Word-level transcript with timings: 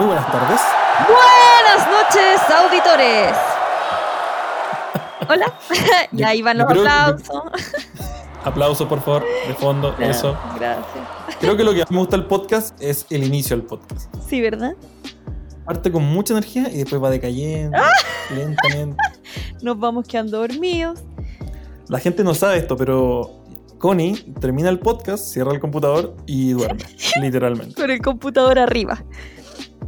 Muy 0.00 0.06
buenas 0.06 0.32
tardes. 0.32 0.60
Buenas 1.08 1.86
noches, 1.90 2.40
auditores. 2.56 3.36
Hola. 5.28 5.52
y 6.12 6.22
ahí 6.22 6.40
van 6.40 6.56
los 6.56 6.68
creo 6.68 6.88
aplausos. 6.88 7.42
Aplauso, 8.44 8.88
por 8.88 9.02
favor, 9.02 9.26
de 9.46 9.52
fondo, 9.52 9.94
eso. 9.98 10.34
Gracias. 10.58 11.04
Creo 11.38 11.54
que 11.54 11.64
lo 11.64 11.74
que 11.74 11.80
más 11.80 11.90
me 11.90 11.98
gusta 11.98 12.16
del 12.16 12.24
podcast 12.24 12.80
es 12.80 13.04
el 13.10 13.24
inicio 13.24 13.54
del 13.58 13.66
podcast. 13.66 14.10
Sí, 14.26 14.40
¿verdad? 14.40 14.72
Parte 15.66 15.92
con 15.92 16.02
mucha 16.04 16.32
energía 16.32 16.70
y 16.70 16.78
después 16.78 17.02
va 17.02 17.10
decayendo 17.10 17.76
¡Ah! 17.76 17.90
lentamente. 18.34 18.96
Nos 19.60 19.78
vamos 19.78 20.08
quedando 20.08 20.38
dormidos. 20.38 21.00
La 21.88 21.98
gente 21.98 22.24
no 22.24 22.32
sabe 22.32 22.56
esto, 22.56 22.74
pero 22.74 23.42
Connie 23.76 24.14
termina 24.40 24.70
el 24.70 24.78
podcast, 24.78 25.26
cierra 25.26 25.52
el 25.52 25.60
computador 25.60 26.16
y 26.24 26.52
duerme, 26.52 26.84
literalmente. 27.20 27.74
Con 27.74 27.90
el 27.90 28.00
computador 28.00 28.58
arriba. 28.58 29.04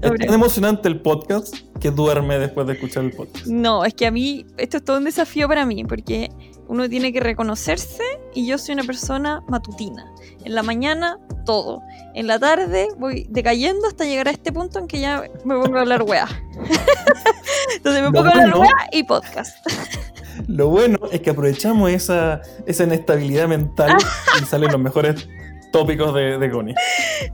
Es 0.02 0.10
tan 0.18 0.34
emocionante 0.34 0.88
el 0.88 1.00
podcast 1.00 1.54
que 1.78 1.92
duerme 1.92 2.38
después 2.38 2.66
de 2.66 2.72
escuchar 2.72 3.04
el 3.04 3.12
podcast. 3.12 3.46
No, 3.46 3.84
es 3.84 3.94
que 3.94 4.06
a 4.06 4.10
mí 4.10 4.44
esto 4.56 4.78
es 4.78 4.84
todo 4.84 4.98
un 4.98 5.04
desafío 5.04 5.46
para 5.46 5.64
mí, 5.64 5.84
porque 5.84 6.28
uno 6.66 6.88
tiene 6.88 7.12
que 7.12 7.20
reconocerse 7.20 8.02
y 8.34 8.46
yo 8.46 8.58
soy 8.58 8.74
una 8.74 8.82
persona 8.82 9.42
matutina. 9.48 10.12
En 10.44 10.56
la 10.56 10.64
mañana, 10.64 11.18
todo. 11.44 11.82
En 12.14 12.26
la 12.26 12.40
tarde 12.40 12.88
voy 12.98 13.26
decayendo 13.30 13.86
hasta 13.86 14.04
llegar 14.04 14.26
a 14.26 14.32
este 14.32 14.52
punto 14.52 14.80
en 14.80 14.88
que 14.88 15.00
ya 15.00 15.22
me 15.44 15.54
pongo 15.54 15.76
a 15.76 15.80
hablar 15.82 16.02
weá. 16.02 16.26
Entonces 17.76 18.02
me 18.02 18.10
pongo 18.10 18.28
a 18.28 18.30
hablar 18.30 18.56
weá 18.58 18.88
y 18.90 19.04
podcast. 19.04 19.56
Lo 20.48 20.68
bueno 20.68 20.98
es 21.12 21.20
que 21.20 21.30
aprovechamos 21.30 21.90
esa, 21.90 22.40
esa 22.66 22.84
inestabilidad 22.84 23.46
mental 23.46 23.96
y 24.42 24.44
salen 24.46 24.72
los 24.72 24.80
mejores 24.80 25.28
tópicos 25.72 26.14
de, 26.14 26.38
de 26.38 26.50
Connie. 26.50 26.74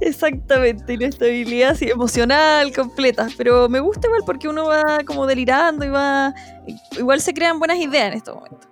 Exactamente, 0.00 0.94
inestabilidad 0.94 1.76
emocional, 1.82 2.72
completa. 2.72 3.28
Pero 3.36 3.68
me 3.68 3.80
gusta 3.80 4.06
igual 4.06 4.22
porque 4.24 4.48
uno 4.48 4.66
va 4.66 5.00
como 5.04 5.26
delirando 5.26 5.84
y 5.84 5.90
va. 5.90 6.34
Igual 6.96 7.20
se 7.20 7.34
crean 7.34 7.58
buenas 7.58 7.78
ideas 7.78 8.12
en 8.12 8.14
estos 8.14 8.34
momentos. 8.34 8.68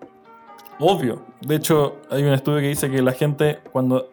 Obvio. 0.78 1.22
De 1.40 1.56
hecho, 1.56 1.96
hay 2.10 2.22
un 2.22 2.32
estudio 2.32 2.60
que 2.60 2.68
dice 2.68 2.90
que 2.90 3.02
la 3.02 3.12
gente 3.12 3.60
cuando 3.72 4.10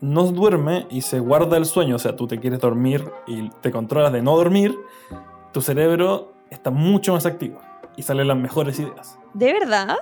no 0.00 0.24
duerme 0.24 0.86
y 0.90 1.00
se 1.00 1.18
guarda 1.18 1.56
el 1.56 1.64
sueño, 1.64 1.96
o 1.96 1.98
sea, 1.98 2.14
tú 2.16 2.26
te 2.26 2.38
quieres 2.38 2.60
dormir 2.60 3.10
y 3.26 3.48
te 3.62 3.70
controlas 3.70 4.12
de 4.12 4.22
no 4.22 4.36
dormir, 4.36 4.76
tu 5.52 5.62
cerebro 5.62 6.34
está 6.50 6.70
mucho 6.70 7.14
más 7.14 7.24
activo 7.26 7.60
y 7.96 8.02
salen 8.02 8.28
las 8.28 8.36
mejores 8.36 8.78
ideas. 8.78 9.18
¿De 9.32 9.52
verdad? 9.52 9.96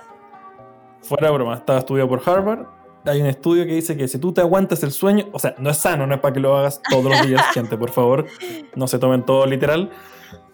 Fuera 1.01 1.27
de 1.27 1.33
broma, 1.33 1.55
está 1.55 1.77
estudiado 1.77 2.09
por 2.09 2.21
Harvard. 2.25 2.65
Hay 3.05 3.21
un 3.21 3.27
estudio 3.27 3.65
que 3.65 3.73
dice 3.73 3.97
que 3.97 4.07
si 4.07 4.17
tú 4.17 4.31
te 4.31 4.41
aguantas 4.41 4.81
el 4.83 4.91
sueño, 4.91 5.27
o 5.33 5.39
sea, 5.39 5.55
no 5.57 5.69
es 5.69 5.77
sano, 5.77 6.07
no 6.07 6.15
es 6.15 6.21
para 6.21 6.33
que 6.33 6.39
lo 6.39 6.55
hagas 6.57 6.81
todos 6.89 7.05
los 7.05 7.27
días, 7.27 7.41
gente, 7.53 7.77
por 7.77 7.91
favor, 7.91 8.25
no 8.75 8.87
se 8.87 8.99
tomen 8.99 9.23
todo 9.23 9.45
literal. 9.45 9.91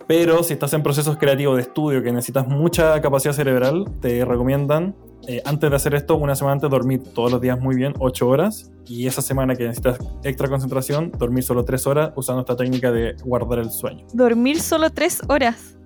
Pero 0.07 0.41
si 0.41 0.53
estás 0.53 0.73
en 0.73 0.81
procesos 0.81 1.17
creativos 1.17 1.55
de 1.55 1.61
estudio 1.61 2.01
que 2.01 2.11
necesitas 2.11 2.47
mucha 2.47 2.99
capacidad 2.99 3.31
cerebral, 3.31 3.85
te 4.01 4.25
recomiendan, 4.25 4.95
eh, 5.27 5.39
antes 5.45 5.69
de 5.69 5.75
hacer 5.75 5.93
esto, 5.93 6.15
una 6.17 6.35
semana 6.35 6.53
antes, 6.53 6.67
dormir 6.67 7.03
todos 7.13 7.31
los 7.31 7.39
días 7.39 7.59
muy 7.59 7.75
bien, 7.75 7.93
8 7.99 8.27
horas. 8.27 8.71
Y 8.87 9.05
esa 9.05 9.21
semana 9.21 9.53
que 9.53 9.65
necesitas 9.65 9.99
extra 10.23 10.49
concentración, 10.49 11.11
dormir 11.11 11.43
solo 11.43 11.63
3 11.63 11.85
horas 11.85 12.11
usando 12.15 12.39
esta 12.41 12.55
técnica 12.55 12.91
de 12.91 13.15
guardar 13.23 13.59
el 13.59 13.69
sueño. 13.69 14.07
Dormir 14.11 14.59
solo 14.59 14.89
tres 14.89 15.21
horas. 15.27 15.77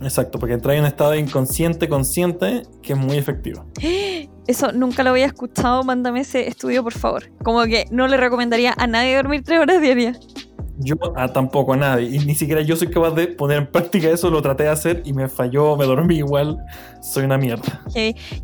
Exacto, 0.00 0.38
porque 0.38 0.54
entra 0.54 0.74
en 0.74 0.82
un 0.82 0.86
estado 0.86 1.16
inconsciente 1.16 1.88
consciente 1.88 2.62
que 2.82 2.92
es 2.92 2.98
muy 2.98 3.16
efectivo. 3.16 3.66
Eso 4.48 4.72
nunca 4.72 5.04
lo 5.04 5.10
había 5.10 5.26
escuchado. 5.26 5.84
Mándame 5.84 6.20
ese 6.20 6.48
estudio, 6.48 6.82
por 6.82 6.94
favor. 6.94 7.30
Como 7.44 7.62
que 7.64 7.84
no 7.92 8.08
le 8.08 8.16
recomendaría 8.16 8.74
a 8.76 8.86
nadie 8.88 9.14
dormir 9.16 9.42
tres 9.44 9.60
horas 9.60 9.80
diarias. 9.80 10.18
Yo 10.80 10.94
a 11.16 11.32
tampoco 11.32 11.72
a 11.72 11.76
nadie, 11.76 12.08
y 12.08 12.20
ni 12.20 12.36
siquiera 12.36 12.60
yo 12.62 12.76
soy 12.76 12.86
capaz 12.88 13.10
de 13.10 13.26
poner 13.26 13.58
en 13.58 13.66
práctica 13.66 14.08
eso, 14.10 14.30
lo 14.30 14.40
traté 14.40 14.62
de 14.62 14.68
hacer 14.68 15.02
y 15.04 15.12
me 15.12 15.28
falló, 15.28 15.76
me 15.76 15.84
dormí 15.86 16.18
igual, 16.18 16.56
soy 17.02 17.24
una 17.24 17.36
mierda. 17.36 17.82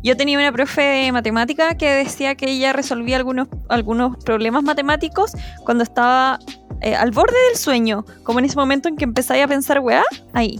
Yo 0.03 0.17
tenía 0.17 0.37
una 0.37 0.51
profe 0.51 0.81
de 0.81 1.11
matemática 1.13 1.77
que 1.77 1.89
decía 1.89 2.35
que 2.35 2.51
ella 2.51 2.73
resolvía 2.73 3.15
algunos, 3.15 3.47
algunos 3.69 4.17
problemas 4.17 4.63
matemáticos 4.63 5.31
cuando 5.63 5.85
estaba 5.85 6.39
eh, 6.81 6.93
al 6.93 7.11
borde 7.11 7.37
del 7.47 7.57
sueño. 7.57 8.03
Como 8.23 8.39
en 8.39 8.45
ese 8.45 8.57
momento 8.57 8.89
en 8.89 8.97
que 8.97 9.05
empezáis 9.05 9.41
a 9.41 9.47
pensar, 9.47 9.79
weá, 9.79 10.03
ahí. 10.33 10.59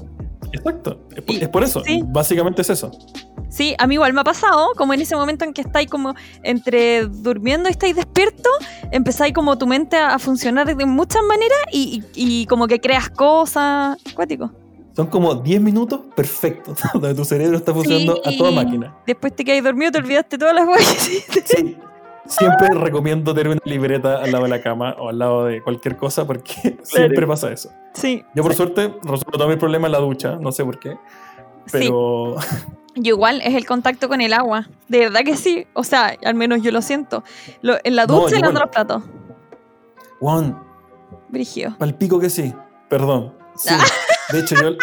Exacto, 0.53 1.05
es 1.13 1.21
por, 1.23 1.35
Y- 1.35 1.41
es 1.43 1.49
por 1.49 1.63
eso, 1.65 1.83
sí. 1.83 2.01
básicamente 2.05 2.61
es 2.61 2.69
eso. 2.69 2.89
Sí, 3.49 3.75
a 3.77 3.87
mí 3.87 3.95
igual 3.95 4.13
me 4.13 4.21
ha 4.21 4.23
pasado, 4.23 4.69
como 4.75 4.93
en 4.93 5.01
ese 5.01 5.15
momento 5.15 5.45
en 5.45 5.53
que 5.53 5.61
estáis 5.61 5.89
como 5.89 6.13
entre 6.43 7.05
durmiendo 7.05 7.69
y 7.69 7.71
estáis 7.71 7.95
despierto, 7.95 8.49
empezáis 8.91 9.33
como 9.33 9.57
tu 9.57 9.67
mente 9.67 9.97
a, 9.97 10.17
funcionar 10.19 10.75
de 10.75 10.85
muchas 10.85 11.21
maneras 11.23 11.57
y, 11.71 12.03
y- 12.15 12.41
y 12.41 12.45
como 12.47 12.67
que 12.67 12.79
creas 12.81 13.09
cosas. 13.09 13.97
Cuático. 14.15 14.51
Son 14.95 15.07
como 15.07 15.35
10 15.35 15.61
minutos 15.61 16.01
perfectos, 16.15 16.79
donde 16.93 17.13
tu 17.15 17.25
cerebro 17.25 17.57
está 17.57 17.73
funcionando 17.73 18.21
Sí. 18.23 18.33
a 18.33 18.37
toda 18.37 18.51
máquina. 18.51 18.95
Después 19.05 19.35
te 19.35 19.43
quedáis 19.43 19.63
dormido, 19.63 19.91
te 19.91 19.97
olvidaste 19.99 20.37
todas 20.37 20.55
las 20.55 20.65
cosas 20.65 21.07
que. 21.31 21.41
Sí, 21.45 21.77
siempre 22.27 22.69
recomiendo 22.73 23.33
tener 23.35 23.49
una 23.51 23.61
libreta 23.65 24.21
al 24.23 24.31
lado 24.31 24.45
de 24.45 24.49
la 24.49 24.61
cama 24.61 24.95
o 24.97 25.09
al 25.09 25.19
lado 25.19 25.45
de 25.45 25.61
cualquier 25.61 25.95
cosa 25.97 26.25
porque 26.25 26.77
siempre 26.83 27.27
pasa 27.27 27.51
eso. 27.51 27.69
Sí. 27.93 28.23
Yo 28.33 28.41
por 28.43 28.53
sí. 28.53 28.57
suerte 28.57 28.93
resuelvo 29.03 29.31
todos 29.33 29.47
mis 29.49 29.57
problemas 29.57 29.89
en 29.89 29.91
la 29.91 29.99
ducha, 29.99 30.37
no 30.41 30.51
sé 30.51 30.63
por 30.65 30.79
qué, 30.79 30.97
pero 31.71 32.35
Yo 32.95 33.15
igual 33.15 33.41
es 33.43 33.53
el 33.55 33.65
contacto 33.65 34.07
con 34.07 34.21
el 34.21 34.33
agua. 34.33 34.67
De 34.87 34.99
verdad 34.99 35.21
que 35.25 35.35
sí. 35.35 35.67
O 35.73 35.83
sea, 35.83 36.15
al 36.23 36.33
menos 36.35 36.61
yo 36.61 36.71
lo 36.71 36.81
siento. 36.81 37.23
Lo- 37.61 37.77
en 37.83 37.95
la 37.95 38.05
No, 38.05 38.21
ducha 38.21 38.37
y 38.37 38.39
lavando 38.41 38.61
igual. 38.61 38.63
los 38.63 38.69
platos. 38.71 39.03
Juan, 40.19 40.63
Brigio. 41.29 41.75
Palpico 41.77 42.19
que 42.19 42.29
sí. 42.29 42.53
Perdón. 42.89 43.33
Sí. 43.57 43.75
De 44.31 44.39
hecho, 44.39 44.55
yo. 44.55 44.69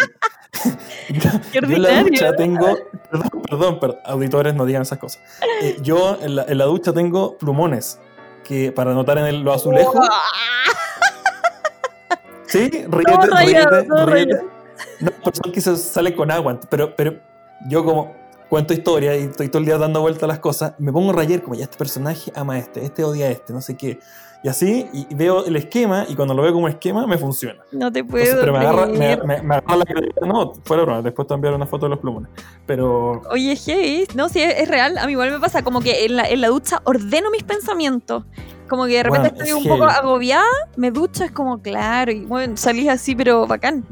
yo, 1.52 1.60
en 1.62 1.82
la 1.82 2.02
ducha 2.02 2.32
tengo. 2.36 2.76
Perdón, 3.10 3.30
perdón, 3.48 3.78
pero 3.80 3.98
auditores 4.04 4.54
no 4.54 4.66
digan 4.66 4.82
esas 4.82 4.98
cosas. 4.98 5.22
Eh, 5.62 5.78
yo 5.82 6.18
en 6.20 6.36
la, 6.36 6.44
en 6.44 6.58
la 6.58 6.64
ducha 6.66 6.92
tengo 6.92 7.36
plumones 7.38 7.98
que 8.44 8.70
para 8.72 8.90
anotar 8.90 9.16
en 9.18 9.24
el, 9.26 9.40
lo 9.40 9.52
azulejo. 9.54 10.00
Sí, 12.46 12.68
ríete, 12.88 13.26
rayado, 13.26 13.70
ríete, 13.70 14.06
ríete. 14.06 14.44
No, 15.00 15.10
pero 15.24 15.36
son 15.42 15.52
que 15.52 15.60
se 15.60 15.76
sale 15.76 16.14
con 16.14 16.30
agua. 16.30 16.60
Pero, 16.68 16.94
pero 16.94 17.18
yo 17.68 17.84
como 17.84 18.12
cuento 18.48 18.74
historia 18.74 19.16
y 19.16 19.22
estoy 19.24 19.48
todo 19.48 19.60
el 19.60 19.64
día 19.66 19.78
dando 19.78 20.00
vueltas 20.02 20.24
a 20.24 20.26
las 20.26 20.38
cosas, 20.38 20.74
me 20.78 20.92
pongo 20.92 21.10
a 21.10 21.14
rayar 21.14 21.42
como 21.42 21.54
ya 21.54 21.64
este 21.64 21.76
personaje 21.78 22.30
ama 22.34 22.54
a 22.54 22.58
este, 22.58 22.84
este 22.84 23.02
odia 23.04 23.26
a 23.26 23.30
este, 23.30 23.52
no 23.52 23.60
sé 23.60 23.76
qué. 23.76 23.98
Y 24.44 24.48
así, 24.48 24.88
y 24.92 25.06
veo 25.14 25.44
el 25.46 25.54
esquema, 25.54 26.04
y 26.08 26.16
cuando 26.16 26.34
lo 26.34 26.42
veo 26.42 26.52
como 26.52 26.66
esquema, 26.66 27.06
me 27.06 27.16
funciona. 27.16 27.60
No 27.70 27.92
te 27.92 28.00
Entonces, 28.00 28.30
puedo. 28.30 28.40
pero 28.40 28.52
me 28.52 28.58
agarra, 28.58 28.86
me, 28.86 29.16
me- 29.18 29.40
me 29.42 29.54
agarra 29.54 29.76
la. 29.76 30.26
No, 30.26 30.52
fuera 30.64 30.82
broma, 30.82 31.00
después 31.00 31.28
te 31.28 31.34
enviar 31.34 31.54
una 31.54 31.64
foto 31.66 31.86
de 31.86 31.90
los 31.90 32.00
plumones. 32.00 32.28
Pero 32.66 33.22
Oye, 33.30 33.56
hey, 33.64 34.04
no, 34.16 34.28
sí, 34.28 34.42
es, 34.42 34.58
es 34.58 34.68
real. 34.68 34.98
A 34.98 35.06
mí 35.06 35.12
igual 35.12 35.30
me 35.30 35.38
pasa 35.38 35.62
como 35.62 35.80
que 35.80 36.04
en 36.06 36.16
la, 36.16 36.28
en 36.28 36.40
la 36.40 36.48
ducha 36.48 36.80
ordeno 36.84 37.30
mis 37.30 37.44
pensamientos. 37.44 38.24
Como 38.68 38.86
que 38.86 38.94
de 38.94 39.02
repente 39.04 39.28
Bueno, 39.28 39.44
estoy 39.44 39.48
es 39.50 39.54
un 39.54 39.70
poco 39.70 39.86
heavy. 39.88 39.98
agobiada, 40.00 40.44
me 40.76 40.90
ducho, 40.90 41.22
es 41.22 41.30
como 41.30 41.62
claro, 41.62 42.10
y 42.10 42.24
bueno, 42.24 42.56
salís 42.56 42.88
así, 42.88 43.14
pero 43.14 43.46
bacán. 43.46 43.84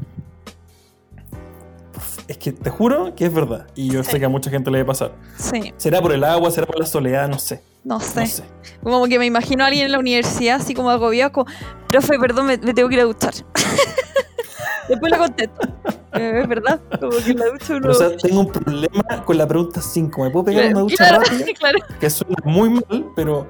Es 2.31 2.37
que 2.37 2.51
te 2.53 2.69
juro 2.69 3.13
que 3.13 3.25
es 3.25 3.33
verdad. 3.33 3.67
Y 3.75 3.91
yo 3.91 4.03
sé 4.03 4.19
que 4.19 4.25
a 4.25 4.29
mucha 4.29 4.49
gente 4.49 4.71
le 4.71 4.77
debe 4.79 4.87
pasar. 4.87 5.11
Sí, 5.37 5.73
¿Será 5.77 6.01
por 6.01 6.13
el 6.13 6.23
agua? 6.23 6.49
¿Será 6.49 6.65
por 6.65 6.79
la 6.79 6.85
soledad? 6.85 7.27
No 7.27 7.37
sé. 7.37 7.61
no 7.83 7.99
sé. 7.99 8.21
No 8.21 8.25
sé. 8.25 8.43
Como 8.81 9.05
que 9.07 9.19
me 9.19 9.25
imagino 9.25 9.63
a 9.63 9.67
alguien 9.67 9.85
en 9.85 9.91
la 9.91 9.99
universidad 9.99 10.55
así 10.55 10.73
como 10.73 10.89
agobiado, 10.89 11.31
como, 11.31 11.51
profe, 11.87 12.17
perdón, 12.19 12.47
me, 12.47 12.57
me 12.57 12.73
tengo 12.73 12.87
que 12.89 12.95
ir 12.95 13.01
a 13.01 13.05
duchar. 13.05 13.33
Después 14.87 15.11
le 15.11 15.17
contesto. 15.17 15.67
Eh, 16.13 16.41
es 16.41 16.47
verdad, 16.47 16.79
como 16.99 17.17
que 17.17 17.33
la 17.33 17.45
ducha 17.45 17.75
uno... 17.75 17.81
Pero, 17.81 17.91
o 17.91 17.93
sea, 17.93 18.17
tengo 18.17 18.39
un 18.41 18.51
problema 18.51 19.25
con 19.25 19.37
la 19.37 19.47
pregunta 19.47 19.81
5. 19.81 20.23
¿Me 20.23 20.29
puedo 20.29 20.45
pegar 20.45 20.71
una 20.71 20.81
ducha 20.81 20.95
Claro, 20.97 21.23
rápida? 21.23 21.45
claro. 21.59 21.79
Que 21.99 22.09
suena 22.09 22.35
muy 22.43 22.69
mal, 22.69 23.07
pero. 23.15 23.47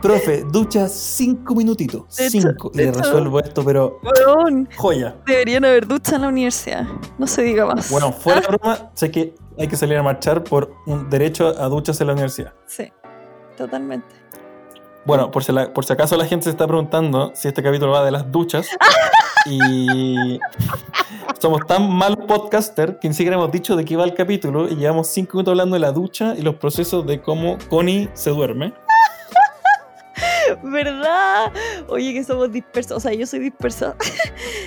Profe, 0.00 0.44
ducha 0.50 0.88
5 0.88 1.54
minutitos. 1.54 2.16
De 2.16 2.26
hecho- 2.26 2.40
5. 2.40 2.70
Y 2.74 2.78
le 2.78 2.92
resuelvo 2.92 3.38
esto, 3.40 3.62
pero. 3.64 4.00
Weón, 4.02 4.68
Joya. 4.76 5.16
deberían 5.26 5.64
haber 5.64 5.86
ducha 5.86 6.16
en 6.16 6.22
la 6.22 6.28
universidad. 6.28 6.84
No 7.18 7.26
se 7.26 7.42
diga 7.42 7.66
más. 7.66 7.90
Bueno, 7.90 8.12
fuera 8.12 8.40
de 8.40 8.46
broma, 8.48 8.90
sé 8.94 9.10
que 9.10 9.34
hay 9.58 9.68
que 9.68 9.76
salir 9.76 9.96
a 9.98 10.02
marchar 10.02 10.42
por 10.42 10.72
un 10.86 11.10
derecho 11.10 11.48
a 11.48 11.66
duchas 11.68 12.00
en 12.00 12.06
la 12.06 12.12
universidad. 12.14 12.54
Sí, 12.66 12.90
totalmente. 13.56 14.08
Bueno, 15.04 15.30
por 15.30 15.44
si, 15.44 15.52
la- 15.52 15.72
por 15.72 15.84
si 15.84 15.92
acaso 15.92 16.16
la 16.16 16.24
gente 16.24 16.44
se 16.44 16.50
está 16.50 16.66
preguntando 16.66 17.32
si 17.34 17.48
este 17.48 17.62
capítulo 17.62 17.92
va 17.92 18.04
de 18.04 18.10
las 18.10 18.30
duchas. 18.30 18.68
y 19.46 20.38
somos 21.40 21.66
tan 21.66 21.90
malos 21.90 22.18
podcaster 22.26 22.98
que 22.98 23.08
ni 23.08 23.14
siquiera 23.14 23.36
hemos 23.36 23.50
dicho 23.50 23.76
de 23.76 23.84
qué 23.84 23.96
va 23.96 24.04
el 24.04 24.14
capítulo 24.14 24.68
y 24.68 24.76
llevamos 24.76 25.08
5 25.08 25.36
minutos 25.38 25.52
hablando 25.52 25.74
de 25.74 25.80
la 25.80 25.92
ducha 25.92 26.34
y 26.36 26.42
los 26.42 26.56
procesos 26.56 27.06
de 27.06 27.20
cómo 27.20 27.56
Connie 27.68 28.08
se 28.14 28.30
duerme. 28.30 28.72
¿Verdad? 30.62 31.52
Oye, 31.88 32.12
que 32.12 32.24
somos 32.24 32.50
dispersos. 32.52 32.96
O 32.96 33.00
sea, 33.00 33.12
yo 33.12 33.26
soy 33.26 33.40
dispersa. 33.40 33.94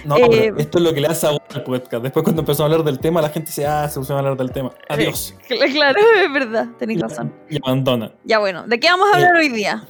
No, 0.06 0.18
Eh, 0.18 0.28
pero 0.30 0.58
esto 0.58 0.78
es 0.80 0.84
lo 0.84 0.94
que 0.94 1.00
le 1.00 1.08
hace 1.08 1.28
a 1.28 1.30
al 1.30 1.64
podcast. 1.64 2.04
Después 2.04 2.24
cuando 2.24 2.42
empezó 2.42 2.64
a 2.64 2.66
hablar 2.66 2.84
del 2.84 3.00
tema, 3.00 3.22
la 3.22 3.30
gente 3.30 3.48
dice, 3.48 3.66
ah, 3.66 3.88
se 3.88 4.00
puso 4.00 4.14
a 4.14 4.20
hablar 4.20 4.36
del 4.36 4.52
tema. 4.52 4.72
Adiós. 4.90 5.34
Cl- 5.48 5.72
Claro, 5.72 6.00
es 6.26 6.34
verdad, 6.34 6.68
tenéis 6.78 7.00
razón. 7.00 7.34
Y 7.50 7.58
abandona. 7.64 8.12
Ya 8.26 8.40
bueno, 8.40 8.64
¿de 8.68 8.80
qué 8.82 8.88
vamos 8.90 9.08
a 9.14 9.16
hablar 9.16 9.36
hoy 9.38 9.48
día? 9.50 9.88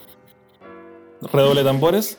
redoble 1.31 1.63
tambores. 1.63 2.17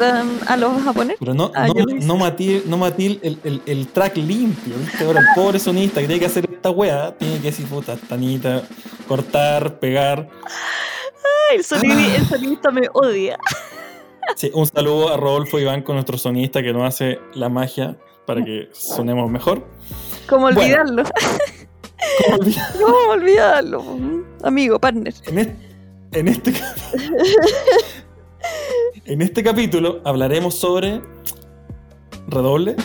a. 0.00 0.24
Ah, 0.46 0.56
¿lo 0.56 0.70
vas 0.70 0.86
a 0.86 0.92
poner? 0.92 1.16
Pero 1.18 1.34
no, 1.34 1.50
Ah, 1.54 1.66
no, 1.66 1.96
hice. 1.96 2.06
no 2.06 2.76
matí 2.76 3.18
el, 3.22 3.38
el, 3.44 3.62
el 3.66 3.88
track 3.88 4.16
limpio, 4.18 4.74
¿viste? 4.78 5.04
Ahora 5.04 5.20
el 5.20 5.26
pobre 5.34 5.58
sonista 5.58 6.00
que 6.00 6.06
tiene 6.06 6.20
que 6.20 6.26
hacer 6.26 6.48
esta 6.50 6.70
weá, 6.70 7.12
tiene 7.16 7.36
que 7.36 7.48
decir, 7.48 7.66
puta, 7.66 7.96
tanita, 7.96 8.62
cortar, 9.06 9.78
pegar. 9.78 10.28
Ay, 11.50 11.56
el, 11.58 11.64
sonidi- 11.64 12.14
el 12.14 12.26
sonidista 12.26 12.70
me 12.70 12.82
odia. 12.92 13.38
Sí, 14.36 14.50
un 14.54 14.66
saludo 14.66 15.12
a 15.12 15.16
Rodolfo 15.16 15.58
Iván 15.58 15.82
con 15.82 15.94
nuestro 15.96 16.18
sonista 16.18 16.62
que 16.62 16.72
nos 16.72 16.82
hace 16.86 17.18
la 17.34 17.48
magia 17.48 17.96
para 18.26 18.44
que 18.44 18.68
sonemos 18.72 19.30
mejor. 19.30 19.66
¿Cómo 20.28 20.42
Bueno. 20.42 20.60
olvidarlo? 20.60 21.02
¿Cómo 22.78 22.96
olvidarlo? 23.10 23.82
Mm, 23.82 24.22
Amigo, 24.44 24.78
partner. 24.78 25.14
En 25.26 25.38
este, 25.38 25.56
en 26.12 26.28
este 26.28 26.52
en 29.06 29.22
este 29.22 29.42
capítulo 29.42 30.00
hablaremos 30.04 30.54
sobre 30.58 31.00
redoble, 32.28 32.76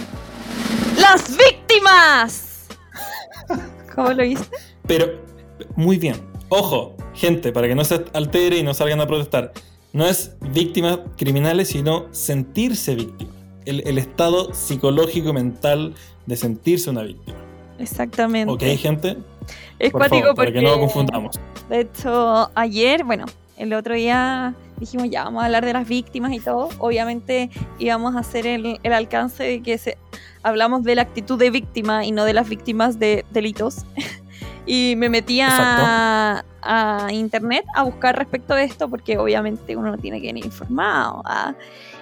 ¡Las 0.98 1.36
víctimas! 1.38 2.68
¿Cómo 3.94 4.10
lo 4.14 4.24
hice? 4.24 4.46
pero 4.88 5.22
muy 5.76 5.98
bien. 5.98 6.16
Ojo, 6.56 6.96
gente, 7.16 7.52
para 7.52 7.68
que 7.68 7.74
no 7.74 7.84
se 7.84 8.06
altere 8.14 8.60
y 8.60 8.64
no 8.64 8.76
salgan 8.76 9.02
a 9.02 9.08
protestar. 9.08 9.54
No 9.92 10.06
es 10.06 10.36
víctimas 10.54 11.00
criminales, 11.18 11.70
sino 11.70 12.06
sentirse 12.12 12.94
víctima. 12.94 13.32
El, 13.66 13.82
el 13.88 13.98
estado 13.98 14.54
psicológico 14.54 15.30
y 15.30 15.34
mental 15.34 15.96
de 16.28 16.36
sentirse 16.36 16.92
una 16.92 17.02
víctima. 17.02 17.40
Exactamente. 17.80 18.54
¿Ok, 18.54 18.62
gente? 18.80 19.18
es 19.80 19.92
Por 19.92 20.02
cuático 20.02 20.22
favor, 20.22 20.36
para 20.36 20.46
porque. 20.50 20.60
que 20.60 20.62
no 20.64 20.76
lo 20.76 20.80
confundamos. 20.80 21.40
De 21.70 21.80
hecho, 21.80 22.52
ayer, 22.54 23.04
bueno, 23.04 23.26
el 23.58 23.74
otro 23.74 23.96
día 23.96 24.54
dijimos 24.80 25.10
ya, 25.10 25.24
vamos 25.24 25.42
a 25.42 25.48
hablar 25.48 25.66
de 25.66 25.74
las 25.74 25.88
víctimas 25.88 26.34
y 26.34 26.40
todo. 26.40 26.70
Obviamente 26.78 27.50
íbamos 27.80 28.16
a 28.16 28.20
hacer 28.20 28.46
el, 28.46 28.80
el 28.84 28.94
alcance 28.94 29.44
de 29.44 29.64
que 29.64 29.80
se, 29.80 29.98
hablamos 30.44 30.84
de 30.84 30.94
la 30.94 31.02
actitud 31.02 31.40
de 31.40 31.50
víctima 31.50 32.06
y 32.06 32.12
no 32.12 32.26
de 32.26 32.34
las 32.34 32.48
víctimas 32.48 33.00
de 33.00 33.26
delitos. 33.32 33.86
y 34.66 34.96
me 34.98 35.10
metí 35.10 35.42
a, 35.42 36.44
a 36.62 37.08
internet 37.12 37.66
a 37.76 37.84
buscar 37.84 38.18
respecto 38.18 38.56
de 38.56 38.64
esto 38.64 38.90
porque 38.90 39.18
obviamente 39.18 39.76
uno 39.76 39.98
tiene 39.98 40.22
que 40.22 40.28
venir 40.28 40.46
informado. 40.46 41.22
¿ah? 41.26 41.54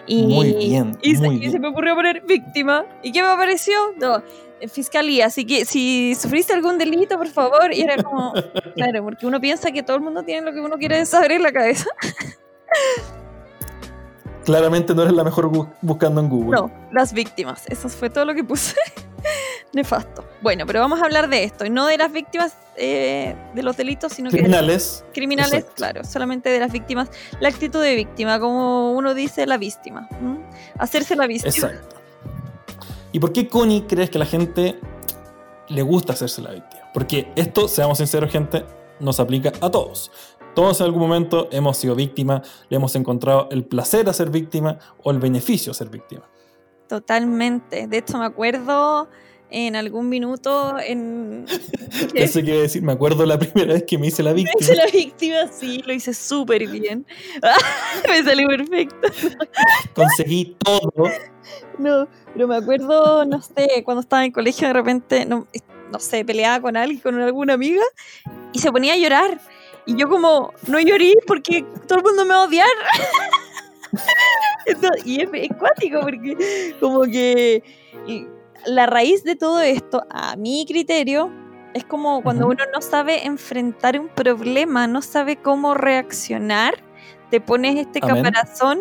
Y, 0.07 0.23
Muy 0.27 0.53
bien, 0.53 0.97
y 1.01 1.15
se, 1.15 1.23
muy 1.23 1.35
y 1.37 1.43
se 1.43 1.49
bien. 1.49 1.61
me 1.61 1.67
ocurrió 1.69 1.95
poner 1.95 2.21
víctima. 2.21 2.85
¿Y 3.03 3.11
qué 3.11 3.21
me 3.21 3.29
apareció? 3.29 3.73
No, 3.99 4.21
eh, 4.59 4.67
fiscalía. 4.67 5.27
Así 5.27 5.45
que 5.45 5.65
si 5.65 6.15
sufriste 6.15 6.53
algún 6.53 6.77
delito, 6.77 7.17
por 7.17 7.27
favor. 7.27 7.73
Y 7.73 7.81
era 7.81 8.01
como, 8.01 8.33
claro, 8.75 9.03
porque 9.03 9.25
uno 9.25 9.39
piensa 9.39 9.71
que 9.71 9.83
todo 9.83 9.97
el 9.97 10.03
mundo 10.03 10.23
tiene 10.23 10.41
lo 10.45 10.53
que 10.53 10.59
uno 10.59 10.77
quiere 10.77 11.05
saber 11.05 11.33
en 11.33 11.43
la 11.43 11.51
cabeza. 11.51 11.85
Claramente 14.45 14.93
no 14.95 15.03
eres 15.03 15.13
la 15.13 15.23
mejor 15.23 15.51
bu- 15.51 15.69
buscando 15.81 16.19
en 16.21 16.29
Google. 16.29 16.51
No, 16.59 16.71
las 16.91 17.13
víctimas. 17.13 17.63
Eso 17.67 17.89
fue 17.89 18.09
todo 18.09 18.25
lo 18.25 18.33
que 18.33 18.43
puse. 18.43 18.75
Nefasto. 19.73 20.25
Bueno, 20.41 20.65
pero 20.65 20.79
vamos 20.81 21.01
a 21.01 21.05
hablar 21.05 21.29
de 21.29 21.43
esto. 21.43 21.63
No 21.69 21.85
de 21.85 21.97
las 21.97 22.11
víctimas 22.11 22.53
eh, 22.75 23.35
de 23.53 23.63
los 23.63 23.77
delitos, 23.77 24.11
sino 24.13 24.29
que 24.29 24.37
Criminales. 24.37 25.05
criminales, 25.13 25.65
claro, 25.75 26.03
solamente 26.03 26.49
de 26.49 26.59
las 26.59 26.71
víctimas. 26.71 27.09
La 27.39 27.49
actitud 27.49 27.81
de 27.81 27.95
víctima, 27.95 28.39
como 28.39 28.91
uno 28.93 29.13
dice, 29.13 29.45
la 29.45 29.57
víctima. 29.57 30.09
Hacerse 30.77 31.15
la 31.15 31.27
víctima. 31.27 31.49
Exacto. 31.69 31.95
¿Y 33.13 33.19
por 33.19 33.31
qué 33.31 33.47
Connie 33.47 33.83
crees 33.87 34.09
que 34.09 34.17
a 34.17 34.19
la 34.19 34.25
gente 34.25 34.79
le 35.69 35.81
gusta 35.83 36.13
hacerse 36.13 36.41
la 36.41 36.51
víctima? 36.51 36.81
Porque 36.93 37.31
esto, 37.35 37.67
seamos 37.67 37.99
sinceros, 37.99 38.31
gente, 38.31 38.65
nos 38.99 39.19
aplica 39.19 39.51
a 39.61 39.69
todos. 39.69 40.11
Todos 40.55 40.81
en 40.81 40.85
algún 40.87 41.01
momento 41.01 41.47
hemos 41.51 41.77
sido 41.77 41.95
víctimas, 41.95 42.41
le 42.69 42.77
hemos 42.77 42.95
encontrado 42.95 43.47
el 43.51 43.63
placer 43.63 44.09
a 44.09 44.13
ser 44.13 44.29
víctima 44.29 44.77
o 45.03 45.11
el 45.11 45.19
beneficio 45.19 45.71
a 45.71 45.75
ser 45.75 45.89
víctima. 45.89 46.23
Totalmente. 46.87 47.87
De 47.87 47.97
hecho, 47.97 48.17
me 48.17 48.25
acuerdo 48.25 49.07
en 49.49 49.75
algún 49.75 50.09
minuto 50.09 50.77
en... 50.79 51.45
Iba 52.13 52.25
a 52.25 52.61
decir, 52.61 52.81
me 52.81 52.93
acuerdo 52.93 53.25
la 53.25 53.37
primera 53.37 53.73
vez 53.73 53.83
que 53.83 53.97
me 53.97 54.07
hice 54.07 54.23
la 54.23 54.33
Me 54.33 54.41
hice 54.41 54.51
víctima. 54.57 54.75
la 54.75 54.91
víctima, 54.91 55.47
sí, 55.51 55.83
lo 55.85 55.93
hice 55.93 56.13
súper 56.13 56.67
bien. 56.67 57.05
me 58.09 58.23
salió 58.23 58.47
perfecto. 58.47 59.07
Conseguí 59.93 60.57
todo. 60.59 60.91
No, 61.77 62.07
pero 62.33 62.47
me 62.47 62.55
acuerdo, 62.55 63.25
no 63.25 63.41
sé, 63.41 63.83
cuando 63.83 64.01
estaba 64.01 64.23
en 64.23 64.27
el 64.27 64.33
colegio 64.33 64.67
de 64.67 64.73
repente, 64.73 65.25
no, 65.25 65.47
no 65.91 65.99
sé, 65.99 66.23
peleaba 66.23 66.61
con 66.61 66.77
alguien, 66.77 66.99
con 67.01 67.19
alguna 67.19 67.53
amiga, 67.53 67.83
y 68.53 68.59
se 68.59 68.71
ponía 68.71 68.93
a 68.93 68.97
llorar. 68.97 69.39
Y 69.85 69.95
yo 69.95 70.07
como, 70.09 70.53
no 70.67 70.79
llorí 70.79 71.15
porque 71.27 71.65
todo 71.87 71.99
el 71.99 72.05
mundo 72.05 72.25
me 72.25 72.33
va 72.33 72.43
a 72.43 72.45
odiar. 72.45 72.67
Entonces, 74.65 75.05
y 75.05 75.21
es, 75.21 75.29
es 75.33 75.49
cuático 75.57 76.01
porque 76.01 76.75
como 76.79 77.01
que 77.03 77.63
la 78.65 78.85
raíz 78.85 79.23
de 79.23 79.35
todo 79.35 79.61
esto, 79.61 80.03
a 80.09 80.35
mi 80.35 80.65
criterio, 80.67 81.31
es 81.73 81.85
como 81.85 82.21
cuando 82.21 82.47
uno 82.47 82.63
no 82.73 82.81
sabe 82.81 83.25
enfrentar 83.25 83.99
un 83.99 84.09
problema, 84.09 84.87
no 84.87 85.01
sabe 85.01 85.37
cómo 85.37 85.73
reaccionar, 85.73 86.75
te 87.29 87.39
pones 87.39 87.77
este 87.77 87.99
Amén. 88.03 88.23
caparazón 88.23 88.79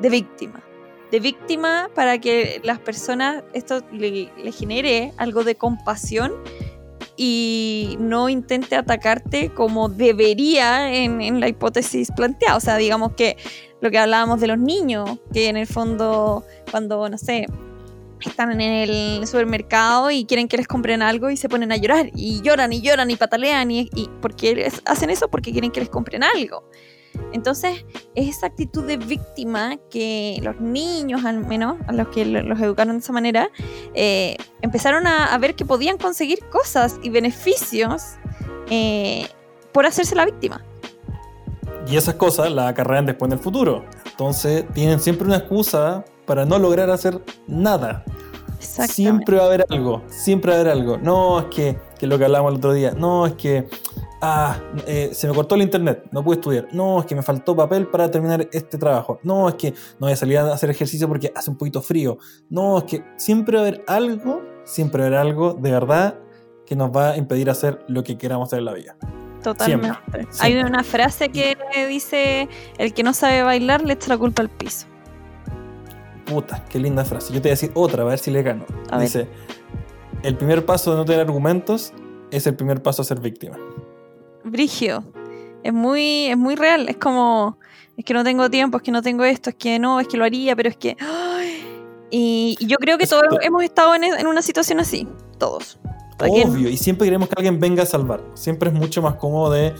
de 0.00 0.10
víctima. 0.10 0.62
De 1.10 1.20
víctima 1.20 1.88
para 1.94 2.18
que 2.18 2.60
las 2.64 2.78
personas 2.78 3.42
esto 3.54 3.80
le, 3.92 4.30
le 4.36 4.52
genere 4.52 5.14
algo 5.16 5.42
de 5.42 5.54
compasión 5.54 6.32
y 7.20 7.96
no 7.98 8.28
intente 8.28 8.76
atacarte 8.76 9.50
como 9.50 9.88
debería 9.88 10.94
en, 10.94 11.40
la 11.40 11.48
hipótesis 11.48 12.10
planteada. 12.16 12.56
O 12.56 12.60
sea, 12.60 12.76
digamos 12.76 13.12
que 13.14 13.36
lo 13.80 13.90
que 13.90 13.98
hablábamos 13.98 14.40
de 14.40 14.46
los 14.46 14.58
niños, 14.58 15.18
que 15.32 15.48
en 15.48 15.56
el 15.56 15.66
fondo 15.66 16.44
cuando, 16.70 17.08
no 17.08 17.18
sé, 17.18 17.46
están 18.24 18.52
en 18.52 18.60
el 18.60 19.26
supermercado 19.26 20.12
y 20.12 20.26
quieren 20.26 20.46
que 20.46 20.56
les 20.56 20.68
compren 20.68 21.02
algo 21.02 21.28
y 21.28 21.36
se 21.36 21.48
ponen 21.48 21.72
a 21.72 21.76
llorar 21.76 22.10
y 22.14 22.40
lloran 22.40 22.72
y 22.72 22.80
lloran 22.82 23.10
y 23.10 23.16
patalean 23.16 23.70
y, 23.72 23.90
y 23.94 24.08
porque 24.22 24.70
hacen 24.84 25.10
eso 25.10 25.28
porque 25.28 25.50
quieren 25.50 25.72
que 25.72 25.80
les 25.80 25.88
compren 25.88 26.22
algo. 26.22 26.64
Entonces, 27.32 27.84
es 28.14 28.36
esa 28.36 28.46
actitud 28.46 28.84
de 28.84 28.96
víctima 28.96 29.76
que 29.90 30.40
los 30.42 30.60
niños, 30.60 31.24
al 31.24 31.46
menos, 31.46 31.76
a 31.86 31.92
los 31.92 32.08
que 32.08 32.24
lo- 32.24 32.42
los 32.42 32.60
educaron 32.60 32.96
de 32.96 33.00
esa 33.00 33.12
manera, 33.12 33.50
eh, 33.94 34.36
empezaron 34.62 35.06
a, 35.06 35.26
a 35.26 35.38
ver 35.38 35.54
que 35.54 35.64
podían 35.64 35.98
conseguir 35.98 36.38
cosas 36.50 36.98
y 37.02 37.10
beneficios 37.10 38.14
eh, 38.70 39.28
por 39.72 39.86
hacerse 39.86 40.14
la 40.14 40.24
víctima. 40.24 40.64
Y 41.86 41.96
esas 41.96 42.14
cosas 42.16 42.50
las 42.52 42.68
acarrean 42.70 43.06
después 43.06 43.30
en 43.30 43.38
el 43.38 43.42
futuro. 43.42 43.84
Entonces 44.10 44.64
tienen 44.74 45.00
siempre 45.00 45.26
una 45.26 45.36
excusa 45.36 46.04
para 46.26 46.44
no 46.44 46.58
lograr 46.58 46.90
hacer 46.90 47.20
nada. 47.46 48.04
Siempre 48.92 49.36
va 49.36 49.44
a 49.44 49.46
haber 49.46 49.64
algo, 49.70 50.02
siempre 50.08 50.50
va 50.52 50.58
a 50.58 50.60
haber 50.60 50.72
algo. 50.72 50.98
No, 50.98 51.38
es 51.40 51.46
que, 51.46 51.78
que 51.98 52.06
lo 52.06 52.18
que 52.18 52.24
hablábamos 52.24 52.52
el 52.52 52.58
otro 52.58 52.72
día, 52.72 52.90
no, 52.96 53.26
es 53.26 53.34
que, 53.34 53.68
ah, 54.20 54.58
eh, 54.86 55.10
se 55.12 55.28
me 55.28 55.34
cortó 55.34 55.54
el 55.54 55.62
internet, 55.62 56.04
no 56.10 56.22
pude 56.22 56.36
estudiar. 56.36 56.68
No, 56.72 57.00
es 57.00 57.06
que 57.06 57.14
me 57.14 57.22
faltó 57.22 57.56
papel 57.56 57.86
para 57.86 58.10
terminar 58.10 58.48
este 58.52 58.78
trabajo. 58.78 59.18
No, 59.22 59.48
es 59.48 59.54
que 59.54 59.70
no 59.70 60.06
voy 60.06 60.12
a 60.12 60.16
salir 60.16 60.38
a 60.38 60.52
hacer 60.52 60.70
ejercicio 60.70 61.08
porque 61.08 61.32
hace 61.34 61.50
un 61.50 61.56
poquito 61.56 61.82
frío. 61.82 62.18
No, 62.50 62.78
es 62.78 62.84
que 62.84 63.04
siempre 63.16 63.56
va 63.56 63.64
a 63.64 63.66
haber 63.66 63.84
algo, 63.86 64.42
siempre 64.64 65.00
va 65.00 65.04
a 65.04 65.08
haber 65.08 65.20
algo 65.20 65.54
de 65.54 65.70
verdad 65.70 66.18
que 66.66 66.76
nos 66.76 66.90
va 66.90 67.10
a 67.10 67.16
impedir 67.16 67.48
hacer 67.48 67.84
lo 67.88 68.04
que 68.04 68.18
queramos 68.18 68.48
hacer 68.48 68.58
en 68.60 68.64
la 68.66 68.74
vida. 68.74 68.96
Totalmente. 69.42 69.98
Hay 70.40 70.52
siempre. 70.52 70.64
una 70.64 70.82
frase 70.82 71.30
que 71.30 71.56
dice, 71.88 72.48
el 72.76 72.92
que 72.92 73.02
no 73.02 73.14
sabe 73.14 73.42
bailar 73.42 73.82
le 73.82 73.94
echa 73.94 74.08
la 74.08 74.18
culpa 74.18 74.42
al 74.42 74.50
piso. 74.50 74.86
Puta, 76.26 76.64
qué 76.68 76.78
linda 76.78 77.04
frase. 77.04 77.32
Yo 77.32 77.40
te 77.40 77.48
voy 77.48 77.50
a 77.50 77.52
decir 77.52 77.70
otra, 77.74 78.02
a 78.02 78.06
ver 78.06 78.18
si 78.18 78.30
le 78.30 78.42
gano. 78.42 78.66
A 78.90 78.98
ver. 78.98 79.06
Dice, 79.06 79.28
el 80.22 80.36
primer 80.36 80.66
paso 80.66 80.90
de 80.90 80.98
no 80.98 81.04
tener 81.04 81.20
argumentos 81.20 81.92
es 82.30 82.46
el 82.46 82.54
primer 82.54 82.82
paso 82.82 83.02
a 83.02 83.04
ser 83.04 83.20
víctima. 83.20 83.56
Brigio. 84.44 85.04
Es 85.62 85.72
muy, 85.72 86.26
es 86.26 86.36
muy 86.36 86.54
real. 86.54 86.88
Es 86.88 86.96
como, 86.96 87.58
es 87.96 88.04
que 88.04 88.14
no 88.14 88.24
tengo 88.24 88.48
tiempo, 88.50 88.78
es 88.78 88.82
que 88.82 88.92
no 88.92 89.02
tengo 89.02 89.24
esto, 89.24 89.50
es 89.50 89.56
que 89.56 89.78
no, 89.78 90.00
es 90.00 90.08
que 90.08 90.16
lo 90.16 90.24
haría, 90.24 90.54
pero 90.56 90.68
es 90.68 90.76
que... 90.76 90.96
¡ay! 91.00 91.64
Y, 92.10 92.56
y 92.58 92.66
yo 92.66 92.78
creo 92.78 92.96
que 92.96 93.06
todos 93.06 93.24
hemos 93.42 93.62
estado 93.62 93.94
en, 93.94 94.04
en 94.04 94.26
una 94.26 94.42
situación 94.42 94.80
así. 94.80 95.06
Todos. 95.38 95.78
Obvio, 96.20 96.68
y 96.68 96.76
siempre 96.76 97.06
queremos 97.06 97.28
que 97.28 97.34
alguien 97.36 97.60
venga 97.60 97.84
a 97.84 97.86
salvar. 97.86 98.20
Siempre 98.34 98.70
es 98.70 98.74
mucho 98.74 99.02
más 99.02 99.14
cómodo 99.14 99.52
de 99.52 99.74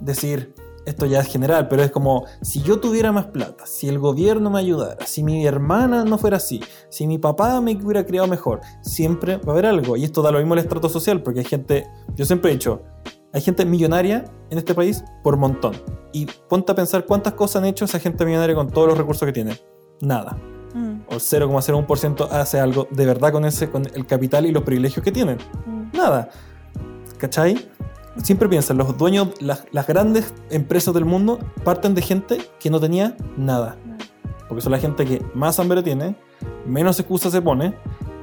decir, 0.00 0.54
esto 0.86 1.06
ya 1.06 1.20
es 1.20 1.28
general, 1.28 1.68
pero 1.68 1.82
es 1.82 1.90
como, 1.90 2.24
si 2.40 2.62
yo 2.62 2.80
tuviera 2.80 3.12
más 3.12 3.26
plata, 3.26 3.66
si 3.66 3.88
el 3.88 3.98
gobierno 3.98 4.50
me 4.50 4.58
ayudara, 4.58 5.04
si 5.06 5.22
mi 5.22 5.46
hermana 5.46 6.04
no 6.04 6.18
fuera 6.18 6.38
así, 6.38 6.62
si 6.88 7.06
mi 7.06 7.18
papá 7.18 7.60
me 7.60 7.76
hubiera 7.76 8.06
criado 8.06 8.26
mejor, 8.26 8.60
siempre 8.80 9.36
va 9.36 9.48
a 9.48 9.52
haber 9.52 9.66
algo. 9.66 9.96
Y 9.96 10.04
esto 10.04 10.22
da 10.22 10.30
lo 10.30 10.38
mismo 10.38 10.54
el 10.54 10.60
estrato 10.60 10.88
social, 10.88 11.22
porque 11.22 11.40
hay 11.40 11.46
gente, 11.46 11.86
yo 12.14 12.24
siempre 12.24 12.50
he 12.50 12.54
dicho, 12.54 12.82
hay 13.32 13.40
gente 13.40 13.64
millonaria 13.64 14.24
en 14.50 14.58
este 14.58 14.74
país 14.74 15.04
por 15.22 15.36
montón. 15.36 15.74
Y 16.12 16.26
ponte 16.48 16.72
a 16.72 16.74
pensar 16.74 17.06
cuántas 17.06 17.32
cosas 17.34 17.62
han 17.62 17.68
hecho 17.68 17.84
esa 17.84 17.98
gente 17.98 18.24
millonaria 18.24 18.54
con 18.54 18.70
todos 18.70 18.88
los 18.88 18.98
recursos 18.98 19.26
que 19.26 19.32
tiene. 19.32 19.58
Nada. 20.00 20.36
Mm, 20.74 21.02
O 21.08 21.14
el 21.14 21.20
0,01% 21.20 22.28
hace 22.30 22.60
algo 22.60 22.88
de 22.90 23.06
verdad 23.06 23.32
con 23.32 23.44
ese, 23.44 23.70
con 23.70 23.86
el 23.94 24.06
capital 24.06 24.46
y 24.46 24.52
los 24.52 24.62
privilegios 24.62 25.02
que 25.04 25.12
tienen 25.12 25.38
mm. 25.66 25.96
nada. 25.96 26.30
¿Cachai? 27.18 27.68
siempre 28.22 28.48
piensa, 28.48 28.74
los 28.74 28.96
dueños, 28.98 29.28
las, 29.40 29.64
las 29.72 29.86
grandes 29.86 30.34
empresas 30.50 30.92
del 30.92 31.04
mundo 31.04 31.38
parten 31.64 31.94
de 31.94 32.02
gente 32.02 32.38
que 32.58 32.70
no 32.70 32.80
tenía 32.80 33.16
nada. 33.36 33.76
Porque 34.48 34.60
son 34.60 34.72
la 34.72 34.78
gente 34.78 35.04
que 35.06 35.24
más 35.34 35.58
hambre 35.58 35.82
tiene, 35.82 36.14
menos 36.66 36.98
excusas 37.00 37.32
se 37.32 37.40
pone 37.40 37.74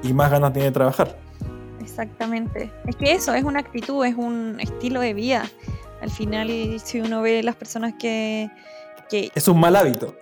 y 0.03 0.13
más 0.13 0.29
ganas 0.29 0.53
tiene 0.53 0.67
de 0.67 0.71
trabajar. 0.71 1.17
Exactamente. 1.89 2.71
Es 2.87 2.95
que 2.95 3.11
eso 3.13 3.33
es 3.33 3.43
una 3.43 3.59
actitud, 3.59 4.05
es 4.05 4.15
un 4.15 4.59
estilo 4.59 5.01
de 5.01 5.13
vida. 5.13 5.49
Al 6.01 6.09
final, 6.09 6.79
si 6.79 7.01
uno 7.01 7.21
ve 7.21 7.43
las 7.43 7.55
personas 7.55 7.93
que... 7.99 8.49
que 9.09 9.31
Es 9.35 9.47
un 9.47 9.59
mal 9.59 9.75
hábito. 9.75 10.15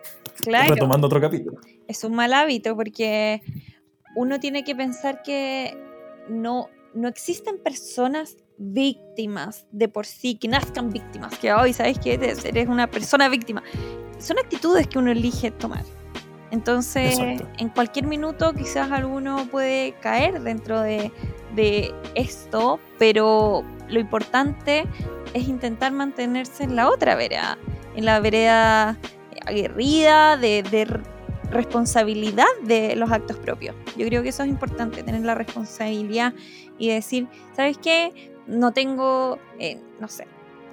claro, 0.44 0.74
Retomando 0.74 1.08
otro 1.08 1.22
capítulo. 1.22 1.60
es 1.88 2.04
un 2.04 2.16
mal 2.16 2.34
hábito 2.34 2.76
porque 2.76 3.42
uno 4.16 4.40
tiene 4.40 4.64
que 4.64 4.76
pensar 4.76 5.22
que 5.22 5.78
no, 6.30 6.70
no 6.96 7.08
existen 7.08 7.60
personas 7.60 8.38
víctimas 8.58 9.68
de 9.72 9.88
por 9.88 10.06
sí, 10.06 10.36
que 10.36 10.48
nazcan 10.48 10.90
víctimas, 10.92 11.38
que 11.38 11.54
hoy 11.54 11.74
sabes 11.74 12.00
que 12.00 12.14
eres, 12.14 12.44
eres 12.44 12.68
una 12.68 12.90
persona 12.90 13.30
víctima. 13.30 13.62
Son 14.18 14.40
actitudes 14.40 14.88
que 14.88 14.98
uno 14.98 15.12
elige 15.12 15.52
tomar. 15.52 15.84
Entonces, 16.50 17.20
Exacto. 17.20 17.48
en 17.60 17.70
cualquier 17.70 18.08
minuto 18.08 18.54
quizás 18.54 18.90
alguno 18.92 19.48
puede 19.52 19.94
caer 20.02 20.42
dentro 20.42 20.82
de, 20.82 21.12
de 21.56 21.94
esto, 22.16 22.80
pero 22.98 23.64
lo 23.88 24.00
importante 24.00 24.86
es 25.34 25.48
intentar 25.48 25.92
mantenerse 25.92 26.64
en 26.64 26.76
la 26.76 26.90
otra 26.90 27.16
vereda, 27.16 27.58
en 27.96 28.06
la 28.06 28.20
vereda 28.20 28.98
aguerrida, 29.46 30.38
de, 30.38 30.88
responsabilidad 31.50 32.46
de 32.64 32.98
los 32.98 33.10
actos 33.10 33.38
propios. 33.38 33.74
Yo 33.96 34.06
creo 34.06 34.22
que 34.22 34.30
eso 34.30 34.44
es 34.44 34.50
importante, 34.50 35.02
tener 35.04 35.22
la 35.22 35.34
responsabilidad 35.34 36.34
y 36.78 36.90
decir, 36.90 37.28
¿sabes 37.56 37.78
qué? 37.78 38.34
No 38.48 38.74
tengo, 38.74 39.40
eh, 39.58 39.80
no 40.02 40.10
sé, 40.10 40.28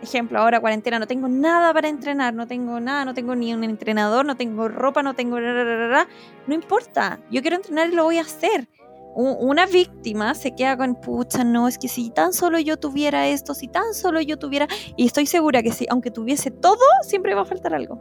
ejemplo, 0.05 0.39
ahora 0.39 0.61
cuarentena, 0.61 0.99
no 0.99 1.07
tengo 1.07 1.29
nada 1.29 1.75
para 1.75 1.89
entrenar, 1.89 2.35
no 2.35 2.47
tengo 2.47 2.79
nada, 2.79 3.05
no 3.05 3.15
tengo 3.15 3.35
ni 3.35 3.53
un 3.53 3.65
entrenador, 3.65 4.25
no 4.25 4.37
tengo 4.37 4.69
ropa, 4.69 5.03
no 5.03 5.15
tengo... 5.15 5.41
No 5.41 6.55
importa, 6.55 7.21
yo 7.31 7.43
quiero 7.43 7.57
entrenar 7.57 7.89
y 7.89 7.95
lo 7.95 8.05
voy 8.05 8.19
a 8.19 8.23
hacer. 8.23 8.69
Una 9.15 9.67
víctima 9.67 10.35
se 10.35 10.55
queda 10.55 10.77
con, 10.77 10.97
pucha, 10.97 11.45
no, 11.45 11.69
es 11.69 11.79
que 11.79 11.87
si 11.87 12.11
tan 12.11 12.33
solo 12.33 12.59
yo 12.59 12.77
tuviera 12.77 13.29
esto, 13.29 13.55
si 13.55 13.69
tan 13.69 13.95
solo 13.95 14.21
yo 14.21 14.39
tuviera... 14.39 14.67
Y 14.97 15.07
estoy 15.07 15.27
segura 15.27 15.63
que 15.63 15.71
si, 15.71 15.87
aunque 15.89 16.11
tuviese 16.11 16.51
todo, 16.51 16.81
siempre 17.03 17.35
va 17.35 17.43
a 17.43 17.45
faltar 17.45 17.75
algo. 17.75 18.01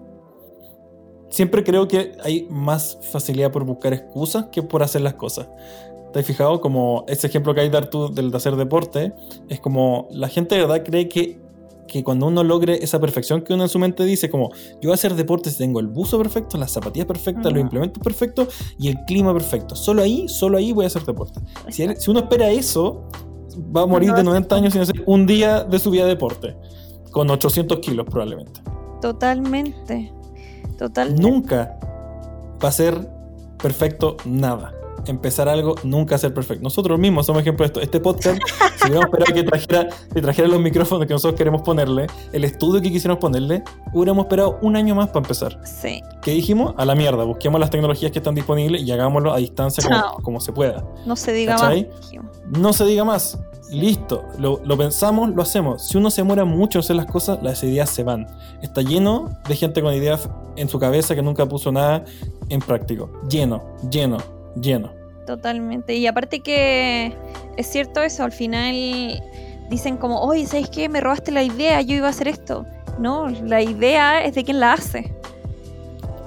Siempre 1.30 1.64
creo 1.64 1.88
que 1.88 2.14
hay 2.24 2.48
más 2.50 2.98
facilidad 3.12 3.52
por 3.52 3.64
buscar 3.64 3.94
excusas 3.94 4.46
que 4.52 4.64
por 4.64 4.82
hacer 4.82 5.02
las 5.02 5.14
cosas. 5.14 5.48
¿Te 6.14 6.20
has 6.20 6.26
fijado? 6.26 6.62
Como 6.62 7.06
ese 7.08 7.28
ejemplo 7.28 7.54
que 7.54 7.62
hay 7.62 7.70
de 7.70 7.82
tú 7.84 8.14
del 8.14 8.32
de 8.32 8.38
hacer 8.38 8.56
deporte, 8.56 9.14
es 9.50 9.60
como 9.60 10.08
la 10.12 10.30
gente 10.30 10.56
de 10.56 10.62
verdad 10.62 10.84
cree 10.84 11.10
que, 11.10 11.43
que 11.88 12.04
cuando 12.04 12.28
uno 12.28 12.44
logre 12.44 12.84
esa 12.84 13.00
perfección 13.00 13.42
que 13.42 13.54
uno 13.54 13.64
en 13.64 13.70
su 13.70 13.80
mente 13.80 14.04
dice, 14.06 14.30
como 14.30 14.52
yo 14.54 14.84
voy 14.84 14.92
a 14.92 14.94
hacer 14.96 15.16
deporte 15.16 15.50
si 15.50 15.58
tengo 15.58 15.80
el 15.80 15.88
buzo 15.88 16.18
perfecto, 16.18 16.58
las 16.58 16.72
zapatillas 16.72 17.08
perfectas, 17.08 17.52
los 17.52 17.62
implementos 17.62 18.02
perfectos 18.04 18.48
y 18.80 18.90
el 18.90 18.98
clima 19.06 19.34
perfecto. 19.34 19.76
Solo 19.76 20.02
ahí, 20.02 20.28
solo 20.28 20.58
ahí 20.58 20.72
voy 20.72 20.86
a 20.86 20.88
hacer 20.88 21.04
deporte. 21.04 21.40
Si, 21.70 21.84
uno 22.10 22.22
espera 22.22 22.50
eso, 22.50 23.08
va 23.76 23.82
a 23.82 23.86
morir 23.86 24.10
No, 24.10 24.16
de 24.16 24.22
sí. 24.22 24.26
90 24.26 24.56
años 24.56 24.74
sin 24.74 24.82
hacer 24.82 25.04
un 25.06 25.26
día 25.26 25.64
de 25.64 25.80
su 25.80 25.92
vida 25.92 26.04
de 26.04 26.10
deporte, 26.10 26.56
con 27.12 27.30
800 27.30 27.80
kilos 27.80 28.06
probablemente. 28.10 28.62
Totalmente. 29.02 30.12
Totalmente. 30.78 31.22
Nunca 31.22 31.78
va 32.64 32.70
a 32.70 32.72
ser 32.72 33.10
perfecto 33.62 34.18
nada. 34.26 34.74
Empezar 35.06 35.50
algo 35.50 35.76
nunca 35.84 36.18
ser 36.18 36.34
perfecto. 36.34 36.64
Nosotros 36.64 36.98
mismos 37.00 37.26
somos 37.26 37.42
ejemplo 37.42 37.64
de 37.64 37.68
esto. 37.68 37.82
Este 37.82 38.00
podcast, 38.00 38.40
si 38.78 38.86
hubiéramos 38.90 39.06
esperado 39.06 39.34
que 39.34 39.44
trajera, 39.44 39.90
que 40.14 40.22
trajera 40.22 40.48
los 40.48 40.60
micrófonos 40.60 41.06
que 41.06 41.14
nosotros 41.14 41.38
queremos 41.38 41.62
ponerle, 41.62 42.08
el 42.32 42.44
estudio 42.44 42.82
que 42.82 42.92
quisiéramos 42.92 43.20
ponerle, 43.20 43.64
hubiéramos 43.94 44.26
esperado 44.26 44.60
un 44.62 44.76
año 44.76 44.96
más 44.96 45.08
para 45.08 45.20
empezar. 45.20 45.60
Sí. 45.66 46.02
¿Qué 46.22 46.32
dijimos? 46.32 46.74
A 46.78 46.86
la 46.86 46.96
mierda. 46.96 47.24
Busquemos 47.24 47.60
las 47.60 47.70
tecnologías 47.70 48.12
que 48.12 48.20
están 48.20 48.36
disponibles 48.36 48.82
y 48.82 48.92
hagámoslo 48.92 49.34
a 49.34 49.38
distancia 49.38 49.84
como, 49.84 50.24
como 50.24 50.40
se 50.40 50.54
pueda. 50.54 50.84
No 51.06 51.16
se 51.16 51.34
diga 51.34 51.56
¿Cachai? 51.56 51.90
más. 51.90 52.58
No 52.58 52.74
se 52.74 52.86
diga 52.86 53.04
más. 53.04 53.40
Listo. 53.72 54.24
Lo, 54.38 54.62
lo 54.64 54.78
pensamos, 54.78 55.30
lo 55.30 55.42
hacemos. 55.42 55.88
Si 55.88 55.98
uno 55.98 56.12
se 56.12 56.22
demora 56.22 56.46
mucho 56.46 56.78
en 56.78 56.82
hacer 56.82 56.96
las 56.96 57.08
cosas, 57.08 57.40
las 57.42 57.64
ideas 57.64 57.90
se 57.90 58.04
van. 58.04 58.28
Está 58.62 58.82
lleno 58.82 59.32
de 59.48 59.56
gente 59.56 59.82
con 59.82 59.94
ideas 59.94 60.30
en 60.56 60.70
su 60.70 60.80
cabeza 60.80 61.16
que 61.16 61.22
nunca 61.22 61.48
puso 61.48 61.72
nada 61.72 62.06
en 62.50 62.60
práctico. 62.60 63.10
Lleno, 63.30 63.64
lleno, 63.90 64.18
lleno. 64.56 64.94
Totalmente. 65.26 65.96
Y 65.96 66.08
aparte 66.08 66.42
que 66.42 67.16
es 67.58 67.68
cierto 67.68 68.02
eso, 68.02 68.24
al 68.24 68.32
final 68.32 68.76
dicen 69.70 69.98
como, 69.98 70.22
oye, 70.22 70.46
¿sabes 70.46 70.70
qué? 70.70 70.90
Me 70.90 71.02
robaste 71.02 71.32
la 71.32 71.44
idea, 71.44 71.82
yo 71.82 71.96
iba 71.96 72.08
a 72.08 72.12
hacer 72.12 72.28
esto. 72.28 72.66
No, 73.00 73.30
la 73.30 73.62
idea 73.62 74.24
es 74.24 74.36
de 74.36 74.44
quien 74.44 74.60
la 74.60 74.74
hace. 74.74 75.14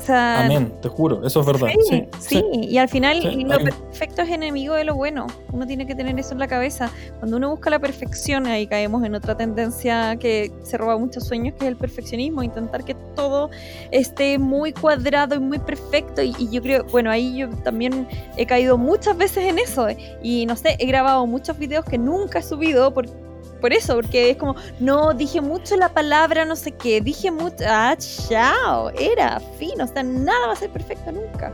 Sea, 0.07 0.45
Amén, 0.45 0.73
te 0.81 0.89
juro, 0.89 1.27
eso 1.27 1.41
es 1.41 1.47
verdad. 1.47 1.67
Sí, 1.89 2.07
sí, 2.21 2.45
y 2.53 2.79
al 2.79 2.89
final 2.89 3.21
Sí, 3.21 3.43
lo 3.43 3.59
perfecto 3.59 4.23
es 4.23 4.31
enemigo 4.31 4.75
de 4.75 4.85
lo 4.85 4.95
bueno. 4.95 5.27
Uno 5.53 5.67
tiene 5.67 5.85
que 5.85 5.97
tener 5.97 6.17
eso 6.17 6.33
en 6.33 6.39
la 6.39 6.47
cabeza. 6.47 6.93
Cuando 7.19 7.39
uno 7.39 7.51
busca 7.51 7.71
la 7.71 7.81
perfección, 7.81 8.47
ahí 8.47 8.69
caemos 8.69 9.03
en 9.03 9.17
otra 9.17 9.37
tendencia 9.37 10.15
que 10.15 10.53
se 10.63 10.79
roba 10.79 10.97
muchos 10.97 11.25
sueños, 11.25 11.57
que 11.59 11.65
es 11.65 11.69
el 11.71 11.77
perfeccionismo, 11.77 12.45
intentar 12.45 12.85
que 12.85 12.95
todo 13.17 13.51
esté 13.91 14.39
muy 14.39 14.73
cuadrado 14.73 15.35
y 15.35 15.41
muy 15.41 15.59
perfecto. 15.59 16.23
Y, 16.23 16.37
y 16.39 16.51
yo 16.51 16.63
creo, 16.63 16.85
bueno, 16.85 17.11
ahí 17.11 17.39
yo 17.39 17.49
también 17.65 18.07
he 18.37 18.47
caído 18.47 18.79
muchas 18.79 19.17
veces 19.17 19.45
en 19.45 19.59
eso. 19.59 19.89
Y 20.23 20.47
no 20.47 20.55
sé, 20.55 20.77
he 20.79 20.87
grabado 20.87 21.27
muchos 21.27 21.59
videos 21.59 21.85
que 21.85 21.99
nunca 21.99 22.39
he 22.39 22.43
subido 22.45 22.95
por, 22.95 23.07
por 23.61 23.73
eso, 23.73 23.95
porque 23.95 24.31
es 24.31 24.37
como, 24.37 24.55
no, 24.81 25.13
dije 25.15 25.41
mucho 25.41 25.77
la 25.77 25.93
palabra, 25.93 26.45
no 26.45 26.57
sé 26.57 26.73
qué, 26.73 27.01
dije 27.01 27.31
mucho, 27.31 27.57
ah, 27.67 27.97
chao, 27.99 28.91
era 28.91 29.41
fin, 29.59 29.81
o 29.81 29.87
sea, 29.87 30.03
nada 30.03 30.47
va 30.49 30.53
a 30.53 30.57
ser 30.57 30.71
perfecto 30.71 31.13
nunca. 31.13 31.53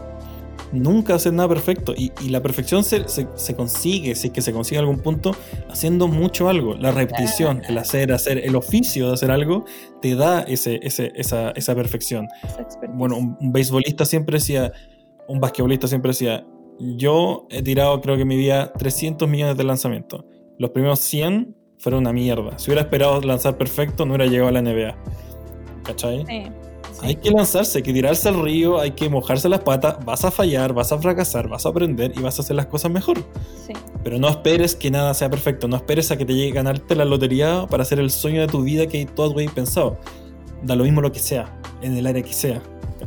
Nunca 0.72 1.14
hacer 1.16 1.34
nada 1.34 1.50
perfecto. 1.50 1.92
Y, 1.94 2.12
y 2.22 2.30
la 2.30 2.40
perfección 2.40 2.82
se, 2.82 3.06
se- 3.06 3.28
se 3.34 3.54
consigue, 3.54 4.14
si 4.14 4.28
es 4.28 4.32
que 4.32 4.40
se 4.40 4.54
consigue 4.54 4.78
en 4.78 4.84
algún 4.86 5.00
punto, 5.00 5.36
haciendo 5.68 6.08
mucho 6.08 6.48
algo. 6.48 6.74
La 6.74 6.92
repetición, 6.92 7.60
el 7.68 7.76
hacer, 7.76 8.10
hacer, 8.10 8.38
el 8.38 8.56
oficio 8.56 9.08
de 9.08 9.12
hacer 9.14 9.30
algo, 9.30 9.66
te 10.00 10.14
da 10.14 10.40
ese, 10.42 10.80
ese- 10.82 11.12
esa, 11.14 11.50
esa 11.50 11.74
perfección. 11.74 12.26
esa. 12.42 12.80
Bueno, 12.94 13.18
un, 13.18 13.36
un 13.38 13.52
beisbolista 13.52 14.06
siempre 14.06 14.38
decía, 14.38 14.72
un 15.28 15.40
basquetbolista 15.40 15.88
siempre 15.88 16.08
decía, 16.12 16.46
yo 16.78 17.46
he 17.50 17.62
tirado 17.62 18.00
creo 18.00 18.16
que 18.16 18.22
en 18.22 18.28
mi 18.28 18.36
vida 18.38 18.72
300 18.72 19.28
millones 19.28 19.58
de 19.58 19.64
lanzamientos. 19.64 20.24
Los 20.58 20.70
primeros 20.70 21.00
100 21.00 21.54
fueron 21.82 22.02
una 22.02 22.12
mierda. 22.12 22.56
Si 22.58 22.70
hubiera 22.70 22.82
esperado 22.82 23.20
lanzar 23.22 23.58
perfecto, 23.58 24.06
no 24.06 24.14
hubiera 24.14 24.30
llegado 24.30 24.48
a 24.50 24.52
la 24.52 24.62
NBA. 24.62 24.94
¿Cachai? 25.82 26.24
Sí, 26.28 26.44
sí. 26.92 27.00
Hay 27.02 27.16
que 27.16 27.32
lanzarse, 27.32 27.78
hay 27.78 27.82
que 27.82 27.92
tirarse 27.92 28.28
al 28.28 28.40
río, 28.40 28.78
hay 28.78 28.92
que 28.92 29.08
mojarse 29.08 29.48
las 29.48 29.60
patas, 29.60 29.96
vas 30.04 30.24
a 30.24 30.30
fallar, 30.30 30.72
vas 30.72 30.92
a 30.92 30.98
fracasar, 30.98 31.48
vas 31.48 31.66
a 31.66 31.70
aprender 31.70 32.12
y 32.16 32.20
vas 32.20 32.38
a 32.38 32.42
hacer 32.42 32.54
las 32.54 32.66
cosas 32.66 32.92
mejor. 32.92 33.18
sí. 33.66 33.72
Pero 34.04 34.18
no 34.18 34.28
esperes 34.28 34.76
que 34.76 34.90
nada 34.92 35.12
sea 35.14 35.28
perfecto, 35.28 35.66
no 35.66 35.76
esperes 35.76 36.10
a 36.12 36.16
que 36.16 36.24
te 36.24 36.34
llegue 36.34 36.52
a 36.52 36.54
ganarte 36.62 36.94
la 36.94 37.04
lotería 37.04 37.66
para 37.68 37.82
hacer 37.82 37.98
el 37.98 38.10
sueño 38.10 38.40
de 38.40 38.46
tu 38.46 38.62
vida 38.62 38.86
que 38.86 39.04
todo 39.04 39.36
has 39.38 39.52
pensado. 39.52 39.98
Da 40.62 40.76
lo 40.76 40.84
mismo 40.84 41.00
lo 41.00 41.10
que 41.10 41.18
sea, 41.18 41.58
en 41.82 41.96
el 41.96 42.06
área 42.06 42.22
que 42.22 42.32
sea, 42.32 42.62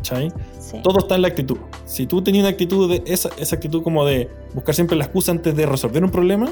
¿cachai? 0.06 0.32
sí. 0.60 0.78
Todo 0.84 1.00
está 1.00 1.16
en 1.16 1.22
la 1.24 1.30
actitud. 1.30 1.58
Si 1.86 2.06
tú 2.06 2.22
tenías 2.22 2.44
una 2.44 2.50
actitud 2.50 2.90
de 2.90 3.04
esa, 3.12 3.30
esa 3.38 3.56
actitud 3.56 3.84
como 3.84 4.06
de 4.06 4.30
buscar 4.54 4.76
siempre 4.76 4.96
la 4.96 5.06
excusa 5.06 5.32
antes 5.32 5.56
de 5.56 5.66
resolver 5.66 6.04
un 6.04 6.12
problema, 6.12 6.52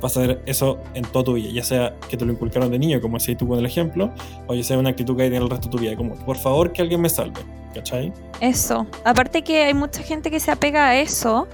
vas 0.00 0.16
a 0.16 0.20
ver 0.20 0.42
eso 0.46 0.78
en 0.94 1.04
toda 1.04 1.24
tu 1.24 1.34
vida. 1.34 1.50
Ya 1.52 1.62
sea 1.62 1.96
que 2.08 2.16
te 2.16 2.24
lo 2.24 2.32
inculcaron 2.32 2.70
de 2.70 2.78
niño, 2.78 3.00
como 3.00 3.18
decías 3.18 3.38
tú 3.38 3.46
con 3.46 3.58
el 3.58 3.66
ejemplo, 3.66 4.12
o 4.46 4.54
ya 4.54 4.62
sea 4.62 4.78
una 4.78 4.90
actitud 4.90 5.16
que 5.16 5.22
hay 5.22 5.28
en 5.28 5.34
el 5.34 5.50
resto 5.50 5.68
de 5.68 5.72
tu 5.72 5.78
vida, 5.78 5.96
como 5.96 6.14
por 6.14 6.36
favor 6.36 6.72
que 6.72 6.82
alguien 6.82 7.00
me 7.00 7.08
salve. 7.08 7.40
¿Cachai? 7.74 8.12
Eso. 8.40 8.86
Aparte 9.04 9.42
que 9.42 9.64
hay 9.64 9.74
mucha 9.74 10.02
gente 10.02 10.30
que 10.30 10.38
se 10.38 10.52
apega 10.52 10.86
a 10.86 11.00
eso 11.00 11.48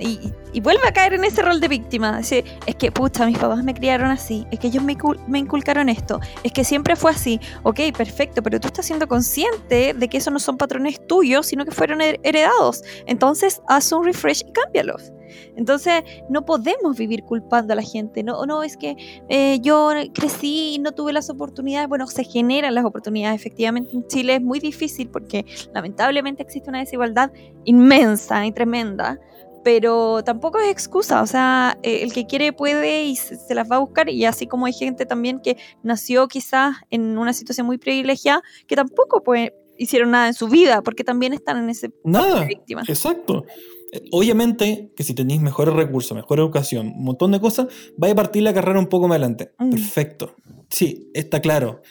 y, 0.00 0.32
y 0.52 0.60
vuelve 0.60 0.86
a 0.88 0.92
caer 0.92 1.14
en 1.14 1.24
ese 1.24 1.42
rol 1.42 1.60
de 1.60 1.68
víctima. 1.68 2.18
Es 2.20 2.74
que, 2.76 2.90
pucha, 2.90 3.26
mis 3.26 3.38
papás 3.38 3.62
me 3.62 3.74
criaron 3.74 4.10
así, 4.10 4.46
es 4.50 4.58
que 4.58 4.68
ellos 4.68 4.82
me, 4.82 4.96
me 5.26 5.38
inculcaron 5.38 5.88
esto, 5.88 6.20
es 6.42 6.52
que 6.52 6.64
siempre 6.64 6.96
fue 6.96 7.10
así. 7.10 7.38
Ok, 7.62 7.80
perfecto, 7.96 8.42
pero 8.42 8.58
tú 8.58 8.68
estás 8.68 8.86
siendo 8.86 9.06
consciente 9.06 9.94
de 9.94 10.08
que 10.08 10.16
esos 10.18 10.32
no 10.32 10.38
son 10.40 10.56
patrones 10.56 11.06
tuyos, 11.06 11.46
sino 11.46 11.64
que 11.64 11.70
fueron 11.70 12.00
her- 12.00 12.18
heredados. 12.22 12.82
Entonces, 13.06 13.62
haz 13.68 13.92
un 13.92 14.04
refresh 14.04 14.42
y 14.48 14.52
cámbialos. 14.52 15.12
Entonces, 15.56 16.02
no 16.28 16.44
podemos 16.44 16.96
vivir 16.96 17.22
culpando 17.22 17.72
a 17.72 17.76
la 17.76 17.82
gente. 17.82 18.22
No, 18.22 18.46
no 18.46 18.62
es 18.64 18.76
que 18.76 18.96
eh, 19.28 19.60
yo 19.60 19.90
crecí 20.12 20.74
y 20.74 20.78
no 20.78 20.92
tuve 20.92 21.12
las 21.12 21.30
oportunidades. 21.30 21.88
Bueno, 21.88 22.06
se 22.08 22.24
generan 22.24 22.74
las 22.74 22.84
oportunidades. 22.84 23.40
Efectivamente, 23.40 23.94
en 23.94 24.06
Chile 24.08 24.36
es 24.36 24.42
muy 24.42 24.58
difícil 24.58 25.08
porque 25.08 25.44
lamentablemente 25.72 26.42
existe 26.42 26.68
una 26.68 26.80
desigualdad 26.80 27.30
inmensa 27.64 28.44
y 28.46 28.52
tremenda. 28.52 29.20
Pero 29.62 30.22
tampoco 30.24 30.58
es 30.58 30.70
excusa, 30.70 31.20
o 31.22 31.26
sea, 31.26 31.78
eh, 31.82 32.00
el 32.02 32.12
que 32.12 32.26
quiere 32.26 32.52
puede 32.52 33.04
y 33.04 33.16
se, 33.16 33.54
las 33.54 33.70
va 33.70 33.76
a 33.76 33.78
buscar. 33.80 34.08
Y 34.08 34.24
así 34.24 34.46
como 34.46 34.66
hay 34.66 34.72
gente 34.72 35.04
también 35.06 35.40
que 35.40 35.56
nació 35.82 36.28
quizás 36.28 36.76
en 36.90 37.18
una 37.18 37.32
situación 37.32 37.66
muy 37.66 37.76
privilegiada, 37.78 38.42
que 38.66 38.76
tampoco 38.76 39.22
pues, 39.22 39.50
hicieron 39.76 40.10
nada 40.12 40.28
en 40.28 40.34
su 40.34 40.48
vida, 40.48 40.82
porque 40.82 41.04
también 41.04 41.32
están 41.34 41.58
en 41.58 41.68
ese 41.70 41.90
Nada. 42.04 42.44
víctima. 42.44 42.82
Exacto. 42.88 43.44
Eh, 43.92 44.02
Obviamente 44.12 44.92
que 44.96 45.02
si 45.04 45.14
tenéis 45.14 45.40
mejores 45.42 45.74
recursos, 45.74 46.16
mejor 46.16 46.38
educación, 46.38 46.88
un 46.96 47.04
montón 47.04 47.32
de 47.32 47.40
cosas, 47.40 47.66
vais 47.98 48.12
a 48.12 48.16
partir 48.16 48.42
la 48.42 48.54
carrera 48.54 48.78
un 48.78 48.86
poco 48.86 49.08
más 49.08 49.16
adelante. 49.16 49.52
Mm. 49.58 49.70
Perfecto. 49.70 50.34
sí, 50.70 51.10
está 51.14 51.40
claro. 51.40 51.82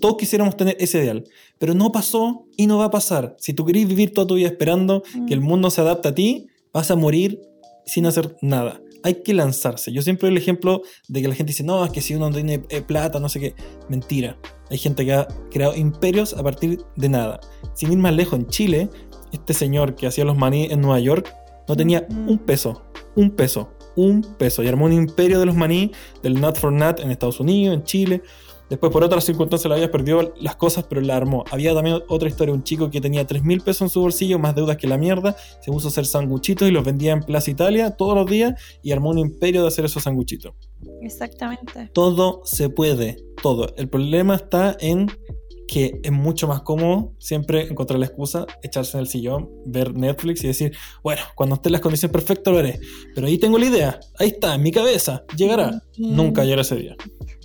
Todos 0.00 0.16
quisiéramos 0.16 0.56
tener 0.56 0.76
ese 0.78 0.98
ideal, 0.98 1.24
pero 1.58 1.74
no 1.74 1.90
pasó 1.90 2.46
y 2.56 2.66
no 2.66 2.78
va 2.78 2.84
a 2.86 2.90
pasar. 2.90 3.34
Si 3.38 3.52
tú 3.54 3.64
querés 3.64 3.88
vivir 3.88 4.12
toda 4.12 4.26
tu 4.26 4.34
vida 4.34 4.48
esperando 4.48 5.02
que 5.26 5.34
el 5.34 5.40
Mm. 5.40 5.44
mundo 5.44 5.70
se 5.70 5.80
adapte 5.80 6.08
a 6.08 6.14
ti, 6.14 6.48
vas 6.72 6.90
a 6.90 6.96
morir 6.96 7.40
sin 7.86 8.06
hacer 8.06 8.36
nada. 8.42 8.80
Hay 9.04 9.22
que 9.22 9.32
lanzarse. 9.32 9.92
Yo 9.92 10.02
siempre 10.02 10.28
doy 10.28 10.36
el 10.36 10.42
ejemplo 10.42 10.82
de 11.08 11.22
que 11.22 11.28
la 11.28 11.34
gente 11.34 11.50
dice, 11.50 11.64
no, 11.64 11.84
es 11.84 11.90
que 11.90 12.00
si 12.00 12.14
uno 12.14 12.30
tiene 12.30 12.64
eh, 12.68 12.82
plata, 12.82 13.20
no 13.20 13.28
sé 13.28 13.40
qué. 13.40 13.54
Mentira. 13.88 14.38
Hay 14.70 14.78
gente 14.78 15.04
que 15.04 15.12
ha 15.14 15.28
creado 15.50 15.74
imperios 15.74 16.34
a 16.34 16.42
partir 16.42 16.80
de 16.96 17.08
nada. 17.08 17.40
Sin 17.74 17.92
ir 17.92 17.98
más 17.98 18.12
lejos, 18.12 18.38
en 18.38 18.46
Chile, 18.48 18.90
este 19.32 19.54
señor 19.54 19.94
que 19.94 20.06
hacía 20.06 20.24
los 20.24 20.36
maní 20.36 20.66
en 20.70 20.80
Nueva 20.80 21.00
York 21.00 21.32
no 21.68 21.76
tenía 21.76 22.06
un 22.10 22.38
peso. 22.38 22.82
Un 23.14 23.30
peso. 23.30 23.70
Un 23.96 24.22
peso. 24.38 24.62
Y 24.62 24.68
armó 24.68 24.86
un 24.86 24.92
imperio 24.92 25.38
de 25.38 25.46
los 25.46 25.54
maní, 25.54 25.92
del 26.22 26.40
Nut 26.40 26.56
for 26.56 26.72
Nut 26.72 27.00
en 27.00 27.10
Estados 27.10 27.40
Unidos, 27.40 27.74
en 27.74 27.84
Chile. 27.84 28.22
Después, 28.68 28.92
por 28.92 29.02
otras 29.02 29.24
circunstancias, 29.24 29.68
le 29.68 29.74
había 29.74 29.90
perdido 29.90 30.34
las 30.40 30.56
cosas, 30.56 30.84
pero 30.88 31.00
la 31.00 31.16
armó. 31.16 31.44
Había 31.50 31.74
también 31.74 32.00
otra 32.08 32.28
historia: 32.28 32.54
un 32.54 32.62
chico 32.62 32.90
que 32.90 33.00
tenía 33.00 33.26
3 33.26 33.42
mil 33.44 33.60
pesos 33.60 33.82
en 33.82 33.88
su 33.88 34.00
bolsillo, 34.00 34.38
más 34.38 34.54
deudas 34.54 34.76
que 34.76 34.86
la 34.86 34.98
mierda. 34.98 35.36
Se 35.60 35.70
puso 35.70 35.88
a 35.88 35.90
hacer 35.90 36.06
sanguchitos 36.06 36.68
y 36.68 36.70
los 36.70 36.84
vendía 36.84 37.12
en 37.12 37.22
Plaza 37.22 37.50
Italia 37.50 37.92
todos 37.92 38.14
los 38.14 38.26
días 38.30 38.54
y 38.82 38.92
armó 38.92 39.10
un 39.10 39.18
imperio 39.18 39.62
de 39.62 39.68
hacer 39.68 39.84
esos 39.84 40.02
sanguchitos. 40.02 40.52
Exactamente. 41.02 41.90
Todo 41.92 42.42
se 42.44 42.68
puede, 42.68 43.16
todo. 43.42 43.74
El 43.76 43.88
problema 43.88 44.34
está 44.34 44.76
en 44.80 45.10
que 45.68 46.00
es 46.02 46.10
mucho 46.10 46.48
más 46.48 46.62
cómodo 46.62 47.12
siempre 47.18 47.68
encontrar 47.68 48.00
la 48.00 48.06
excusa, 48.06 48.46
echarse 48.62 48.96
en 48.96 49.02
el 49.02 49.06
sillón, 49.06 49.50
ver 49.66 49.94
Netflix 49.94 50.42
y 50.42 50.46
decir, 50.46 50.74
bueno, 51.02 51.20
cuando 51.36 51.56
estén 51.56 51.72
las 51.72 51.82
condiciones 51.82 52.10
perfectas 52.10 52.52
lo 52.52 52.58
haré. 52.58 52.80
Pero 53.14 53.26
ahí 53.26 53.36
tengo 53.36 53.58
la 53.58 53.66
idea, 53.66 54.00
ahí 54.18 54.28
está, 54.28 54.54
en 54.54 54.62
mi 54.62 54.72
cabeza, 54.72 55.24
llegará. 55.36 55.82
Nunca 55.98 56.42
llegará 56.42 56.62
ese 56.62 56.76
día. 56.76 56.96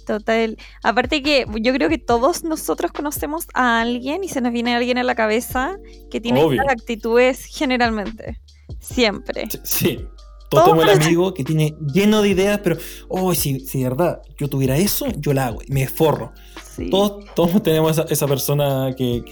Total. 0.05 0.57
Aparte 0.83 1.21
que 1.21 1.45
yo 1.61 1.73
creo 1.73 1.89
que 1.89 1.97
todos 1.97 2.43
nosotros 2.43 2.91
conocemos 2.91 3.47
a 3.53 3.81
alguien 3.81 4.23
y 4.23 4.29
se 4.29 4.41
nos 4.41 4.51
viene 4.51 4.75
alguien 4.75 4.97
a 4.97 5.03
la 5.03 5.15
cabeza 5.15 5.77
que 6.11 6.19
tiene 6.19 6.43
Obvio. 6.43 6.61
estas 6.61 6.73
actitudes 6.73 7.45
generalmente. 7.45 8.39
Siempre. 8.79 9.47
Sí, 9.49 9.59
Sí. 9.63 10.07
Todo 10.49 10.65
Todos 10.65 10.77
tenemos 10.77 10.97
el 10.97 11.03
amigo 11.03 11.33
que 11.33 11.43
tiene 11.43 11.75
lleno 11.91 12.21
de 12.21 12.29
ideas, 12.29 12.59
pero, 12.63 12.77
oh, 13.09 13.33
si, 13.33 13.61
si 13.61 13.79
de 13.79 13.89
verdad 13.89 14.21
yo 14.37 14.47
tuviera 14.47 14.77
eso, 14.77 15.07
yo 15.17 15.33
la 15.33 15.47
hago 15.47 15.63
y 15.67 15.71
me 15.71 15.87
forro. 15.87 16.31
Sí. 16.75 16.91
Todos, 16.91 17.25
todos 17.33 17.63
tenemos 17.63 17.93
esa, 17.93 18.03
esa 18.03 18.27
persona 18.27 18.93
que, 18.95 19.23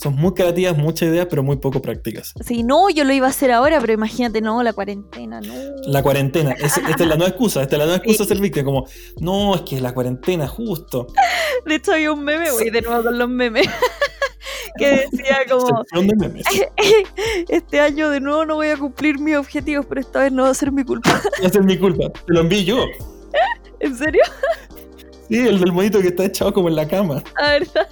son 0.00 0.14
muy 0.16 0.32
creativas, 0.32 0.76
muchas 0.76 1.08
ideas, 1.08 1.26
pero 1.28 1.42
muy 1.42 1.56
poco 1.56 1.82
prácticas. 1.82 2.32
Sí, 2.44 2.62
no, 2.62 2.88
yo 2.88 3.02
lo 3.04 3.12
iba 3.12 3.26
a 3.26 3.30
hacer 3.30 3.50
ahora, 3.50 3.80
pero 3.80 3.92
imagínate, 3.92 4.40
no, 4.40 4.62
la 4.62 4.72
cuarentena, 4.72 5.40
no. 5.40 5.52
La 5.86 6.02
cuarentena, 6.02 6.52
es- 6.52 6.76
esta 6.78 7.02
es 7.02 7.08
la 7.08 7.16
nueva 7.16 7.28
excusa, 7.30 7.62
esta 7.62 7.74
es 7.74 7.78
la 7.80 7.84
nueva 7.86 7.96
excusa 7.98 8.22
Sí. 8.24 8.28
ser 8.28 8.40
víctima, 8.40 8.64
como, 8.64 8.86
no, 9.20 9.54
es 9.56 9.62
que 9.62 9.80
la 9.80 9.92
cuarentena, 9.92 10.46
justo. 10.46 11.08
De 11.66 11.74
hecho, 11.74 11.92
había 11.92 12.12
un 12.12 12.22
meme, 12.22 12.50
voy 12.52 12.70
de 12.70 12.80
nuevo 12.82 13.02
con 13.02 13.18
los 13.18 13.28
memes, 13.28 13.66
que 14.78 15.08
decía 15.10 15.38
como, 15.50 15.82
de 15.92 16.14
memes. 16.16 16.44
este 17.48 17.80
año 17.80 18.10
de 18.10 18.20
nuevo 18.20 18.44
no 18.44 18.54
voy 18.56 18.68
a 18.68 18.76
cumplir 18.76 19.18
mis 19.18 19.36
objetivos, 19.36 19.86
pero 19.86 20.00
esta 20.00 20.20
vez 20.20 20.32
no 20.32 20.44
va 20.44 20.50
a 20.50 20.54
ser 20.54 20.70
mi 20.72 20.84
culpa. 20.84 21.10
Va 21.42 21.46
a 21.46 21.50
ser 21.50 21.64
mi 21.64 21.76
culpa, 21.78 22.08
te 22.10 22.32
lo 22.32 22.40
envío 22.40 22.62
yo. 22.62 22.84
¿En 23.80 23.96
serio? 23.96 24.22
Sí, 25.28 25.38
el 25.46 25.58
del 25.60 25.72
monito 25.72 26.00
que 26.00 26.08
está 26.08 26.24
echado 26.24 26.52
como 26.52 26.68
en 26.68 26.76
la 26.76 26.88
cama. 26.88 27.22
La 27.40 27.50
verdad. 27.50 27.88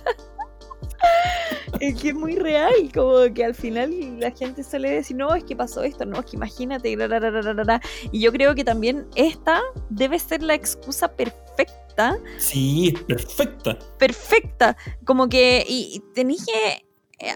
Es 1.80 2.00
que 2.00 2.08
es 2.08 2.14
muy 2.14 2.36
real, 2.36 2.72
como 2.94 3.32
que 3.34 3.44
al 3.44 3.54
final 3.54 4.18
la 4.18 4.30
gente 4.30 4.62
suele 4.62 4.90
decir, 4.92 5.14
no, 5.16 5.34
es 5.34 5.44
que 5.44 5.54
pasó 5.54 5.82
esto, 5.82 6.06
no, 6.06 6.20
es 6.20 6.24
que 6.26 6.36
imagínate, 6.36 6.88
y 6.88 6.96
ra, 6.96 7.06
ra, 7.06 7.18
ra, 7.20 7.30
ra, 7.30 7.52
ra, 7.52 7.64
ra". 7.64 7.80
y 8.12 8.20
yo 8.20 8.32
creo 8.32 8.54
que 8.54 8.64
también 8.64 9.06
esta 9.14 9.60
debe 9.90 10.18
ser 10.18 10.42
la 10.42 10.54
excusa 10.54 11.08
perfecta, 11.08 12.16
Sí, 12.38 12.94
perfecta. 13.06 13.78
perfecta, 13.98 14.76
como 15.04 15.28
que, 15.28 15.64
y, 15.68 15.96
y 15.96 16.00
tenés 16.14 16.46
que 16.46 16.85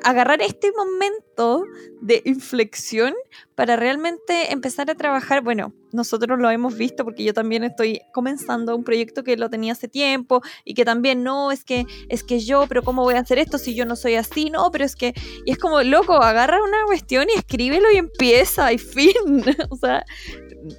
agarrar 0.02 0.42
este 0.42 0.72
momento 0.72 1.64
de 2.02 2.20
inflexión 2.26 3.14
para 3.54 3.76
realmente 3.76 4.52
empezar 4.52 4.90
a 4.90 4.94
trabajar, 4.94 5.42
bueno, 5.42 5.72
nosotros 5.92 6.38
lo 6.38 6.50
hemos 6.50 6.76
visto 6.76 7.02
porque 7.02 7.24
yo 7.24 7.32
también 7.32 7.64
estoy 7.64 8.02
comenzando 8.12 8.76
un 8.76 8.84
proyecto 8.84 9.24
que 9.24 9.36
lo 9.36 9.48
tenía 9.48 9.72
hace 9.72 9.88
tiempo 9.88 10.42
y 10.64 10.74
que 10.74 10.84
también 10.84 11.22
no, 11.22 11.50
es 11.50 11.64
que 11.64 11.86
es 12.10 12.22
que 12.22 12.40
yo, 12.40 12.66
pero 12.68 12.82
¿cómo 12.82 13.02
voy 13.02 13.14
a 13.14 13.20
hacer 13.20 13.38
esto 13.38 13.56
si 13.56 13.74
yo 13.74 13.86
no 13.86 13.96
soy 13.96 14.16
así? 14.16 14.50
No, 14.50 14.70
pero 14.70 14.84
es 14.84 14.96
que 14.96 15.14
y 15.46 15.52
es 15.52 15.58
como 15.58 15.82
loco, 15.82 16.14
agarra 16.14 16.62
una 16.62 16.84
cuestión 16.86 17.28
y 17.34 17.38
escríbelo 17.38 17.90
y 17.90 17.96
empieza 17.96 18.72
y 18.72 18.78
fin. 18.78 19.12
o 19.70 19.76
sea, 19.76 20.04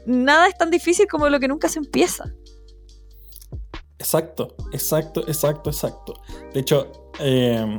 nada 0.06 0.48
es 0.48 0.58
tan 0.58 0.70
difícil 0.70 1.08
como 1.08 1.28
lo 1.28 1.40
que 1.40 1.48
nunca 1.48 1.70
se 1.70 1.80
empieza. 1.80 2.32
Exacto, 3.98 4.56
exacto, 4.72 5.28
exacto, 5.28 5.70
exacto. 5.70 6.14
De 6.54 6.60
hecho, 6.60 7.12
eh, 7.20 7.78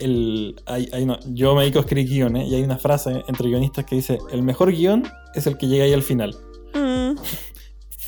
el, 0.00 0.56
hay- 0.66 0.88
hay 0.92 1.02
una- 1.04 1.20
yo 1.32 1.54
me 1.54 1.62
dedico 1.62 1.78
a 1.78 1.82
escribir 1.82 2.08
guiones 2.08 2.48
y 2.48 2.54
hay 2.54 2.62
una 2.62 2.78
frase 2.78 3.22
entre 3.28 3.48
guionistas 3.48 3.84
que 3.84 3.96
dice, 3.96 4.18
el 4.32 4.42
mejor 4.42 4.72
guion 4.72 5.04
es 5.34 5.46
el 5.46 5.56
que 5.56 5.66
llega 5.68 5.84
ahí 5.84 5.92
al 5.92 6.02
final. 6.02 6.34
Mm, 6.74 7.16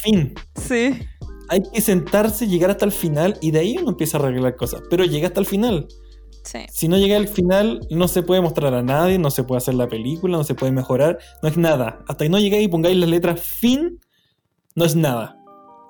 Fin. 0.03 0.35
sí. 0.57 0.99
Hay 1.49 1.63
que 1.73 1.81
sentarse, 1.83 2.47
llegar 2.47 2.71
hasta 2.71 2.85
el 2.87 2.93
final 2.93 3.37
y 3.43 3.51
de 3.51 3.59
ahí 3.59 3.77
uno 3.79 3.91
empieza 3.91 4.17
a 4.17 4.21
arreglar 4.23 4.57
cosas. 4.57 4.81
Pero 4.89 5.05
llega 5.05 5.29
hasta 5.29 5.41
el 5.41 5.47
final. 5.47 5.87
Sí. 6.45 6.61
Si 6.73 6.89
no 6.89 6.97
llega 6.97 7.17
al 7.17 7.29
final, 7.29 7.87
no 7.91 8.09
se 8.09 8.23
puede 8.23 8.41
mostrar 8.41 8.73
a 8.75 8.83
nadie, 8.83 9.19
no 9.19 9.31
se 9.31 9.45
puede 9.45 9.59
hacer 9.59 9.75
la 9.75 9.87
película, 9.87 10.37
no 10.39 10.45
se 10.45 10.55
puede 10.55 10.73
mejorar, 10.73 11.19
no 11.43 11.49
es 11.49 11.57
nada. 11.59 12.03
Hasta 12.09 12.25
que 12.25 12.31
no 12.31 12.39
llegáis 12.39 12.65
y 12.65 12.69
pongáis 12.69 12.97
las 12.97 13.09
letras 13.11 13.41
fin, 13.41 14.01
no 14.75 14.85
es 14.87 14.97
nada. 14.97 15.37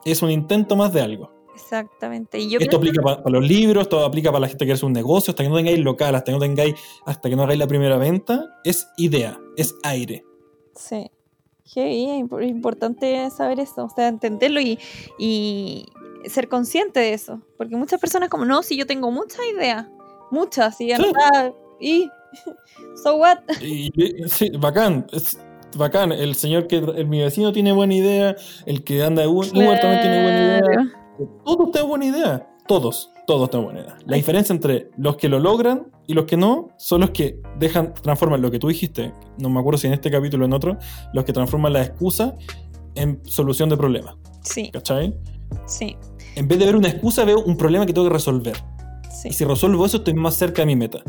Es 0.04 0.20
un 0.20 0.30
intento 0.30 0.74
más 0.76 0.92
de 0.92 1.00
algo. 1.00 1.31
Exactamente. 1.54 2.38
Y 2.38 2.50
yo 2.50 2.58
esto 2.60 2.76
aplica 2.76 3.02
para 3.02 3.30
los 3.30 3.46
libros, 3.46 3.82
esto 3.82 4.04
aplica 4.04 4.30
para 4.30 4.40
la 4.40 4.48
gente 4.48 4.66
que 4.66 4.72
hace 4.72 4.86
un 4.86 4.92
negocio, 4.92 5.32
hasta 5.32 5.42
que 5.42 5.48
no 5.48 5.56
tengáis 5.56 5.78
local, 5.78 6.14
hasta 6.14 6.26
que 6.26 6.32
no 6.32 6.38
tengáis, 6.40 6.74
hasta 7.06 7.28
que 7.28 7.36
no 7.36 7.42
hagáis 7.44 7.58
la 7.58 7.66
primera 7.66 7.96
venta, 7.98 8.58
es 8.64 8.86
idea, 8.96 9.38
es 9.56 9.74
aire. 9.82 10.24
Sí. 10.74 11.10
Heavy, 11.64 12.04
es 12.10 12.24
imp- 12.24 12.46
importante 12.48 13.30
saber 13.30 13.60
eso, 13.60 13.84
o 13.84 13.88
sea, 13.88 14.08
entenderlo 14.08 14.60
y, 14.60 14.78
y 15.18 15.86
ser 16.26 16.48
consciente 16.48 17.00
de 17.00 17.14
eso. 17.14 17.40
Porque 17.56 17.76
muchas 17.76 18.00
personas 18.00 18.28
como, 18.28 18.44
no, 18.44 18.62
si 18.62 18.76
yo 18.76 18.86
tengo 18.86 19.10
muchas 19.10 19.40
ideas, 19.54 19.86
muchas, 20.30 20.80
y 20.80 20.92
Sí. 20.92 21.12
y, 21.80 22.10
so 23.02 23.16
what? 23.16 23.38
Y, 23.62 23.90
sí, 24.28 24.50
bacán, 24.58 25.06
es 25.12 25.38
bacán. 25.76 26.12
El 26.12 26.34
señor 26.34 26.66
que, 26.66 26.76
el, 26.76 27.06
mi 27.06 27.20
vecino 27.20 27.52
tiene 27.52 27.72
buena 27.72 27.94
idea, 27.94 28.36
el 28.66 28.84
que 28.84 29.02
anda 29.02 29.22
de 29.22 29.28
Uber, 29.28 29.48
Uber 29.54 29.80
también 29.80 30.00
tiene 30.02 30.22
buena 30.22 30.58
idea. 30.58 31.01
Todos 31.44 31.70
tenemos 31.70 31.88
buena 31.88 32.06
idea. 32.06 32.48
Todos, 32.66 33.10
todos 33.26 33.50
tenemos 33.50 33.72
buena 33.72 33.86
idea. 33.86 33.98
La 34.06 34.16
diferencia 34.16 34.52
entre 34.54 34.90
los 34.96 35.16
que 35.16 35.28
lo 35.28 35.38
logran 35.40 35.88
y 36.06 36.14
los 36.14 36.24
que 36.26 36.36
no 36.36 36.68
son 36.78 37.00
los 37.02 37.10
que 37.10 37.40
dejan, 37.58 37.92
transforman 37.94 38.40
lo 38.40 38.50
que 38.50 38.58
tú 38.58 38.68
dijiste, 38.68 39.12
no 39.38 39.50
me 39.50 39.60
acuerdo 39.60 39.78
si 39.78 39.86
en 39.88 39.92
este 39.92 40.10
capítulo 40.10 40.44
o 40.44 40.46
en 40.46 40.52
otro, 40.52 40.78
los 41.12 41.24
que 41.24 41.32
transforman 41.32 41.72
la 41.72 41.82
excusa 41.82 42.36
en 42.94 43.20
solución 43.24 43.68
de 43.68 43.76
problemas. 43.76 44.14
Sí, 44.42 44.70
¿Cachai? 44.72 45.14
sí, 45.66 45.96
En 46.36 46.48
vez 46.48 46.58
de 46.58 46.66
ver 46.66 46.76
una 46.76 46.88
excusa, 46.88 47.24
veo 47.24 47.42
un 47.42 47.56
problema 47.56 47.84
que 47.86 47.92
tengo 47.92 48.06
que 48.08 48.12
resolver. 48.14 48.56
sí. 49.10 49.28
Y 49.28 49.32
si 49.32 49.44
resuelvo 49.44 49.84
eso, 49.86 49.98
estoy 49.98 50.14
más 50.14 50.34
cerca 50.34 50.62
de 50.62 50.66
mi 50.66 50.76
meta. 50.76 51.02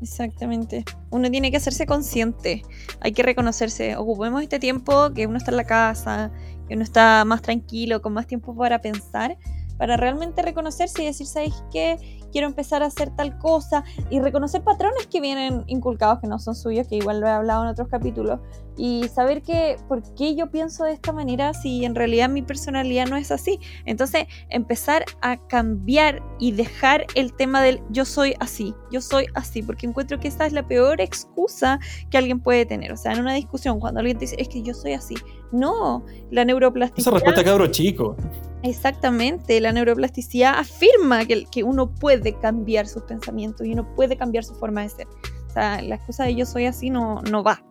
Exactamente. 0.00 0.84
Uno 1.10 1.30
tiene 1.30 1.50
que 1.52 1.56
hacerse 1.58 1.86
consciente. 1.86 2.62
Hay 3.00 3.12
que 3.12 3.22
reconocerse. 3.22 3.96
Ocupemos 3.96 4.42
este 4.42 4.58
tiempo 4.58 5.12
que 5.14 5.26
uno 5.28 5.36
está 5.38 5.52
en 5.52 5.56
la 5.58 5.64
casa, 5.64 6.32
que 6.68 6.74
uno 6.74 6.82
está 6.82 7.24
más 7.24 7.42
tranquilo, 7.42 8.02
con 8.02 8.12
más 8.12 8.26
tiempo 8.26 8.54
para 8.54 8.80
pensar, 8.80 9.36
para 9.78 9.96
realmente 9.96 10.42
reconocerse 10.42 11.02
y 11.02 11.06
decir, 11.06 11.26
¿sabes 11.26 11.54
qué? 11.72 12.21
Quiero 12.32 12.46
empezar 12.46 12.82
a 12.82 12.86
hacer 12.86 13.14
tal 13.14 13.38
cosa 13.38 13.84
y 14.10 14.20
reconocer 14.20 14.62
patrones 14.62 15.06
que 15.06 15.20
vienen 15.20 15.64
inculcados, 15.66 16.20
que 16.20 16.26
no 16.26 16.38
son 16.38 16.54
suyos, 16.54 16.88
que 16.88 16.96
igual 16.96 17.20
lo 17.20 17.26
he 17.26 17.30
hablado 17.30 17.62
en 17.62 17.68
otros 17.68 17.88
capítulos, 17.88 18.40
y 18.76 19.04
saber 19.08 19.42
que 19.42 19.76
por 19.88 20.02
qué 20.14 20.34
yo 20.34 20.50
pienso 20.50 20.84
de 20.84 20.92
esta 20.92 21.12
manera 21.12 21.52
si 21.52 21.84
en 21.84 21.94
realidad 21.94 22.30
mi 22.30 22.42
personalidad 22.42 23.06
no 23.06 23.16
es 23.16 23.30
así. 23.30 23.58
Entonces, 23.84 24.26
empezar 24.48 25.04
a 25.20 25.36
cambiar 25.46 26.22
y 26.38 26.52
dejar 26.52 27.06
el 27.14 27.34
tema 27.34 27.62
del 27.62 27.80
yo 27.90 28.04
soy 28.04 28.34
así, 28.40 28.74
yo 28.90 29.00
soy 29.00 29.26
así, 29.34 29.62
porque 29.62 29.86
encuentro 29.86 30.18
que 30.18 30.28
esa 30.28 30.46
es 30.46 30.52
la 30.52 30.66
peor 30.66 31.00
excusa 31.00 31.78
que 32.10 32.18
alguien 32.18 32.40
puede 32.40 32.64
tener. 32.64 32.92
O 32.92 32.96
sea, 32.96 33.12
en 33.12 33.20
una 33.20 33.34
discusión, 33.34 33.78
cuando 33.78 34.00
alguien 34.00 34.16
te 34.16 34.24
dice, 34.24 34.36
es 34.38 34.48
que 34.48 34.62
yo 34.62 34.74
soy 34.74 34.94
así. 34.94 35.14
No, 35.50 36.04
la 36.30 36.40
Esa 36.40 36.46
neuroplasticidad. 36.46 37.12
respuesta, 37.12 37.44
cabro 37.44 37.66
chico. 37.66 38.16
Exactamente, 38.62 39.60
la 39.60 39.72
neuroplasticidad 39.72 40.56
afirma 40.56 41.24
que, 41.26 41.46
que 41.46 41.64
uno 41.64 41.92
puede 41.92 42.21
cambiar 42.34 42.86
sus 42.86 43.02
pensamientos 43.02 43.66
y 43.66 43.72
uno 43.72 43.94
puede 43.94 44.16
cambiar 44.16 44.44
su 44.44 44.54
forma 44.54 44.82
de 44.82 44.88
ser. 44.88 45.06
O 45.48 45.52
sea, 45.52 45.82
la 45.82 45.96
excusa 45.96 46.24
de 46.24 46.34
yo 46.34 46.46
soy 46.46 46.66
así 46.66 46.90
no, 46.90 47.20
no 47.22 47.42
va. 47.42 47.62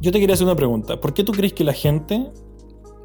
Yo 0.00 0.12
te 0.12 0.20
quería 0.20 0.34
hacer 0.34 0.46
una 0.46 0.56
pregunta. 0.56 1.00
¿Por 1.00 1.14
qué 1.14 1.24
tú 1.24 1.32
crees 1.32 1.52
que 1.52 1.64
la 1.64 1.72
gente 1.72 2.30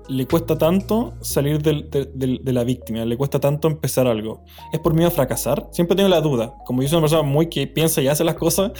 le 0.10 0.27
cuesta 0.27 0.57
tanto 0.57 1.13
salir 1.21 1.62
de 1.62 2.53
la 2.53 2.63
víctima? 2.63 3.05
¿Le 3.05 3.15
cuesta 3.15 3.39
tanto 3.39 3.67
empezar 3.69 4.07
algo? 4.07 4.43
¿Es 4.73 4.79
por 4.79 4.93
miedo 4.93 5.07
a 5.07 5.12
fracasar? 5.12 5.69
Siempre 5.71 5.95
tengo 5.95 6.10
la 6.10 6.19
duda. 6.19 6.53
Como 6.65 6.81
yo 6.81 6.89
soy 6.89 6.97
una 6.97 7.03
persona 7.03 7.23
muy 7.23 7.47
que 7.47 7.67
piensa 7.67 8.01
y 8.01 8.10
hace 8.10 8.23
las 8.23 8.36
cosas, 8.36 8.71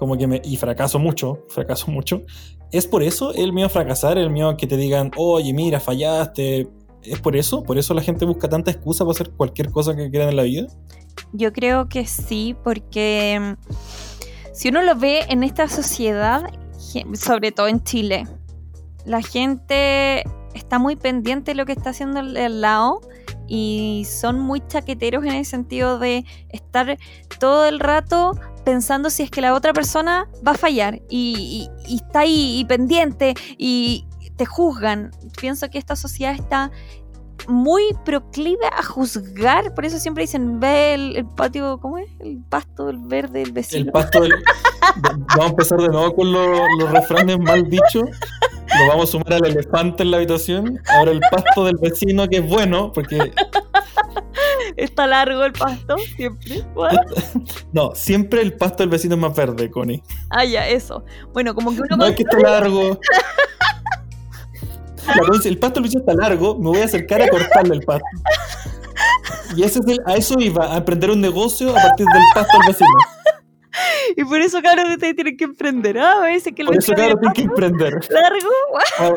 como 0.00 0.16
que 0.18 0.26
me. 0.26 0.42
y 0.44 0.56
fracaso 0.56 0.98
mucho, 0.98 1.44
fracaso 1.48 1.90
mucho. 1.90 2.22
¿Es 2.72 2.86
por 2.86 3.04
eso 3.04 3.32
el 3.34 3.52
miedo 3.52 3.66
a 3.66 3.70
fracasar? 3.70 4.18
¿El 4.18 4.30
miedo 4.30 4.48
a 4.48 4.56
que 4.56 4.66
te 4.66 4.76
digan, 4.76 5.12
oye, 5.16 5.52
mira, 5.52 5.78
fallaste? 5.78 6.68
¿Es 7.04 7.20
por 7.20 7.36
eso? 7.36 7.62
¿Por 7.62 7.78
eso 7.78 7.94
la 7.94 8.02
gente 8.02 8.24
busca 8.24 8.48
tanta 8.48 8.70
excusa 8.70 9.04
para 9.04 9.12
hacer 9.12 9.30
cualquier 9.30 9.70
cosa 9.70 9.94
que 9.96 10.10
quieran 10.10 10.30
en 10.30 10.36
la 10.36 10.42
vida? 10.44 10.66
Yo 11.32 11.52
creo 11.52 11.88
que 11.88 12.06
sí, 12.06 12.54
porque 12.62 13.38
mm, 13.40 13.74
si 14.52 14.68
uno 14.68 14.82
lo 14.82 14.96
ve 14.96 15.20
en 15.28 15.42
esta 15.42 15.68
sociedad, 15.68 16.42
sobre 17.14 17.52
todo 17.52 17.68
en 17.68 17.82
Chile, 17.82 18.26
la 19.04 19.22
gente 19.22 20.24
está 20.54 20.78
muy 20.78 20.96
pendiente 20.96 21.52
de 21.52 21.54
lo 21.56 21.66
que 21.66 21.72
está 21.72 21.90
haciendo 21.90 22.20
el 22.20 22.60
lado 22.60 23.00
y 23.48 24.06
son 24.08 24.40
muy 24.40 24.62
chaqueteros 24.66 25.24
en 25.24 25.32
el 25.32 25.44
sentido 25.44 25.98
de 25.98 26.24
estar 26.50 26.98
todo 27.38 27.66
el 27.66 27.80
rato 27.80 28.32
pensando 28.64 29.10
si 29.10 29.24
es 29.24 29.30
que 29.30 29.40
la 29.40 29.54
otra 29.54 29.72
persona 29.72 30.28
va 30.46 30.52
a 30.52 30.56
fallar 30.56 31.02
y, 31.10 31.68
está 31.88 32.20
ahí 32.20 32.64
pendiente 32.68 33.34
y 33.58 34.06
te 34.42 34.46
juzgan. 34.46 35.12
Pienso 35.40 35.70
que 35.70 35.78
esta 35.78 35.94
sociedad 35.94 36.34
está 36.34 36.72
muy 37.46 37.82
proclive 38.04 38.66
a 38.76 38.82
juzgar, 38.82 39.72
por 39.72 39.84
eso 39.84 40.00
siempre 40.00 40.24
dicen, 40.24 40.58
ve 40.58 40.94
el, 40.94 41.16
el 41.16 41.26
patio, 41.26 41.78
¿cómo 41.78 41.98
es? 41.98 42.08
El 42.18 42.42
pasto, 42.48 42.90
el 42.90 42.98
verde, 42.98 43.42
el 43.42 43.48
El 43.48 43.52
vecino. 43.52 43.92
pasto 43.92 44.20
del... 44.20 44.32
Vamos 45.28 45.46
a 45.46 45.50
empezar 45.50 45.80
de 45.80 45.88
nuevo 45.88 46.12
con 46.16 46.32
los, 46.32 46.58
los 46.80 46.90
refranes 46.90 47.38
mal 47.38 47.68
dichos. 47.68 48.02
Lo 48.80 48.86
vamos 48.88 49.08
a 49.08 49.12
sumar 49.12 49.32
al 49.34 49.46
elefante 49.46 50.02
en 50.02 50.10
la 50.10 50.16
habitación. 50.16 50.80
Ahora 50.88 51.12
el 51.12 51.20
pasto 51.30 51.64
del 51.64 51.76
vecino, 51.76 52.26
que 52.26 52.38
es 52.38 52.48
bueno, 52.48 52.90
porque 52.92 53.32
Está 54.76 55.06
largo 55.06 55.44
el 55.44 55.52
pasto, 55.52 55.96
siempre. 56.16 56.64
What? 56.74 56.96
no, 57.72 57.94
siempre 57.94 58.42
el 58.42 58.54
pasto 58.54 58.82
del 58.82 58.90
vecino 58.90 59.14
es 59.14 59.20
más 59.20 59.36
verde, 59.36 59.70
Connie. 59.70 60.02
Ah, 60.30 60.44
ya, 60.44 60.66
eso. 60.68 61.04
Bueno, 61.32 61.54
como 61.54 61.72
que 61.72 61.82
uno 61.82 61.96
No 61.96 62.06
es 62.06 62.16
que 62.16 62.22
está 62.24 62.38
largo. 62.38 62.98
El 65.44 65.58
pasto 65.58 65.82
vecino 65.82 66.00
está 66.00 66.14
largo, 66.14 66.56
me 66.58 66.70
voy 66.70 66.80
a 66.80 66.84
acercar 66.84 67.22
a 67.22 67.28
cortarle 67.28 67.74
el 67.74 67.82
pasto. 67.82 68.06
Y 69.56 69.64
ese 69.64 69.80
es 69.80 69.86
el, 69.86 70.00
a 70.06 70.14
eso 70.14 70.38
iba, 70.38 70.72
a 70.72 70.78
emprender 70.78 71.10
un 71.10 71.20
negocio 71.20 71.70
a 71.70 71.74
partir 71.74 72.06
del 72.06 72.22
pasto 72.34 72.58
del 72.58 72.68
vecino. 72.68 72.90
Y 74.16 74.24
por 74.24 74.40
eso, 74.40 74.60
cabrón, 74.62 74.92
ustedes 74.92 75.14
tienen 75.14 75.36
que 75.36 75.44
emprender. 75.44 75.98
Ah, 75.98 76.18
a 76.18 76.26
veces 76.26 76.52
que 76.54 76.64
Por 76.64 76.76
eso, 76.76 76.92
tiene 76.92 77.14
tienen 77.14 77.32
que 77.32 77.42
emprender. 77.42 77.92
largo. 78.10 78.50
Ah, 78.98 79.12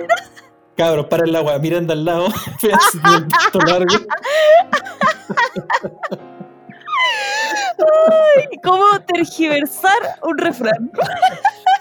Cabros, 0.77 1.05
para 1.07 1.23
el 1.23 1.35
agua, 1.35 1.57
miren 1.59 1.87
de 1.87 1.93
al 1.93 2.05
lado, 2.05 2.27
vean 2.63 2.79
si 2.91 2.99
tiene 2.99 3.17
el 3.17 3.27
pasto 3.27 3.59
largo. 3.59 3.95
¿Y 8.51 8.57
¿Cómo 8.61 8.83
tergiversar 9.07 9.97
un 10.23 10.37
refrán? 10.37 10.91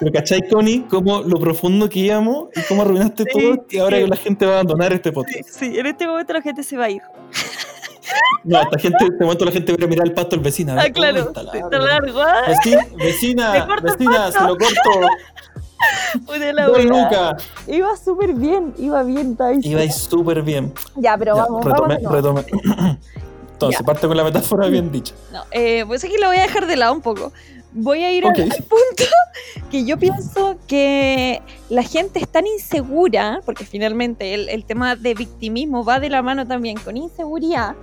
Pero 0.00 0.12
¿cachai, 0.12 0.48
Connie? 0.48 0.85
Cómo 0.88 1.22
lo 1.22 1.38
profundo 1.38 1.88
que 1.88 2.00
íbamos 2.00 2.48
y 2.57 2.61
cómo 2.62 2.83
arruinaste 2.83 3.24
Sí, 3.24 3.30
todo 3.33 3.66
y 3.70 3.78
ahora 3.78 3.98
sí. 3.98 4.07
la 4.07 4.16
gente 4.16 4.46
va 4.46 4.52
a 4.52 4.54
abandonar 4.57 4.92
este 4.92 5.12
podcast. 5.12 5.48
sí, 5.48 5.78
en 5.78 5.87
este 5.87 6.07
momento 6.07 6.33
la 6.33 6.42
gente 6.42 6.62
se 6.62 6.76
va 6.76 6.85
a 6.87 6.90
ir. 6.90 7.02
No, 8.44 8.61
esta 8.61 8.78
gente, 8.78 9.04
en 9.04 9.12
este 9.12 9.24
momento 9.24 9.44
la 9.46 9.52
gente 9.52 9.72
va 9.72 9.76
a 9.76 9.78
ir 9.78 9.85
a 9.85 9.88
mirar 9.88 10.07
el 10.07 10.12
pasto 10.12 10.30
del 10.37 10.40
vecino. 10.44 10.74
Ah, 10.78 10.85
claro, 10.92 11.24
"Oh, 11.35 11.40
está 11.40 11.59
está 11.59 11.78
largo". 11.78 12.20
ah, 12.20 12.42
vecina, 12.98 13.66
vecina, 13.83 14.30
se 14.33 14.40
lo 14.40 14.57
corto. 14.59 14.90
wea. 16.28 16.83
lucas. 16.85 17.50
Iba 17.66 17.96
súper 17.96 18.35
bien, 18.35 18.74
iba 18.78 19.02
bien, 19.02 19.37
ahí. 19.40 19.59
Iba 19.62 19.90
súper 19.90 20.42
bien. 20.42 20.72
Ya, 20.96 21.16
pero 21.16 21.37
Ya, 21.37 21.42
vamos, 21.44 21.64
retome, 21.64 21.98
vamos. 22.02 22.12
retome. 22.12 22.98
Entonces, 23.64 23.81
Ya. 23.81 23.87
parte 23.87 24.07
con 24.07 24.16
la 24.16 24.24
metáfora 24.24 24.68
bien 24.68 24.90
dicha. 24.92 25.14
No, 25.33 25.42
eh, 25.50 25.85
pues 25.87 26.05
aquí 26.05 26.14
lo 26.20 26.29
voy 26.29 26.37
a 26.38 26.42
dejar 26.42 26.66
de 26.66 26.77
lado 26.77 26.92
un 26.92 27.00
poco. 27.03 27.33
Voy 27.77 28.05
a 28.05 28.12
ir 28.12 28.24
al- 28.24 28.31
Ok. 28.33 28.38
al, 28.38 28.48
punto 28.64 29.05
que 29.70 29.85
yo 29.85 29.98
pienso 29.98 30.57
que 30.68 31.42
la 31.68 31.83
gente 31.83 32.20
es 32.20 32.29
tan 32.29 32.46
insegura, 32.46 33.40
porque 33.44 33.64
finalmente 33.64 34.33
el, 34.35 34.48
el 34.48 34.64
tema 34.64 34.94
de 34.94 35.14
victimismo 35.14 35.85
va 35.85 35.98
de 35.98 36.09
la 36.09 36.22
mano 36.22 36.46
también 36.46 36.77
con 36.79 36.96
inseguridad, 36.96 37.74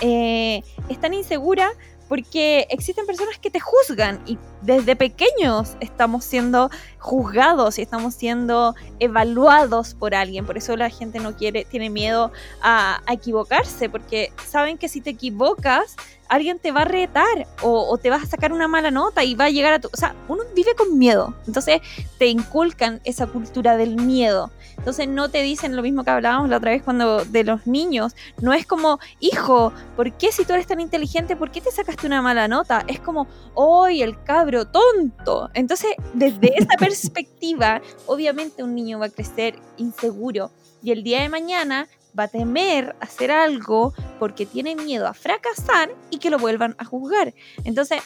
eh, 0.00 0.62
es 0.88 1.00
tan 1.00 1.12
insegura 1.14 1.70
porque 2.08 2.66
existen 2.70 3.06
personas 3.06 3.38
que 3.38 3.50
te 3.50 3.60
juzgan 3.60 4.20
y 4.26 4.38
desde 4.62 4.96
pequeños 4.96 5.76
estamos 5.80 6.24
siendo 6.24 6.70
juzgados 6.98 7.78
y 7.78 7.82
estamos 7.82 8.14
siendo 8.14 8.74
evaluados 8.98 9.94
por 9.94 10.14
alguien. 10.14 10.46
Por 10.46 10.56
eso 10.56 10.76
la 10.76 10.90
gente 10.90 11.18
no 11.18 11.36
quiere, 11.36 11.64
tiene 11.64 11.90
miedo 11.90 12.32
a, 12.62 13.00
a 13.06 13.12
equivocarse, 13.12 13.88
porque 13.88 14.32
saben 14.46 14.78
que 14.78 14.88
si 14.88 15.00
te 15.00 15.10
equivocas, 15.10 15.96
alguien 16.28 16.58
te 16.58 16.72
va 16.72 16.82
a 16.82 16.84
retar 16.84 17.46
o, 17.62 17.88
o 17.88 17.98
te 17.98 18.10
vas 18.10 18.22
a 18.22 18.26
sacar 18.26 18.52
una 18.52 18.68
mala 18.68 18.90
nota 18.90 19.24
y 19.24 19.34
va 19.34 19.46
a 19.46 19.50
llegar 19.50 19.72
a 19.72 19.80
tu... 19.80 19.88
O 19.92 19.96
sea, 19.96 20.14
uno 20.28 20.42
vive 20.54 20.74
con 20.74 20.98
miedo. 20.98 21.34
Entonces 21.46 21.80
te 22.18 22.26
inculcan 22.26 23.00
esa 23.04 23.26
cultura 23.26 23.76
del 23.76 23.96
miedo. 23.96 24.50
Entonces 24.76 25.08
no 25.08 25.30
te 25.30 25.42
dicen 25.42 25.74
lo 25.74 25.82
mismo 25.82 26.04
que 26.04 26.10
hablábamos 26.10 26.48
la 26.48 26.58
otra 26.58 26.70
vez 26.70 26.82
cuando 26.82 27.24
de 27.24 27.44
los 27.44 27.66
niños. 27.66 28.14
No 28.40 28.52
es 28.52 28.66
como, 28.66 28.98
hijo, 29.20 29.72
¿por 29.96 30.12
qué 30.12 30.32
si 30.32 30.44
tú 30.44 30.52
eres 30.52 30.66
tan 30.66 30.80
inteligente, 30.80 31.36
por 31.36 31.50
qué 31.50 31.60
te 31.60 31.70
sacaste 31.70 32.06
una 32.06 32.22
mala 32.22 32.46
nota? 32.48 32.84
Es 32.86 33.00
como, 33.00 33.26
¡ay, 33.56 34.02
el 34.02 34.22
cabro 34.22 34.66
tonto! 34.66 35.50
Entonces, 35.54 35.90
desde 36.12 36.56
esa 36.56 36.74
perspectiva, 36.78 37.80
obviamente 38.06 38.62
un 38.62 38.74
niño 38.74 38.98
va 38.98 39.06
a 39.06 39.10
crecer 39.10 39.58
inseguro 39.76 40.50
y 40.82 40.92
el 40.92 41.02
día 41.02 41.22
de 41.22 41.28
mañana 41.28 41.88
va 42.18 42.24
a 42.24 42.28
temer 42.28 42.96
hacer 43.00 43.30
algo 43.30 43.92
porque 44.18 44.46
tiene 44.46 44.74
miedo 44.74 45.06
a 45.06 45.14
fracasar 45.14 45.94
y 46.10 46.18
que 46.18 46.30
lo 46.30 46.38
vuelvan 46.38 46.74
a 46.78 46.84
juzgar. 46.84 47.34
Entonces, 47.64 48.02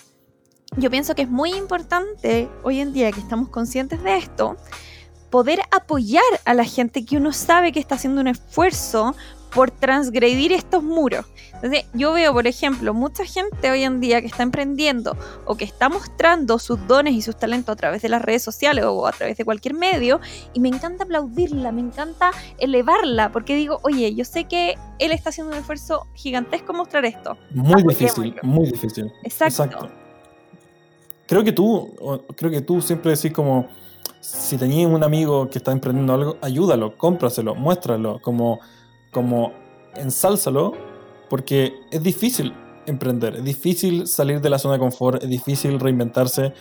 yo 0.77 0.91
pienso 0.91 1.15
que 1.15 1.23
es 1.23 1.29
muy 1.29 1.53
importante 1.55 2.49
hoy 2.63 2.81
en 2.81 2.93
día 2.93 3.13
que 3.13 3.21
estamos 3.21 3.49
conscientes 3.49 4.03
de 4.03 4.17
esto, 4.17 4.57
poder 5.31 5.61
apoyar 5.71 6.23
a 6.45 6.55
la 6.55 6.65
gente 6.65 7.05
que 7.05 7.17
uno 7.17 7.33
sabe 7.33 7.73
que 7.73 7.81
está 7.81 7.95
haciendo 7.95 8.21
un 8.21 8.29
esfuerzo 8.29 9.15
por 9.53 9.71
transgredir 9.71 10.53
estos 10.53 10.83
muros. 10.83 11.27
Entonces, 11.55 11.85
yo 11.93 12.13
veo, 12.13 12.33
por 12.33 12.47
ejemplo, 12.47 12.95
mucha 12.95 13.25
gente 13.25 13.71
hoy 13.71 13.83
en 13.83 14.01
día 14.01 14.21
que 14.21 14.27
está 14.27 14.43
emprendiendo 14.43 15.17
o 15.45 15.57
que 15.57 15.65
está 15.65 15.89
mostrando 15.89 16.59
sus 16.59 16.87
dones 16.87 17.15
y 17.15 17.23
sus 17.23 17.37
talentos 17.37 17.73
a 17.73 17.77
través 17.77 18.03
de 18.03 18.09
las 18.09 18.23
redes 18.23 18.43
sociales 18.43 18.85
o 18.85 19.07
a 19.07 19.13
través 19.13 19.37
de 19.37 19.45
cualquier 19.45 19.75
medio, 19.75 20.21
y 20.55 20.61
me 20.61 20.69
encanta 20.69 21.05
aplaudirla, 21.05 21.73
me 21.73 21.81
encanta 21.81 22.31
elevarla, 22.59 23.33
porque 23.33 23.55
digo, 23.55 23.81
oye, 23.83 24.15
yo 24.15 24.25
sé 24.25 24.45
que 24.45 24.77
él 24.99 25.13
está 25.13 25.31
haciendo 25.31 25.53
un 25.53 25.59
esfuerzo 25.59 26.07
gigantesco 26.15 26.73
en 26.73 26.79
mostrar 26.79 27.05
esto. 27.05 27.37
Muy 27.51 27.83
difícil, 27.83 28.35
muy 28.43 28.67
difícil. 28.71 29.13
Exacto. 29.25 29.89
Creo 31.27 31.45
que 31.45 31.53
tú, 31.53 32.21
creo 32.37 32.51
que 32.51 32.61
tú 32.61 32.81
siempre 32.81 33.15
decís 33.15 33.33
como, 33.33 33.69
si 34.21 34.57
tenías 34.57 34.91
un 34.91 35.03
amigo 35.03 35.49
que 35.49 35.59
está 35.59 35.73
emprendiendo 35.73 36.13
algo, 36.13 36.37
ayúdalo, 36.41 36.97
cómpraselo, 36.97 37.55
muéstralo, 37.55 38.21
como, 38.21 38.61
como 39.11 39.53
ensálzalo, 39.97 40.73
porque 41.29 41.75
es 41.91 42.03
difícil 42.03 42.55
emprender, 42.87 43.37
es 43.37 43.45
difícil 43.45 44.07
salir 44.07 44.41
de 44.41 44.51
la 44.51 44.59
zona 44.59 44.75
de 44.75 44.81
confort, 44.81 45.23
es 45.23 45.29
difícil 45.29 45.79
reinventarse, 45.79 46.53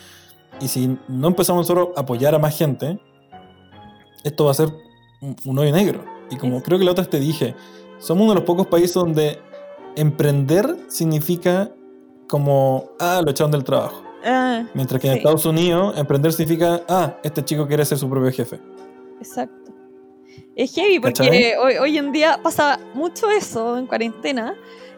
y 0.59 0.67
si 0.67 0.97
no 1.07 1.27
empezamos 1.27 1.69
nosotros 1.69 1.95
a 1.95 2.01
apoyar 2.01 2.35
a 2.35 2.39
más 2.39 2.57
gente, 2.57 2.99
esto 4.23 4.45
va 4.45 4.51
a 4.51 4.55
ser 4.55 4.69
un, 5.21 5.57
hoyo 5.57 5.71
negro. 5.71 6.03
Y 6.29 6.35
como 6.35 6.61
creo 6.61 6.77
que 6.77 6.85
la 6.85 6.91
otra 6.91 7.03
vez 7.03 7.09
te 7.09 7.19
dije, 7.19 7.55
somos 7.99 8.23
uno 8.23 8.33
de 8.33 8.39
los 8.39 8.43
pocos 8.45 8.67
países 8.67 8.93
donde 8.93 9.39
emprender 9.95 10.75
significa 10.87 11.71
como, 12.27 12.91
ah, 12.99 13.21
lo 13.23 13.31
echaron 13.31 13.51
del 13.51 13.63
trabajo. 13.63 14.03
Ah, 14.23 14.63
Mientras 14.73 15.01
que 15.01 15.07
en 15.07 15.13
Sí. 15.13 15.17
Estados 15.19 15.45
Unidos, 15.45 15.97
emprender 15.97 16.33
significa, 16.33 16.81
ah, 16.89 17.15
este 17.23 17.43
chico 17.43 17.65
quiere 17.67 17.85
ser 17.85 17.97
su 17.97 18.09
propio 18.09 18.31
jefe. 18.31 18.59
exacto. 19.19 19.58
Es 20.59 20.73
heavy 20.75 20.99
porque 20.99 21.55
hoy, 21.57 21.75
hoy 21.77 21.97
en 21.97 22.11
día 22.11 22.37
pasa 22.43 22.79
mucho 22.93 23.29
eso 23.31 23.77
en 23.77 23.87
cuarentena. 23.87 24.55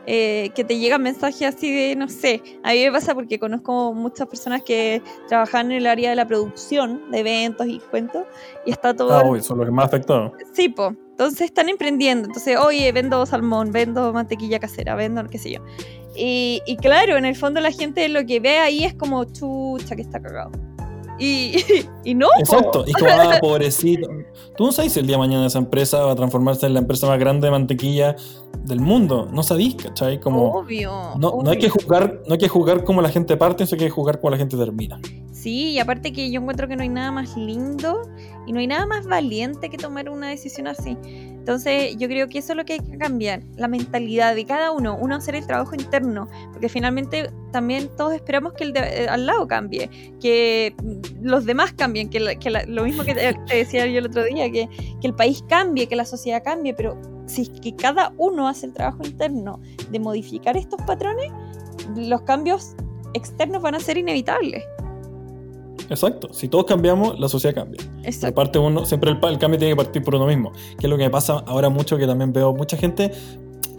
eh, 0.07 0.49
que 0.55 0.63
te 0.63 0.79
llegan 0.79 1.03
mensajes 1.03 1.55
así 1.55 1.71
de, 1.71 1.95
no 1.95 2.09
sé, 2.09 2.41
a 2.63 2.71
mí 2.71 2.83
me 2.85 2.91
pasa 2.91 3.13
porque 3.13 3.37
conozco 3.37 3.93
muchas 3.93 4.27
personas 4.27 4.63
que 4.63 4.99
trabajan 5.27 5.67
en 5.71 5.77
el 5.77 5.85
área 5.85 6.09
de 6.09 6.15
la 6.15 6.25
producción 6.25 7.11
de 7.11 7.19
eventos 7.19 7.67
y 7.67 7.77
cuentos 7.91 8.23
y 8.65 8.71
está 8.71 8.95
todo 8.95 9.13
Ah, 9.13 9.23
uy, 9.23 9.41
son 9.43 9.59
los 9.59 9.67
que 9.67 9.71
más 9.71 9.85
afectados. 9.85 10.31
Sí, 10.53 10.69
po. 10.69 10.95
Entonces 11.11 11.41
están 11.41 11.69
emprendiendo. 11.69 12.25
Entonces, 12.25 12.57
oye, 12.57 12.91
vendo 12.91 13.23
salmón, 13.27 13.71
vendo 13.71 14.11
mantequilla 14.11 14.57
casera, 14.57 14.95
vendo 14.95 15.23
qué 15.29 15.37
sé 15.37 15.51
yo. 15.51 15.61
Y, 16.15 16.63
y 16.65 16.77
claro, 16.77 17.15
en 17.17 17.25
el 17.25 17.35
fondo 17.35 17.61
la 17.61 17.71
gente 17.71 18.09
lo 18.09 18.25
que 18.25 18.39
ve 18.39 18.57
ahí 18.57 18.83
es 18.83 18.95
como 18.95 19.23
chucha 19.25 19.95
que 19.95 20.01
está 20.01 20.19
cagado. 20.19 20.51
Y, 21.21 21.63
y 22.03 22.15
no. 22.15 22.27
Exacto. 22.39 22.83
Y 22.87 22.93
como, 22.93 23.11
ah, 23.11 23.37
pobrecito. 23.41 24.09
Tú 24.57 24.65
no 24.65 24.71
sabes 24.71 24.93
si 24.93 24.99
el 24.99 25.05
día 25.05 25.17
de 25.17 25.19
mañana 25.19 25.45
esa 25.45 25.59
empresa 25.59 26.03
va 26.03 26.13
a 26.13 26.15
transformarse 26.15 26.65
en 26.65 26.73
la 26.73 26.79
empresa 26.79 27.07
más 27.07 27.19
grande 27.19 27.45
de 27.47 27.51
mantequilla 27.51 28.15
del 28.65 28.79
mundo. 28.79 29.27
No 29.31 29.43
sabís, 29.43 29.75
¿cachai? 29.75 30.19
Como, 30.19 30.51
Obvio. 30.51 30.91
no, 31.19 31.41
no 31.43 31.51
hay 31.51 31.59
que 31.59 31.67
obvio. 31.67 31.83
jugar, 31.83 32.21
no 32.27 32.33
hay 32.33 32.39
que 32.39 32.47
jugar 32.47 32.83
como 32.83 33.01
la 33.03 33.09
gente 33.09 33.37
parte, 33.37 33.67
sino 33.67 33.77
que 33.77 33.85
hay 33.85 33.89
que 33.89 33.95
jugar 33.95 34.19
como 34.19 34.31
la 34.31 34.37
gente 34.37 34.57
termina. 34.57 34.99
Sí, 35.31 35.71
y 35.71 35.79
aparte 35.79 36.11
que 36.11 36.31
yo 36.31 36.41
encuentro 36.41 36.67
que 36.67 36.75
no 36.75 36.83
hay 36.83 36.89
nada 36.89 37.11
más 37.11 37.35
lindo 37.37 38.01
y 38.47 38.53
no 38.53 38.59
hay 38.59 38.67
nada 38.67 38.85
más 38.85 39.05
valiente 39.07 39.69
que 39.69 39.77
tomar 39.77 40.09
una 40.09 40.29
decisión 40.29 40.67
así. 40.67 40.97
Entonces, 41.41 41.97
yo 41.97 42.07
creo 42.07 42.27
que 42.27 42.37
eso 42.37 42.53
es 42.53 42.57
lo 42.57 42.65
que 42.65 42.73
hay 42.73 42.79
que 42.81 42.99
cambiar, 42.99 43.41
la 43.57 43.67
mentalidad 43.67 44.35
de 44.35 44.45
cada 44.45 44.69
uno, 44.71 44.95
uno 45.01 45.15
hacer 45.15 45.33
el 45.33 45.47
trabajo 45.47 45.73
interno, 45.73 46.29
porque 46.53 46.69
finalmente 46.69 47.31
también 47.51 47.89
todos 47.97 48.13
esperamos 48.13 48.53
que 48.53 48.63
el 48.65 48.73
de 48.73 48.79
eh, 48.81 49.07
al 49.09 49.25
lado 49.25 49.47
cambie, 49.47 49.89
que 50.21 50.75
los 51.19 51.45
demás 51.45 51.73
cambien, 51.73 52.11
que, 52.11 52.19
la- 52.19 52.35
que 52.35 52.51
la- 52.51 52.63
lo 52.67 52.83
mismo 52.83 53.03
que 53.03 53.15
te, 53.15 53.33
te 53.47 53.55
decía 53.55 53.87
yo 53.87 53.97
el 53.97 54.05
otro 54.05 54.23
día, 54.23 54.51
que, 54.51 54.69
que 55.01 55.07
el 55.07 55.15
país 55.15 55.43
cambie, 55.49 55.87
que 55.87 55.95
la 55.95 56.05
sociedad 56.05 56.43
cambie, 56.43 56.75
pero 56.75 56.95
si 57.25 57.41
es 57.41 57.49
que 57.49 57.75
cada 57.75 58.13
uno 58.17 58.47
hace 58.47 58.67
el 58.67 58.73
trabajo 58.73 58.99
interno 59.03 59.59
de 59.89 59.99
modificar 59.99 60.55
estos 60.55 60.79
patrones, 60.83 61.31
los 61.95 62.21
cambios 62.21 62.75
externos 63.15 63.63
van 63.63 63.73
a 63.73 63.79
ser 63.79 63.97
inevitables. 63.97 64.63
Exacto. 65.91 66.33
Si 66.33 66.47
todos 66.47 66.65
cambiamos, 66.65 67.19
la 67.19 67.27
sociedad 67.27 67.53
cambia. 67.53 67.81
Exacto. 68.03 68.33
parte 68.33 68.59
uno, 68.59 68.85
siempre 68.85 69.11
el, 69.11 69.17
el, 69.17 69.37
cambio 69.37 69.59
tiene 69.59 69.73
que 69.73 69.75
partir 69.75 70.01
por 70.01 70.15
uno 70.15 70.25
mismo. 70.25 70.53
Que 70.79 70.87
es 70.87 70.89
lo 70.89 70.97
que 70.97 71.03
me 71.03 71.09
pasa 71.09 71.43
ahora 71.45 71.69
mucho, 71.69 71.97
que 71.97 72.07
también 72.07 72.31
veo 72.31 72.53
mucha 72.53 72.77
gente 72.77 73.11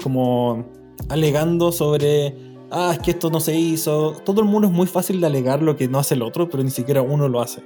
como 0.03 0.67
alegando 1.09 1.73
sobre, 1.73 2.35
ah, 2.71 2.91
es 2.93 2.99
que 2.99 3.13
esto 3.13 3.31
no 3.31 3.41
se 3.41 3.57
hizo. 3.57 4.13
Todo 4.25 4.43
el 4.43 4.47
mundo 4.47 4.69
es 4.69 4.75
muy 4.75 4.87
fácil 4.87 5.23
de 5.23 5.27
alegar 5.27 5.63
lo 5.63 5.75
que 5.75 5.89
no 5.89 5.99
hace 5.99 6.15
el 6.15 6.23
otro, 6.23 6.51
pero 6.51 6.63
ni 6.63 6.71
siquiera 6.71 7.01
uno 7.01 7.29
lo 7.29 7.41
hace. 7.41 7.63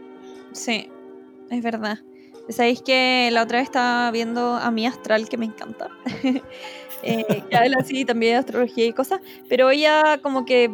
Sí, 0.52 0.88
es 1.50 1.62
verdad. 1.62 1.98
Sabéis 2.48 2.80
que 2.82 3.28
la 3.32 3.42
otra 3.42 3.58
vez 3.58 3.66
estaba 3.66 4.12
viendo 4.12 4.54
a 4.54 4.70
mi 4.70 4.86
astral, 4.86 5.28
que 5.28 5.36
me 5.36 5.46
encanta. 5.46 5.90
eh, 7.02 7.42
que 7.50 7.56
habla 7.56 7.78
así 7.80 8.04
también 8.04 8.34
de 8.34 8.38
astrología 8.38 8.86
y 8.86 8.92
cosas, 8.92 9.20
pero 9.48 9.70
ella 9.70 10.20
como 10.22 10.44
que 10.44 10.70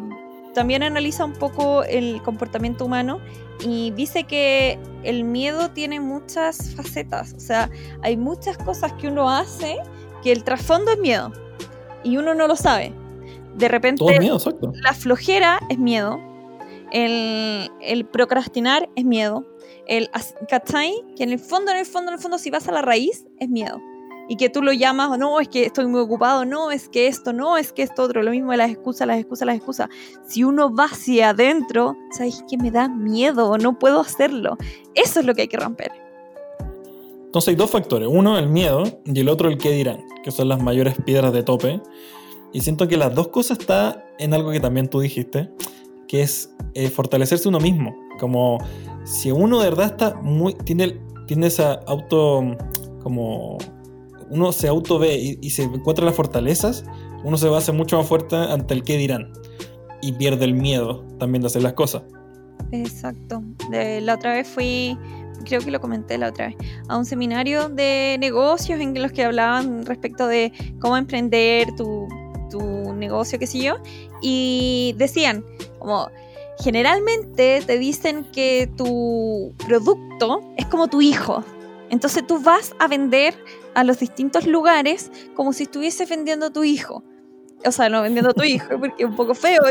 también 0.52 0.82
analiza 0.82 1.24
un 1.24 1.32
poco 1.32 1.82
el 1.84 2.20
comportamiento 2.22 2.84
humano 2.84 3.20
y 3.64 3.90
dice 3.92 4.24
que 4.24 4.78
el 5.02 5.24
miedo 5.24 5.70
tiene 5.70 6.00
muchas 6.00 6.74
facetas, 6.74 7.34
o 7.34 7.40
sea, 7.40 7.70
hay 8.02 8.16
muchas 8.16 8.58
cosas 8.58 8.92
que 8.94 9.08
uno 9.08 9.30
hace 9.30 9.76
que 10.22 10.32
el 10.32 10.44
trasfondo 10.44 10.92
es 10.92 10.98
miedo 10.98 11.32
y 12.04 12.16
uno 12.16 12.34
no 12.34 12.46
lo 12.46 12.56
sabe. 12.56 12.92
De 13.56 13.68
repente, 13.68 14.18
miedo, 14.18 14.38
la 14.82 14.94
flojera 14.94 15.60
es 15.68 15.78
miedo, 15.78 16.18
el, 16.90 17.70
el, 17.80 18.06
procrastinar 18.06 18.88
es 18.96 19.04
miedo, 19.04 19.46
el 19.86 20.08
¿cachai? 20.48 20.94
Que 21.16 21.24
en 21.24 21.32
el 21.32 21.38
fondo, 21.38 21.70
en 21.70 21.78
el 21.78 21.86
fondo, 21.86 22.10
en 22.10 22.14
el 22.14 22.20
fondo, 22.20 22.38
si 22.38 22.50
vas 22.50 22.66
a 22.68 22.72
la 22.72 22.80
raíz, 22.80 23.26
es 23.38 23.48
miedo 23.50 23.80
y 24.32 24.36
que 24.36 24.48
tú 24.48 24.62
lo 24.62 24.72
llamas, 24.72 25.10
o 25.10 25.18
no, 25.18 25.40
es 25.40 25.48
que 25.48 25.66
estoy 25.66 25.86
muy 25.86 26.00
ocupado, 26.00 26.46
no, 26.46 26.70
es 26.70 26.88
que 26.88 27.06
esto, 27.06 27.34
no, 27.34 27.58
es 27.58 27.70
que 27.70 27.82
esto 27.82 28.02
otro, 28.02 28.22
lo 28.22 28.30
mismo 28.30 28.52
de 28.52 28.56
las 28.56 28.70
excusas, 28.70 29.06
las 29.06 29.18
excusas, 29.18 29.44
las 29.44 29.56
excusas. 29.56 29.90
Si 30.26 30.42
uno 30.42 30.74
va 30.74 30.86
hacia 30.86 31.28
adentro, 31.28 31.94
¿sabes 32.12 32.42
que 32.48 32.56
me 32.56 32.70
da 32.70 32.88
miedo? 32.88 33.58
No 33.58 33.78
puedo 33.78 34.00
hacerlo. 34.00 34.56
Eso 34.94 35.20
es 35.20 35.26
lo 35.26 35.34
que 35.34 35.42
hay 35.42 35.48
que 35.48 35.58
romper. 35.58 35.92
Entonces 37.26 37.48
hay 37.48 37.56
dos 37.56 37.70
factores, 37.70 38.08
uno 38.10 38.38
el 38.38 38.48
miedo 38.48 38.84
y 39.04 39.20
el 39.20 39.28
otro 39.28 39.50
el 39.50 39.58
qué 39.58 39.72
dirán, 39.72 40.02
que 40.24 40.30
son 40.30 40.48
las 40.48 40.62
mayores 40.62 40.94
piedras 41.04 41.34
de 41.34 41.42
tope. 41.42 41.82
Y 42.54 42.62
siento 42.62 42.88
que 42.88 42.96
las 42.96 43.14
dos 43.14 43.28
cosas 43.28 43.58
están 43.58 44.02
en 44.18 44.32
algo 44.32 44.50
que 44.50 44.60
también 44.60 44.88
tú 44.88 45.00
dijiste, 45.00 45.50
que 46.08 46.22
es 46.22 46.54
eh, 46.72 46.88
fortalecerse 46.88 47.50
uno 47.50 47.60
mismo. 47.60 47.94
Como 48.18 48.56
si 49.04 49.30
uno 49.30 49.60
de 49.60 49.68
verdad 49.68 49.88
está 49.88 50.14
muy, 50.22 50.54
tiene, 50.54 50.98
tiene 51.26 51.48
esa 51.48 51.74
auto, 51.86 52.56
como 53.02 53.58
uno 54.32 54.50
se 54.50 54.66
auto 54.66 54.98
ve 54.98 55.36
y, 55.40 55.50
se 55.50 55.64
encuentra 55.64 56.06
las 56.06 56.14
fortalezas, 56.14 56.84
uno 57.22 57.36
se 57.36 57.48
va 57.48 57.56
a 57.56 57.58
hacer 57.58 57.74
mucho 57.74 57.98
más 57.98 58.06
fuerte 58.06 58.34
ante 58.34 58.72
el 58.72 58.82
qué 58.82 58.96
dirán. 58.96 59.30
Y 60.00 60.12
pierde 60.12 60.46
el 60.46 60.54
miedo 60.54 61.04
también 61.18 61.42
de 61.42 61.48
hacer 61.48 61.62
las 61.62 61.74
cosas. 61.74 62.02
Exacto. 62.72 63.42
la 63.70 64.14
otra 64.14 64.32
vez 64.32 64.48
fui, 64.48 64.96
creo 65.44 65.60
que 65.60 65.70
lo 65.70 65.80
comenté 65.80 66.16
la 66.16 66.30
otra 66.30 66.46
vez, 66.46 66.56
a 66.88 66.96
un 66.96 67.04
seminario 67.04 67.68
de 67.68 68.16
negocios 68.18 68.80
en 68.80 69.00
los 69.00 69.12
que 69.12 69.22
hablaban 69.22 69.84
respecto 69.84 70.26
de 70.26 70.50
cómo 70.80 70.96
emprender 70.96 71.68
tu, 71.76 72.08
tu 72.50 72.94
negocio, 72.94 73.38
qué 73.38 73.46
sé 73.46 73.58
yo. 73.58 73.74
Y 74.22 74.94
decían, 74.96 75.44
como, 75.78 76.08
generalmente 76.58 77.62
te 77.66 77.78
dicen 77.78 78.24
que 78.32 78.70
tu 78.78 79.54
producto 79.66 80.40
es 80.56 80.64
como 80.66 80.88
tu 80.88 81.02
hijo. 81.02 81.44
Entonces 81.90 82.26
tú 82.26 82.40
vas 82.42 82.74
a 82.78 82.88
vender 82.88 83.34
a 83.74 83.84
los 83.84 83.98
distintos 83.98 84.46
lugares 84.46 85.10
como 85.34 85.52
si 85.52 85.64
estuviese 85.64 86.06
vendiendo 86.06 86.46
a 86.46 86.50
tu 86.50 86.64
hijo. 86.64 87.02
O 87.64 87.72
sea, 87.72 87.88
no 87.88 88.02
vendiendo 88.02 88.30
a 88.30 88.34
tu 88.34 88.42
hijo, 88.42 88.68
porque 88.80 89.02
es 89.02 89.08
un 89.08 89.16
poco 89.16 89.34
feo. 89.34 89.62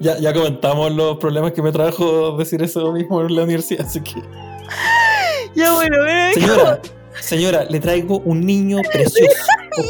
ya, 0.00 0.18
ya 0.18 0.32
comentamos 0.32 0.92
los 0.92 1.18
problemas 1.18 1.52
que 1.52 1.62
me 1.62 1.72
trajo 1.72 2.36
decir 2.36 2.62
eso 2.62 2.92
mismo 2.92 3.20
en 3.22 3.36
la 3.36 3.42
universidad, 3.42 3.86
así 3.86 4.00
que. 4.00 4.22
Ya 5.54 5.72
bueno, 5.72 5.96
Señora, 6.34 6.80
señora, 7.20 7.64
le 7.64 7.80
traigo 7.80 8.18
un 8.20 8.40
niño 8.40 8.78
precioso. 8.92 9.36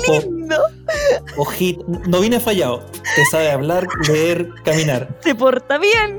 Lindo. 0.09 0.57
Ojito, 1.37 1.85
no 2.09 2.21
viene 2.21 2.41
fallado. 2.41 2.85
Te 3.15 3.25
sabe 3.27 3.51
hablar, 3.51 3.87
leer, 4.09 4.49
caminar. 4.65 5.19
Se 5.23 5.35
porta 5.35 5.79
bien. 5.79 6.19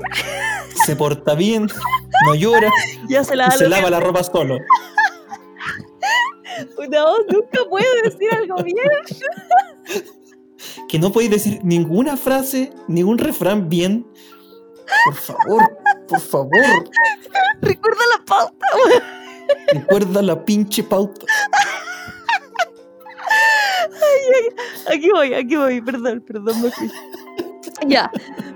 Se 0.86 0.96
porta 0.96 1.34
bien, 1.34 1.68
no 2.26 2.34
llora. 2.34 2.70
Ya 3.08 3.24
se, 3.24 3.36
la 3.36 3.46
y 3.48 3.58
se 3.58 3.68
lava 3.68 3.90
la 3.90 4.00
ropa 4.00 4.22
solo. 4.22 4.58
No, 6.90 7.18
nunca 7.30 7.60
puedo 7.70 7.86
decir 8.02 8.28
algo 8.32 8.56
bien. 8.64 8.76
Que 10.88 10.98
no 10.98 11.12
podéis 11.12 11.30
decir 11.30 11.60
ninguna 11.62 12.16
frase, 12.16 12.72
ningún 12.88 13.16
refrán 13.18 13.68
bien. 13.68 14.04
Por 15.04 15.14
favor, 15.14 15.78
por 16.08 16.20
favor. 16.20 16.90
Recuerda 17.60 18.00
la 18.16 18.24
pauta. 18.24 18.66
Recuerda 19.72 20.22
la 20.22 20.44
pinche 20.44 20.82
pauta. 20.82 21.26
aquí 24.86 25.10
voy, 25.10 25.34
aquí 25.34 25.56
voy, 25.56 25.80
perdón, 25.80 26.24
perdón, 26.26 26.62
me 26.62 26.70
fui. 26.70 26.90
Ya, 27.86 28.10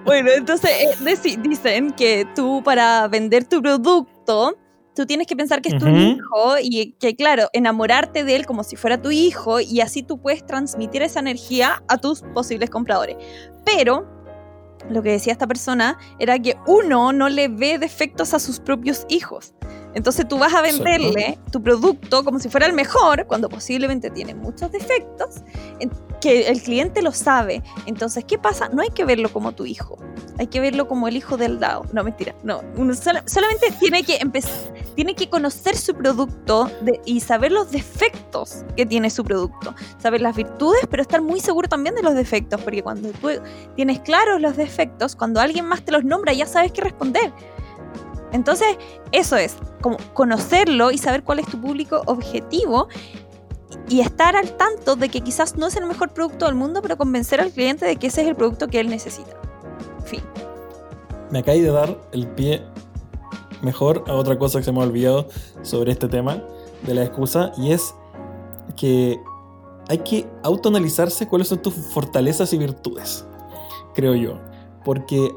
bueno, 0.04 0.30
entonces 0.30 0.70
eh, 0.70 1.38
dicen 1.42 1.92
que 1.92 2.26
tú 2.34 2.62
para 2.64 3.06
vender 3.06 3.44
tu 3.44 3.62
producto, 3.62 4.56
tú 4.94 5.06
tienes 5.06 5.26
que 5.26 5.36
pensar 5.36 5.62
que 5.62 5.70
es 5.70 5.78
tu 5.78 5.86
hijo 5.86 6.54
y 6.60 6.92
que, 6.98 7.14
claro, 7.14 7.48
enamorarte 7.52 8.24
de 8.24 8.36
él 8.36 8.46
como 8.46 8.64
si 8.64 8.76
fuera 8.76 9.00
tu 9.00 9.10
hijo 9.10 9.60
y 9.60 9.80
así 9.80 10.02
tú 10.02 10.20
puedes 10.20 10.44
transmitir 10.44 11.02
esa 11.02 11.20
energía 11.20 11.82
a 11.88 11.98
tus 11.98 12.22
posibles 12.34 12.68
compradores. 12.68 13.16
Pero 13.64 14.06
lo 14.90 15.02
que 15.02 15.10
decía 15.10 15.32
esta 15.32 15.46
persona 15.46 15.98
era 16.18 16.38
que 16.38 16.56
uno 16.66 17.12
no 17.12 17.28
le 17.28 17.48
ve 17.48 17.78
defectos 17.78 18.34
a 18.34 18.40
sus 18.40 18.58
propios 18.58 19.06
hijos. 19.08 19.54
Entonces 19.94 20.26
tú 20.26 20.38
vas 20.38 20.54
a 20.54 20.62
venderle 20.62 21.38
tu 21.50 21.62
producto 21.62 22.24
como 22.24 22.38
si 22.38 22.48
fuera 22.48 22.66
el 22.66 22.72
mejor, 22.72 23.26
cuando 23.26 23.48
posiblemente 23.48 24.10
tiene 24.10 24.34
muchos 24.34 24.72
defectos, 24.72 25.42
que 26.20 26.48
el 26.48 26.62
cliente 26.62 27.02
lo 27.02 27.12
sabe. 27.12 27.62
Entonces, 27.86 28.24
¿qué 28.24 28.38
pasa? 28.38 28.68
No 28.68 28.80
hay 28.82 28.90
que 28.90 29.04
verlo 29.04 29.32
como 29.32 29.52
tu 29.52 29.66
hijo, 29.66 29.98
hay 30.38 30.46
que 30.46 30.60
verlo 30.60 30.86
como 30.88 31.08
el 31.08 31.16
hijo 31.16 31.36
del 31.36 31.58
dado. 31.58 31.84
No, 31.92 32.04
mentira, 32.04 32.34
no. 32.42 32.62
Uno 32.76 32.94
solamente 32.94 33.72
tiene 33.80 34.02
que 34.04 34.16
empezar, 34.16 34.72
tiene 34.94 35.14
que 35.14 35.28
conocer 35.28 35.76
su 35.76 35.94
producto 35.94 36.70
y 37.04 37.20
saber 37.20 37.52
los 37.52 37.70
defectos 37.72 38.64
que 38.76 38.86
tiene 38.86 39.10
su 39.10 39.24
producto, 39.24 39.74
saber 39.98 40.20
las 40.20 40.36
virtudes, 40.36 40.86
pero 40.88 41.02
estar 41.02 41.20
muy 41.20 41.40
seguro 41.40 41.68
también 41.68 41.94
de 41.94 42.02
los 42.02 42.14
defectos, 42.14 42.60
porque 42.60 42.82
cuando 42.82 43.10
tú 43.10 43.28
tienes 43.74 44.00
claros 44.00 44.40
los 44.40 44.56
defectos, 44.56 45.16
cuando 45.16 45.40
alguien 45.40 45.66
más 45.66 45.82
te 45.84 45.92
los 45.92 46.04
nombra, 46.04 46.32
ya 46.32 46.46
sabes 46.46 46.72
qué 46.72 46.82
responder. 46.82 47.32
Entonces, 48.32 48.76
eso 49.12 49.36
es, 49.36 49.56
como 49.80 49.98
conocerlo 50.14 50.90
y 50.90 50.98
saber 50.98 51.22
cuál 51.22 51.38
es 51.38 51.46
tu 51.46 51.60
público 51.60 52.02
objetivo 52.06 52.88
y 53.88 54.00
estar 54.00 54.36
al 54.36 54.56
tanto 54.56 54.96
de 54.96 55.08
que 55.08 55.20
quizás 55.20 55.56
no 55.56 55.66
es 55.66 55.76
el 55.76 55.86
mejor 55.86 56.10
producto 56.12 56.46
del 56.46 56.54
mundo, 56.54 56.80
pero 56.82 56.96
convencer 56.96 57.40
al 57.40 57.50
cliente 57.50 57.84
de 57.84 57.96
que 57.96 58.06
ese 58.06 58.22
es 58.22 58.28
el 58.28 58.34
producto 58.34 58.68
que 58.68 58.80
él 58.80 58.88
necesita. 58.88 59.36
Fin. 60.04 60.22
Me 61.30 61.40
acabé 61.40 61.60
de 61.60 61.70
dar 61.70 61.98
el 62.12 62.26
pie 62.28 62.62
mejor 63.60 64.04
a 64.06 64.14
otra 64.14 64.38
cosa 64.38 64.58
que 64.58 64.64
se 64.64 64.72
me 64.72 64.80
ha 64.80 64.84
olvidado 64.84 65.28
sobre 65.62 65.92
este 65.92 66.08
tema 66.08 66.42
de 66.86 66.94
la 66.94 67.04
excusa 67.04 67.52
y 67.56 67.72
es 67.72 67.94
que 68.76 69.20
hay 69.88 69.98
que 69.98 70.26
autoanalizarse 70.42 71.28
cuáles 71.28 71.48
son 71.48 71.60
tus 71.60 71.74
fortalezas 71.74 72.52
y 72.52 72.58
virtudes, 72.58 73.24
creo 73.94 74.14
yo. 74.14 74.38
Porque 74.84 75.32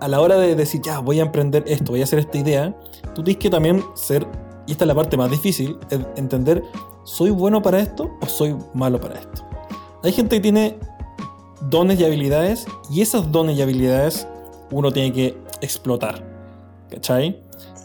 a 0.00 0.08
la 0.08 0.20
hora 0.20 0.36
de 0.36 0.54
decir, 0.54 0.80
ya, 0.82 0.98
voy 0.98 1.20
a 1.20 1.22
emprender 1.22 1.64
esto, 1.66 1.92
voy 1.92 2.00
a 2.00 2.04
hacer 2.04 2.18
esta 2.18 2.38
idea, 2.38 2.76
tú 3.14 3.22
tienes 3.22 3.40
que 3.40 3.50
también 3.50 3.84
ser, 3.94 4.26
y 4.66 4.72
esta 4.72 4.84
es 4.84 4.88
la 4.88 4.94
parte 4.94 5.16
más 5.16 5.30
difícil, 5.30 5.78
entender, 6.16 6.62
¿soy 7.04 7.30
bueno 7.30 7.62
para 7.62 7.80
esto 7.80 8.10
o 8.20 8.26
soy 8.26 8.56
malo 8.74 9.00
para 9.00 9.18
esto? 9.18 9.42
Hay 10.02 10.12
gente 10.12 10.36
que 10.36 10.42
tiene 10.42 10.78
dones 11.68 12.00
y 12.00 12.04
habilidades, 12.04 12.66
y 12.90 13.00
esas 13.00 13.30
dones 13.30 13.56
y 13.56 13.62
habilidades 13.62 14.26
uno 14.70 14.92
tiene 14.92 15.12
que 15.12 15.38
explotar. 15.60 16.22
¿Cachai? 16.90 17.40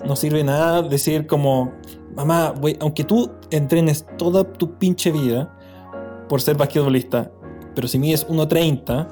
No 0.05 0.15
sirve 0.15 0.43
nada 0.43 0.81
decir 0.81 1.27
como, 1.27 1.71
mamá, 2.15 2.53
aunque 2.79 3.03
tú 3.03 3.31
entrenes 3.51 4.05
toda 4.17 4.43
tu 4.43 4.77
pinche 4.77 5.11
vida 5.11 5.53
por 6.29 6.41
ser 6.41 6.55
basquetbolista, 6.55 7.31
pero 7.75 7.87
si 7.87 7.99
mides 7.99 8.27
1.30 8.27 9.07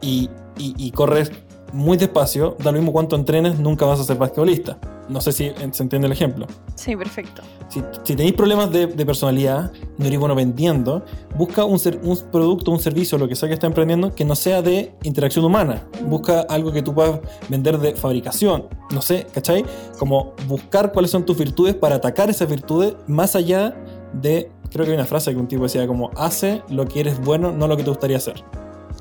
y, 0.00 0.30
y, 0.58 0.74
y 0.76 0.90
corres 0.92 1.30
muy 1.74 1.96
despacio, 1.96 2.56
da 2.60 2.70
lo 2.70 2.78
mismo 2.78 2.92
cuánto 2.92 3.16
entrenes, 3.16 3.58
nunca 3.58 3.84
vas 3.84 3.98
a 3.98 4.04
ser 4.04 4.16
basquetbolista. 4.16 4.78
No 5.08 5.20
sé 5.20 5.32
si 5.32 5.50
se 5.72 5.82
entiende 5.82 6.06
el 6.06 6.12
ejemplo. 6.12 6.46
Sí, 6.76 6.96
perfecto. 6.96 7.42
Si, 7.68 7.82
tenéis 8.14 8.32
problemas 8.32 8.70
de, 8.70 8.86
personalidad, 9.04 9.72
no 9.98 10.06
eres 10.06 10.18
bueno 10.18 10.34
vendiendo, 10.34 11.04
busca 11.36 11.64
un, 11.64 11.80
un 12.02 12.18
producto, 12.30 12.70
un 12.70 12.78
servicio, 12.78 13.18
lo 13.18 13.28
que 13.28 13.34
sea 13.34 13.48
que 13.48 13.54
esté 13.54 13.66
emprendiendo, 13.66 14.14
que 14.14 14.24
no 14.24 14.36
sea 14.36 14.62
de 14.62 14.94
interacción 15.02 15.44
humana. 15.44 15.82
Busca 16.06 16.42
algo 16.42 16.72
que 16.72 16.80
tú 16.80 16.94
puedas 16.94 17.20
vender 17.48 17.78
de 17.78 17.94
fabricación. 17.96 18.68
No 18.92 19.02
sé, 19.02 19.26
¿cachai? 19.34 19.64
Como 19.98 20.32
buscar 20.46 20.92
cuáles 20.92 21.10
son 21.10 21.26
tus 21.26 21.36
virtudes 21.36 21.74
para 21.74 21.96
atacar 21.96 22.30
esas 22.30 22.48
virtudes 22.48 22.94
más 23.08 23.34
allá 23.34 23.76
de, 24.12 24.50
creo 24.70 24.84
que 24.86 24.92
hay 24.92 24.96
una 24.96 25.06
frase 25.06 25.32
que 25.32 25.38
un 25.38 25.48
tipo 25.48 25.64
decía 25.64 25.86
como, 25.86 26.12
hace 26.16 26.62
lo 26.68 26.86
que 26.86 27.00
eres 27.00 27.20
bueno, 27.20 27.50
no 27.50 27.66
lo 27.66 27.76
que 27.76 27.82
te 27.82 27.90
gustaría 27.90 28.16
hacer. 28.16 28.42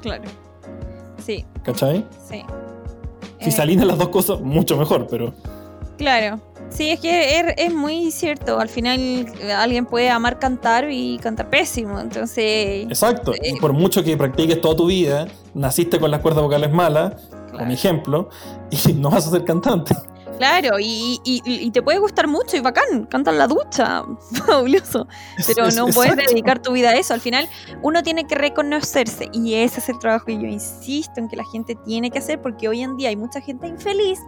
Claro. 0.02 0.24
Sí, 1.26 1.46
¿Cachai? 1.64 2.06
sí. 2.30 2.44
Si 3.40 3.50
Eh, 3.50 3.52
se 3.52 3.62
alinean 3.62 3.88
las 3.90 3.98
dos 3.98 4.10
cosas, 4.10 4.40
mucho 4.42 4.78
mejor, 4.78 5.08
pero 5.10 5.34
Claro. 5.98 6.40
Sí, 6.70 6.90
es 6.90 7.00
que 7.00 7.40
es, 7.40 7.46
es 7.58 7.74
muy 7.74 8.10
cierto. 8.10 8.60
Al 8.60 8.68
final 8.70 9.00
eh, 9.00 9.52
alguien 9.54 9.86
puede 9.86 10.10
amar 10.10 10.40
cantar 10.40 10.90
y 10.90 11.20
cantar 11.20 11.50
pésimo. 11.50 12.00
Entonces, 12.00 12.86
exacto. 12.86 13.34
Eh, 13.36 13.52
Y 13.56 13.60
por 13.60 13.74
mucho 13.74 14.04
que 14.04 14.18
practiques 14.18 14.60
toda 14.60 14.76
tu 14.76 14.88
vida, 14.88 15.28
naciste 15.54 16.00
con 16.00 16.10
las 16.10 16.22
cuerdas 16.22 16.42
vocales 16.44 16.72
malas, 16.72 17.14
claro. 17.30 17.58
como 17.60 17.72
ejemplo, 17.72 18.30
y 18.88 18.94
no 18.94 19.12
vas 19.12 19.28
a 19.28 19.32
ser 19.32 19.44
cantante. 19.46 19.94
Claro, 20.38 20.78
y, 20.80 21.20
y- 21.24 21.42
y 21.46 21.72
te 21.72 21.82
puede 21.82 22.00
gustar 22.00 22.28
mucho 22.28 22.58
y 22.58 22.60
bacán, 22.60 23.06
canta 23.06 23.32
en 23.32 23.38
la 23.38 23.48
ducha, 23.48 24.04
fabuloso, 24.46 25.08
pero 25.48 25.70
no 25.72 25.88
puedes 25.88 26.16
dedicar 26.16 26.60
tu 26.62 26.72
vida 26.74 26.90
a 26.90 26.94
eso. 26.96 27.14
Al 27.14 27.22
final, 27.22 27.48
uno 27.82 28.04
tiene 28.04 28.26
que 28.26 28.36
reconocerse 28.36 29.30
y 29.32 29.54
ese 29.56 29.80
es 29.80 29.90
el 29.90 30.00
trabajo 30.00 30.26
que 30.26 30.34
yo 30.38 30.48
insisto 30.48 31.20
en 31.20 31.28
que 31.30 31.36
la 31.36 31.46
gente 31.52 31.76
tiene 31.86 32.10
que 32.12 32.20
hacer 32.20 32.42
porque 32.42 32.68
hoy 32.68 32.82
en 32.82 32.98
día 32.98 33.10
hay 33.10 33.16
mucha 33.16 33.42
gente 33.42 33.68
infeliz 33.68 34.20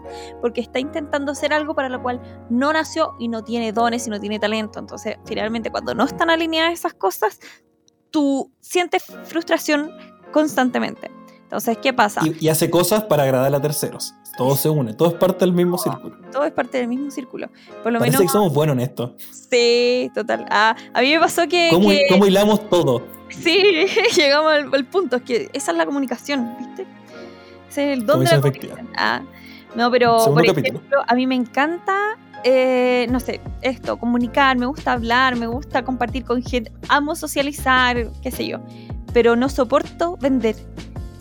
porque 0.41 0.61
está 0.61 0.79
intentando 0.79 1.31
hacer 1.31 1.53
algo 1.53 1.73
para 1.75 1.89
lo 1.89 2.01
cual 2.01 2.21
no 2.49 2.71
nació 2.71 3.13
y 3.19 3.27
no 3.27 3.43
tiene 3.43 3.71
dones 3.73 4.07
y 4.07 4.09
no 4.09 4.19
tiene 4.19 4.39
talento. 4.39 4.79
Entonces, 4.79 5.17
finalmente, 5.25 5.71
cuando 5.71 5.93
no 5.95 6.05
están 6.05 6.29
alineadas 6.29 6.73
esas 6.73 6.93
cosas, 6.93 7.39
tú 8.11 8.51
sientes 8.61 9.03
frustración 9.25 9.91
constantemente. 10.31 11.11
Entonces, 11.43 11.77
¿qué 11.81 11.93
pasa? 11.93 12.21
Y, 12.25 12.45
y 12.45 12.49
hace 12.49 12.69
cosas 12.69 13.03
para 13.05 13.23
agradar 13.23 13.53
a 13.53 13.61
terceros. 13.61 14.13
Todo 14.37 14.55
se 14.55 14.69
une, 14.69 14.93
todo 14.93 15.07
es 15.09 15.13
parte 15.15 15.39
del 15.45 15.53
mismo 15.53 15.77
círculo. 15.77 16.17
Todo 16.31 16.43
es 16.43 16.51
parte 16.51 16.77
del 16.79 16.87
mismo 16.87 17.09
círculo. 17.11 17.47
Por 17.83 17.93
lo 17.93 17.99
Parece 17.99 18.17
menos 18.17 18.31
que 18.31 18.37
somos 18.37 18.53
buenos 18.53 18.75
en 18.75 18.81
esto. 18.81 19.15
Sí, 19.31 20.11
total. 20.13 20.45
Ah, 20.49 20.75
a 20.93 21.01
mí 21.01 21.11
me 21.13 21.19
pasó 21.19 21.47
que, 21.47 21.69
¿Cómo, 21.71 21.89
que- 21.89 22.05
cómo 22.09 22.25
hilamos 22.25 22.69
todo? 22.69 23.01
sí, 23.29 23.85
llegamos 24.15 24.51
al, 24.51 24.73
al 24.73 24.85
punto, 24.85 25.15
es 25.17 25.21
que 25.23 25.49
esa 25.53 25.71
es 25.71 25.77
la 25.77 25.85
comunicación, 25.85 26.55
¿viste? 26.59 26.85
Ese 27.69 27.91
es 27.93 27.97
el 27.99 28.05
don 28.05 28.19
de 28.23 28.25
la 28.25 28.41
Comunicación. 28.41 28.89
Ah, 28.97 29.21
no, 29.75 29.89
pero 29.91 30.19
Segundo 30.19 30.41
por 30.43 30.55
capítulo. 30.55 30.77
ejemplo, 30.79 30.99
a 31.07 31.15
mí 31.15 31.27
me 31.27 31.35
encanta, 31.35 32.17
eh, 32.43 33.07
no 33.09 33.19
sé, 33.19 33.41
esto, 33.61 33.97
comunicar, 33.97 34.57
me 34.57 34.65
gusta 34.65 34.93
hablar, 34.93 35.35
me 35.35 35.47
gusta 35.47 35.83
compartir 35.83 36.23
con 36.25 36.41
gente, 36.43 36.71
amo 36.89 37.15
socializar, 37.15 38.07
qué 38.21 38.31
sé 38.31 38.47
yo, 38.47 38.59
pero 39.13 39.35
no 39.35 39.49
soporto 39.49 40.17
vender. 40.17 40.55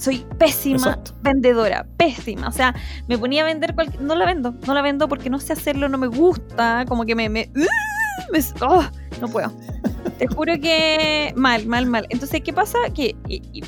Soy 0.04 0.26
pésima 0.38 0.76
Exacto. 0.76 1.12
vendedora, 1.22 1.86
pésima. 1.96 2.48
O 2.48 2.52
sea, 2.52 2.74
me 3.08 3.16
ponía 3.16 3.42
a 3.42 3.46
vender 3.46 3.74
cualquier... 3.74 4.02
No 4.02 4.14
la 4.14 4.26
vendo, 4.26 4.54
no 4.66 4.74
la 4.74 4.82
vendo 4.82 5.08
porque 5.08 5.30
no 5.30 5.40
sé 5.40 5.54
hacerlo, 5.54 5.88
no 5.88 5.96
me 5.96 6.08
gusta, 6.08 6.84
como 6.86 7.06
que 7.06 7.14
me... 7.14 7.28
me, 7.30 7.50
me- 7.54 7.64
oh, 8.60 8.84
no 9.20 9.28
puedo. 9.28 9.50
Te 10.18 10.26
juro 10.26 10.52
que 10.60 11.32
mal, 11.36 11.66
mal, 11.66 11.86
mal. 11.86 12.06
Entonces, 12.10 12.42
¿qué 12.42 12.52
pasa? 12.52 12.78
Que, 12.94 13.16
y, 13.28 13.42
y, 13.52 13.62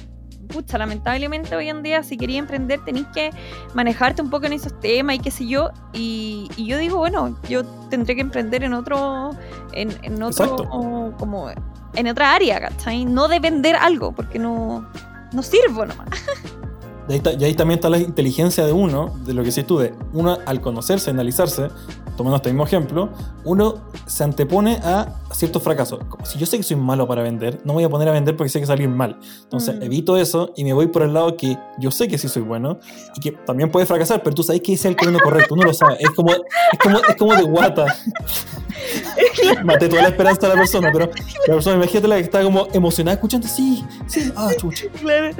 pucha, 0.48 0.76
lamentablemente 0.76 1.56
hoy 1.56 1.68
en 1.70 1.82
día, 1.82 2.02
si 2.02 2.16
quería 2.18 2.38
emprender, 2.38 2.84
tenéis 2.84 3.06
que 3.14 3.30
manejarte 3.74 4.20
un 4.20 4.28
poco 4.28 4.44
en 4.46 4.52
esos 4.52 4.78
temas 4.80 5.16
y 5.16 5.18
qué 5.20 5.30
sé 5.30 5.46
yo. 5.46 5.70
Y, 5.94 6.48
y 6.56 6.66
yo 6.66 6.76
digo, 6.76 6.98
bueno, 6.98 7.38
yo 7.48 7.64
tendré 7.88 8.14
que 8.14 8.20
emprender 8.20 8.62
en 8.62 8.74
otro, 8.74 9.30
en, 9.72 9.90
en 10.02 10.22
otro, 10.22 10.44
Exacto. 10.44 11.14
como 11.18 11.50
en 11.94 12.08
otra 12.08 12.34
área, 12.34 12.60
¿cachai? 12.60 13.04
No 13.06 13.26
de 13.26 13.40
vender 13.40 13.74
algo, 13.76 14.12
porque 14.12 14.38
no, 14.38 14.86
no 15.32 15.42
sirvo 15.42 15.86
nomás. 15.86 16.08
Y 17.08 17.12
ahí, 17.14 17.22
y 17.38 17.44
ahí 17.44 17.54
también 17.54 17.78
está 17.78 17.88
la 17.88 17.98
inteligencia 17.98 18.66
de 18.66 18.72
uno, 18.72 19.14
de 19.24 19.34
lo 19.34 19.42
que 19.42 19.50
decís 19.50 19.66
tú, 19.66 19.78
de 19.78 19.94
uno 20.12 20.38
al 20.44 20.60
conocerse, 20.60 21.10
analizarse, 21.10 21.68
tomando 22.16 22.36
este 22.36 22.48
mismo 22.50 22.64
ejemplo, 22.64 23.10
uno 23.44 23.74
se 24.06 24.24
antepone 24.24 24.80
a 24.82 25.14
ciertos 25.32 25.62
fracasos. 25.62 26.00
Como 26.08 26.24
si 26.24 26.38
yo 26.38 26.46
sé 26.46 26.56
que 26.56 26.62
soy 26.62 26.76
malo 26.76 27.06
para 27.06 27.22
vender, 27.22 27.60
no 27.64 27.72
me 27.72 27.74
voy 27.74 27.84
a 27.84 27.88
poner 27.90 28.08
a 28.08 28.12
vender 28.12 28.36
porque 28.36 28.48
sé 28.48 28.58
que 28.58 28.66
salir 28.66 28.88
mal. 28.88 29.18
Entonces 29.42 29.76
Mm. 29.76 29.82
evito 29.82 30.16
eso 30.16 30.52
y 30.56 30.64
me 30.64 30.72
voy 30.72 30.86
por 30.88 31.02
el 31.02 31.12
lado 31.12 31.36
que 31.36 31.56
yo 31.78 31.90
sé 31.90 32.08
que 32.08 32.16
sí 32.18 32.28
soy 32.28 32.42
bueno 32.42 32.78
y 33.16 33.20
que 33.20 33.32
también 33.32 33.70
puede 33.70 33.86
fracasar, 33.86 34.22
pero 34.22 34.34
tú 34.34 34.42
sabes 34.42 34.62
que 34.62 34.72
ese 34.72 34.88
es 34.88 34.92
el 34.92 34.96
camino 34.96 35.18
correcto, 35.22 35.54
uno 35.54 35.64
lo 35.64 35.74
sabe. 35.74 35.96
Es 36.00 36.10
como, 36.10 36.32
es 36.32 36.38
como, 36.82 36.98
es 36.98 37.16
como 37.16 37.36
de 37.36 37.42
guata. 37.42 37.86
Maté 39.64 39.88
toda 39.88 40.02
la 40.02 40.08
esperanza 40.08 40.42
de 40.42 40.48
la 40.54 40.60
persona, 40.60 40.90
pero 40.92 41.10
la 41.46 41.54
persona, 41.54 41.76
imagínate 41.76 42.08
la 42.08 42.16
que 42.16 42.22
está 42.22 42.42
como 42.42 42.66
emocionada 42.72 43.14
escuchando, 43.14 43.46
sí, 43.48 43.84
sí, 44.06 44.32
ah, 44.36 44.50
chucha. 44.58 44.86
Claro. 45.00 45.30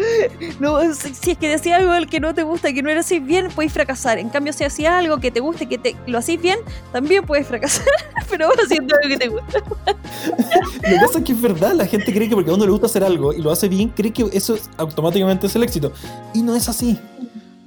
No, 0.61 0.94
si, 0.94 1.14
si 1.14 1.31
es 1.33 1.38
que 1.38 1.48
decía 1.57 1.77
algo 1.77 1.92
al 1.92 2.07
que 2.09 2.21
no 2.21 2.35
te 2.35 2.42
gusta, 2.42 2.73
que 2.73 2.83
no 2.83 2.92
lo 2.92 3.01
hacís 3.01 3.25
bien, 3.25 3.49
puedes 3.55 3.73
fracasar. 3.73 4.19
En 4.19 4.29
cambio, 4.29 4.53
si 4.53 4.64
hacías 4.64 4.92
algo 4.92 5.19
que 5.19 5.31
te 5.31 5.40
guste, 5.40 5.66
que 5.66 5.79
te, 5.79 5.97
lo 6.07 6.19
hacís 6.19 6.40
bien, 6.40 6.59
también 6.92 7.25
puedes 7.25 7.47
fracasar. 7.47 7.85
Pero 8.31 8.47
ahora 8.47 8.62
haciendo 8.64 8.95
algo 8.97 9.09
que 9.09 9.16
te 9.16 9.29
gusta. 9.29 9.59
Lo 9.61 10.88
que 10.88 10.97
pasa 11.01 11.19
es 11.19 11.25
que 11.25 11.33
es 11.33 11.40
verdad, 11.40 11.73
la 11.75 11.87
gente 11.87 12.12
cree 12.12 12.29
que 12.29 12.35
porque 12.35 12.51
a 12.51 12.55
uno 12.55 12.64
le 12.64 12.71
gusta 12.71 12.87
hacer 12.87 13.05
algo 13.05 13.33
y 13.33 13.42
lo 13.42 13.51
hace 13.51 13.69
bien, 13.69 13.88
cree 13.90 14.12
que 14.12 14.29
eso 14.33 14.55
es- 14.55 14.69
automáticamente 14.77 15.47
es 15.47 15.57
el 15.57 15.62
éxito. 15.62 15.92
Y 16.35 16.42
no 16.42 16.55
es 16.55 16.69
así. 16.69 16.99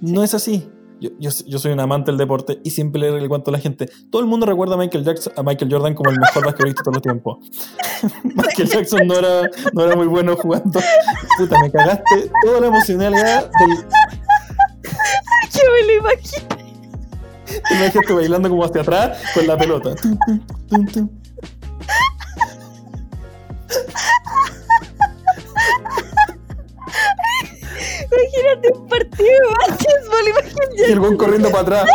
No 0.02 0.24
es 0.24 0.34
así. 0.34 0.68
Yo, 1.00 1.10
yo, 1.20 1.30
yo 1.46 1.60
soy 1.60 1.72
un 1.72 1.80
amante 1.80 2.12
del 2.12 2.18
deporte 2.18 2.60
y 2.64 2.72
siempre 2.72 3.00
le, 3.00 3.28
cuento 3.30 3.52
a 3.52 3.54
la 3.54 3.60
gente. 3.60 3.90
Todo 4.12 4.22
el 4.22 4.28
mundo 4.28 4.46
recuerda 4.46 4.76
a 4.76 4.78
Michael, 4.78 5.04
Jackson, 5.04 5.34
a 5.36 5.44
Michael 5.44 5.72
Jordan 5.72 5.94
como 5.94 6.10
el 6.10 6.20
mejor 6.20 6.46
basquetbolista 6.46 6.82
de 6.82 6.84
todos 6.84 6.96
los 6.96 7.02
tiempos. 7.02 7.38
Michael 8.24 8.70
Jackson 8.70 9.08
no 9.08 9.16
era, 9.16 9.50
no 9.74 9.84
era 9.86 9.96
muy 9.96 10.08
bueno 10.08 10.36
jugando. 10.36 10.80
Puta, 11.38 11.62
me 11.62 11.72
cagaste 11.72 12.32
toda 12.44 12.62
la 12.62 12.68
emocionalidad 12.68 13.50
del. 13.60 13.86
Me 15.60 15.86
lo 15.86 15.94
imagino. 16.00 16.48
Te 17.46 17.76
imaginaste 17.76 18.14
bailando 18.14 18.50
como 18.50 18.64
hacia 18.64 18.82
atrás 18.82 19.20
con 19.34 19.48
la 19.48 19.58
pelota. 19.58 19.96
Tum, 19.96 20.18
tum, 20.68 20.86
tum, 20.86 21.19
Y 30.90 30.92
el 30.92 31.00
buen 31.00 31.18
corriendo 31.18 31.50
para 31.52 31.62
atrás. 31.62 31.86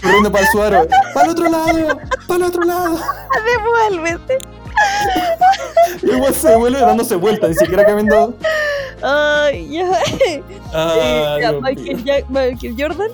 corriendo 0.00 0.30
para 0.30 0.44
el 0.44 0.50
suaro. 0.52 0.86
¡Para 1.12 1.26
el 1.26 1.32
otro 1.32 1.48
lado! 1.50 1.98
¡Para 2.28 2.36
el 2.36 2.42
otro 2.44 2.62
lado! 2.62 2.98
Devuélvete. 3.90 4.38
Y 6.02 6.10
el 6.10 6.18
buen 6.20 6.34
se 6.34 6.48
devuelve 6.50 6.80
dándose 6.80 7.16
vuelta, 7.16 7.48
ni 7.48 7.54
siquiera 7.54 7.84
caminando. 7.84 8.36
Ay, 9.02 9.68
ya. 9.70 9.90
Ah, 10.72 11.36
ya, 11.40 11.52
Michael, 12.30 12.74
Jordan. 12.78 13.08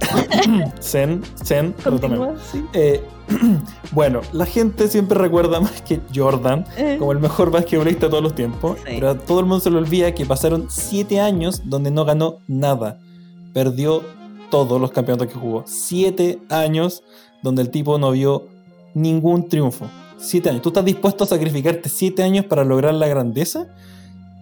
Zen, 0.80 1.22
Zen. 1.44 1.72
Continúa, 1.84 2.34
sí. 2.50 2.64
Eh, 2.72 3.00
bueno, 3.92 4.22
la 4.32 4.44
gente 4.46 4.88
siempre 4.88 5.16
recuerda 5.18 5.60
más 5.60 5.82
que 5.82 6.00
Jordan 6.12 6.64
Eh, 6.76 6.96
como 6.98 7.12
el 7.12 7.20
mejor 7.20 7.50
basquetbolista 7.52 8.06
de 8.06 8.10
todos 8.10 8.22
los 8.22 8.34
tiempos, 8.34 8.76
Sí. 8.78 8.84
pero 8.86 9.10
a 9.10 9.14
todo 9.14 9.38
el 9.40 9.46
mundo 9.46 9.60
se 9.60 9.70
le 9.70 9.76
olvida 9.78 10.12
que 10.14 10.26
pasaron 10.26 10.66
7 10.68 11.20
años 11.20 11.62
donde 11.66 11.90
no 11.92 12.04
ganó 12.04 12.38
nada. 12.48 12.98
Perdió 13.52 14.02
todos 14.50 14.80
los 14.80 14.90
campeonatos 14.90 15.32
que 15.32 15.38
jugó. 15.38 15.64
7 15.66 16.40
años 16.48 17.02
donde 17.42 17.62
el 17.62 17.70
tipo 17.70 17.98
no 17.98 18.10
vio 18.10 18.48
ningún 18.94 19.48
triunfo. 19.48 19.86
7 20.18 20.50
años. 20.50 20.62
¿Tú 20.62 20.70
estás 20.70 20.84
dispuesto 20.84 21.24
a 21.24 21.26
sacrificarte 21.26 21.88
7 21.88 22.22
años 22.22 22.44
para 22.44 22.64
lograr 22.64 22.94
la 22.94 23.08
grandeza? 23.08 23.68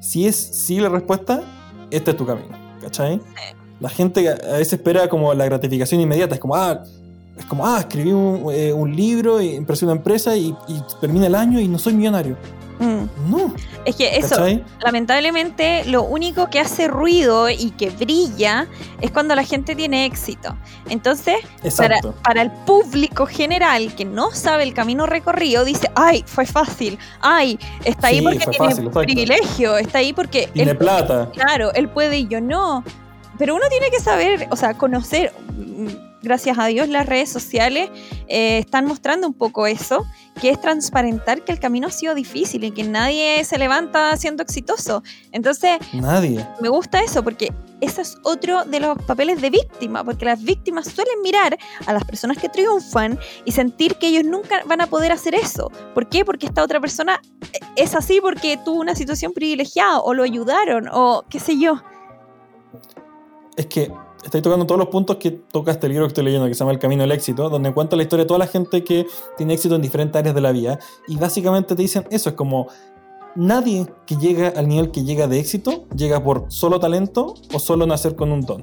Si 0.01 0.27
es 0.27 0.37
sí 0.37 0.81
la 0.81 0.88
respuesta, 0.88 1.42
este 1.90 2.11
es 2.12 2.16
tu 2.16 2.27
camino. 2.27 2.57
¿Cachai? 2.81 3.21
La 3.81 3.88
gente 3.88 4.29
a 4.29 4.33
a 4.33 4.59
veces 4.59 4.75
espera 4.75 5.09
como 5.09 5.33
la 5.35 5.44
gratificación 5.44 6.01
inmediata. 6.01 6.35
Es 6.35 6.40
como, 6.40 6.57
ah, 6.57 6.83
es 7.37 7.44
como, 7.47 7.66
ah, 7.66 7.79
escribí 7.81 8.12
un, 8.12 8.53
eh, 8.53 8.73
un 8.73 8.94
libro, 8.94 9.40
y 9.40 9.55
empecé 9.55 9.85
una 9.85 9.94
empresa 9.94 10.37
y, 10.37 10.55
y 10.66 10.83
termina 11.01 11.27
el 11.27 11.35
año 11.35 11.61
y 11.61 11.68
no 11.68 11.79
soy 11.79 11.94
millonario. 11.94 12.37
Mm. 12.79 13.31
No, 13.31 13.55
Es 13.85 13.97
que 13.97 14.17
eso, 14.17 14.37
¿cachai? 14.37 14.64
lamentablemente, 14.81 15.85
lo 15.87 16.03
único 16.03 16.49
que 16.51 16.61
hace 16.61 16.88
ruido 16.88 17.49
y 17.51 17.71
que 17.73 17.91
brilla 17.91 18.67
es 19.01 19.11
cuando 19.11 19.35
la 19.35 19.45
gente 19.45 19.74
tiene 19.74 20.05
éxito. 20.05 20.57
Entonces, 20.89 21.37
para, 21.76 21.99
para 22.22 22.43
el 22.43 22.51
público 22.66 23.26
general 23.26 23.95
que 23.95 24.05
no 24.05 24.31
sabe 24.31 24.62
el 24.64 24.74
camino 24.74 25.07
recorrido, 25.07 25.64
dice, 25.64 25.91
ay, 25.95 26.24
fue 26.26 26.47
fácil, 26.47 26.99
ay, 27.20 27.59
está 27.85 28.09
ahí 28.09 28.18
Sí, 28.18 28.22
porque 28.24 28.47
tiene 28.47 28.68
fácil, 28.70 28.91
privilegio, 28.91 29.79
está 29.79 29.99
ahí 29.99 30.12
porque 30.12 30.49
Tiene 30.53 30.74
plata. 30.74 31.31
claro, 31.33 31.72
él 31.74 31.89
puede 31.89 32.18
y 32.18 32.29
yo 32.29 32.41
no. 32.41 32.85
Pero 33.39 33.55
uno 33.55 33.68
tiene 33.68 33.91
que 33.91 34.01
saber, 34.01 34.49
o 34.51 34.57
sea, 34.57 34.74
conocer, 34.74 35.33
gracias 36.23 36.59
a 36.59 36.66
Dios 36.66 36.89
las 36.89 37.07
redes 37.07 37.31
sociales 37.31 37.91
eh, 38.29 38.59
están 38.59 38.87
mostrando 38.87 39.27
un 39.27 39.35
poco 39.35 39.66
eso, 39.66 40.07
que 40.41 40.51
es 40.51 40.61
transparentar 40.61 41.45
que 41.45 41.53
el 41.53 41.59
camino 41.59 41.89
ha 41.89 41.91
sido 41.91 42.14
difícil 42.14 42.64
y 42.64 42.71
que 42.71 42.85
nadie 42.85 43.43
se 43.45 43.59
levanta 43.59 44.16
siendo 44.16 44.43
exitoso. 44.43 45.03
Entonces, 45.33 45.79
Nadie. 45.93 46.47
me 46.61 46.69
gusta 46.69 47.03
eso 47.03 47.23
porque 47.23 47.53
ese 47.81 48.03
es 48.03 48.16
otro 48.23 48.64
de 48.64 48.81
los 48.81 48.99
papeles 49.03 49.41
de 49.41 49.51
víctima, 49.51 50.05
porque 50.05 50.25
las 50.25 50.43
víctimas 50.43 50.87
suelen 50.89 51.23
mirar 51.23 51.57
a 51.87 51.93
las 51.93 52.05
personas 52.05 52.39
que 52.39 52.49
triunfan 52.49 53.19
y 53.45 53.53
sentir 53.53 53.97
que 53.97 54.09
ellos 54.09 54.25
nunca 54.25 54.62
van 54.66 54.81
a 54.81 54.87
poder 54.87 55.12
hacer 55.12 55.35
eso. 55.35 55.71
¿Por 55.95 56.09
qué? 56.09 56.25
Porque 56.25 56.47
esta 56.47 56.62
otra 56.62 56.81
persona 56.81 57.21
eh, 57.53 57.61
es 57.77 57.95
así 57.95 58.21
porque 58.21 58.59
tuvo 58.64 58.81
una 58.81 58.95
situación 58.95 59.33
privilegiada 59.33 60.01
o 60.01 60.14
lo 60.14 60.23
ayudaron 60.23 60.89
o 60.93 61.25
qué 61.29 61.41
sé 61.41 61.59
yo. 61.59 61.83
Es 63.57 63.66
que 63.66 63.91
estáis 64.25 64.43
tocando 64.43 64.66
todos 64.66 64.79
los 64.79 64.89
puntos 64.89 65.16
que 65.16 65.31
toca 65.31 65.73
este 65.73 65.89
libro 65.89 66.05
que 66.05 66.09
estoy 66.09 66.25
leyendo, 66.25 66.47
que 66.47 66.55
se 66.55 66.61
llama 66.61 66.73
El 66.73 66.79
Camino 66.79 67.05
al 67.05 67.12
Éxito, 67.12 67.49
donde 67.49 67.73
cuenta 67.73 67.97
la 67.97 68.03
historia 68.03 68.25
de 68.25 68.29
toda 68.29 68.39
la 68.39 68.47
gente 68.47 68.85
que 68.85 69.07
tiene 69.37 69.55
éxito 69.55 69.75
en 69.75 69.83
diferentes 69.83 70.19
áreas 70.19 70.35
de 70.35 70.41
la 70.41 70.53
vida. 70.53 70.79
Y 71.07 71.16
básicamente 71.16 71.75
te 71.75 71.83
dicen 71.83 72.07
eso, 72.11 72.31
es 72.31 72.35
como 72.35 72.69
nadie 73.37 73.87
que 74.07 74.16
llega 74.16 74.49
al 74.49 74.69
nivel 74.69 74.91
que 74.91 75.05
llega 75.05 75.29
de 75.29 75.39
éxito 75.39 75.87
llega 75.95 76.23
por 76.23 76.47
solo 76.49 76.81
talento 76.81 77.35
o 77.53 77.59
solo 77.59 77.87
nacer 77.87 78.16
con 78.16 78.33
un 78.33 78.43
don. 78.43 78.62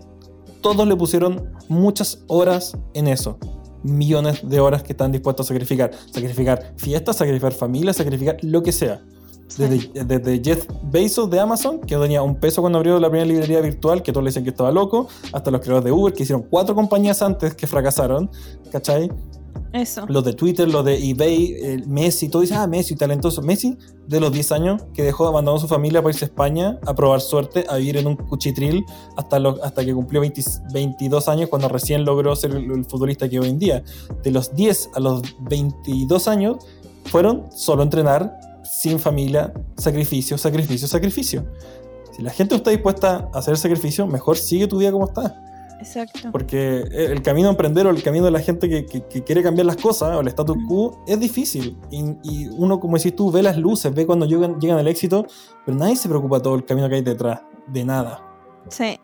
Todos 0.62 0.88
le 0.88 0.95
pusieron 0.95 1.51
muchas 1.70 2.24
horas 2.28 2.78
en 2.93 3.08
eso. 3.08 3.38
Millones 3.84 4.41
de 4.49 4.60
horas 4.60 4.82
que 4.82 4.93
están 4.93 5.12
dispuestos 5.12 5.45
a 5.45 5.49
sacrificar. 5.49 5.91
Sacrificar 6.12 6.74
fiestas, 6.78 7.18
sacrificar 7.18 7.53
familia, 7.53 7.93
sacrificar 7.93 8.38
lo 8.41 8.64
que 8.64 8.72
sea. 8.72 9.03
Desde, 9.57 10.03
desde, 10.03 10.43
Jeff 10.43 10.67
Bezos 10.83 11.29
de 11.29 11.39
Amazon, 11.39 11.79
que 11.79 11.95
no 11.95 12.01
tenía 12.01 12.21
un 12.21 12.35
peso 12.35 12.61
cuando 12.61 12.77
abrió 12.79 12.99
la 12.99 13.09
primera 13.09 13.27
librería 13.27 13.61
virtual, 13.61 14.01
que 14.01 14.11
todos 14.11 14.23
le 14.23 14.29
decían 14.29 14.43
que 14.43 14.49
estaba 14.49 14.71
loco, 14.71 15.07
hasta 15.31 15.51
los 15.51 15.61
creadores 15.61 15.85
de 15.85 15.91
Uber, 15.91 16.13
que 16.13 16.23
hicieron 16.23 16.43
cuatro 16.49 16.75
compañías 16.75 17.21
antes 17.21 17.53
que 17.53 17.67
fracasaron, 17.67 18.29
¿cachai? 18.71 19.09
Eso. 19.71 20.05
Los 20.07 20.23
de 20.23 20.33
Twitter, 20.33 20.69
los 20.69 20.83
de 20.85 20.97
eBay, 20.97 21.83
Messi, 21.85 22.29
todo 22.29 22.41
dice, 22.41 22.55
ah, 22.55 22.65
Messi, 22.65 22.95
talentoso. 22.95 23.41
Messi, 23.41 23.77
de 24.07 24.19
los 24.19 24.31
10 24.31 24.51
años, 24.53 24.83
que 24.93 25.03
dejó, 25.03 25.27
abandonó 25.27 25.59
su 25.59 25.67
familia 25.67 26.01
para 26.01 26.13
irse 26.13 26.25
a 26.25 26.27
España 26.27 26.79
a 26.85 26.95
probar 26.95 27.19
suerte, 27.19 27.65
a 27.69 27.75
vivir 27.75 27.97
en 27.97 28.07
un 28.07 28.15
cuchitril 28.15 28.85
hasta, 29.17 29.37
hasta 29.63 29.85
que 29.85 29.93
cumplió 29.93 30.21
22 30.21 31.27
años, 31.27 31.49
cuando 31.49 31.67
recién 31.67 32.05
logró 32.05 32.35
ser 32.35 32.51
el, 32.51 32.71
el 32.71 32.85
futbolista 32.85 33.27
que 33.27 33.39
hoy 33.39 33.49
en 33.49 33.59
día. 33.59 33.83
De 34.23 34.31
los 34.31 34.55
10 34.55 34.91
a 34.95 34.99
los 34.99 35.21
22 35.41 36.27
años, 36.29 36.57
fueron 37.05 37.45
solo 37.51 37.83
entrenar 37.83 38.39
sin 38.80 38.99
familia, 38.99 39.53
sacrificio, 39.78 40.38
sacrificio, 40.38 40.88
sacrificio. 40.88 41.45
Si 42.15 42.21
la 42.21 42.32
gente 42.32 42.55
está 42.55 42.71
dispuesta 42.71 43.30
a 43.34 43.39
hacer 43.39 43.57
sacrificio, 43.57 44.07
mejor 44.07 44.38
sigue 44.38 44.67
tu 44.67 44.78
vida 44.78 44.91
como 44.91 45.05
está. 45.05 45.41
Exacto. 45.80 46.30
Porque 46.32 46.84
el 46.91 47.21
camino 47.21 47.49
a 47.49 47.51
emprender 47.51 47.86
o 47.88 47.89
el 47.89 48.01
camino 48.01 48.26
de 48.26 48.32
la 48.32 48.39
gente 48.39 48.69
que, 48.69 48.86
que, 48.86 49.23
quiere 49.23 49.43
cambiar 49.43 49.65
las 49.65 49.78
cosas 49.78 50.15
o 50.15 50.21
el 50.21 50.28
status 50.28 50.57
quo 50.67 51.03
es 51.07 51.19
difícil. 51.19 51.78
Y, 51.91 52.03
y, 52.23 52.47
uno, 52.47 52.80
como 52.80 52.97
decís 52.97 53.15
tú, 53.15 53.32
ve 53.32 53.43
las 53.43 53.57
luces, 53.57 53.93
ve 53.93 54.05
cuando 54.05 54.26
llegan, 54.26 54.59
llegan 54.59 54.78
al 54.78 54.88
éxito, 54.88 55.26
pero 55.65 55.78
nadie 55.78 55.95
se 55.95 56.07
preocupa 56.07 56.41
todo 56.41 56.55
el 56.55 56.65
camino 56.65 56.88
que 56.88 56.95
hay 56.95 57.01
detrás, 57.01 57.41
de 57.67 57.84
nada. 57.86 58.23
Sí. 58.69 58.97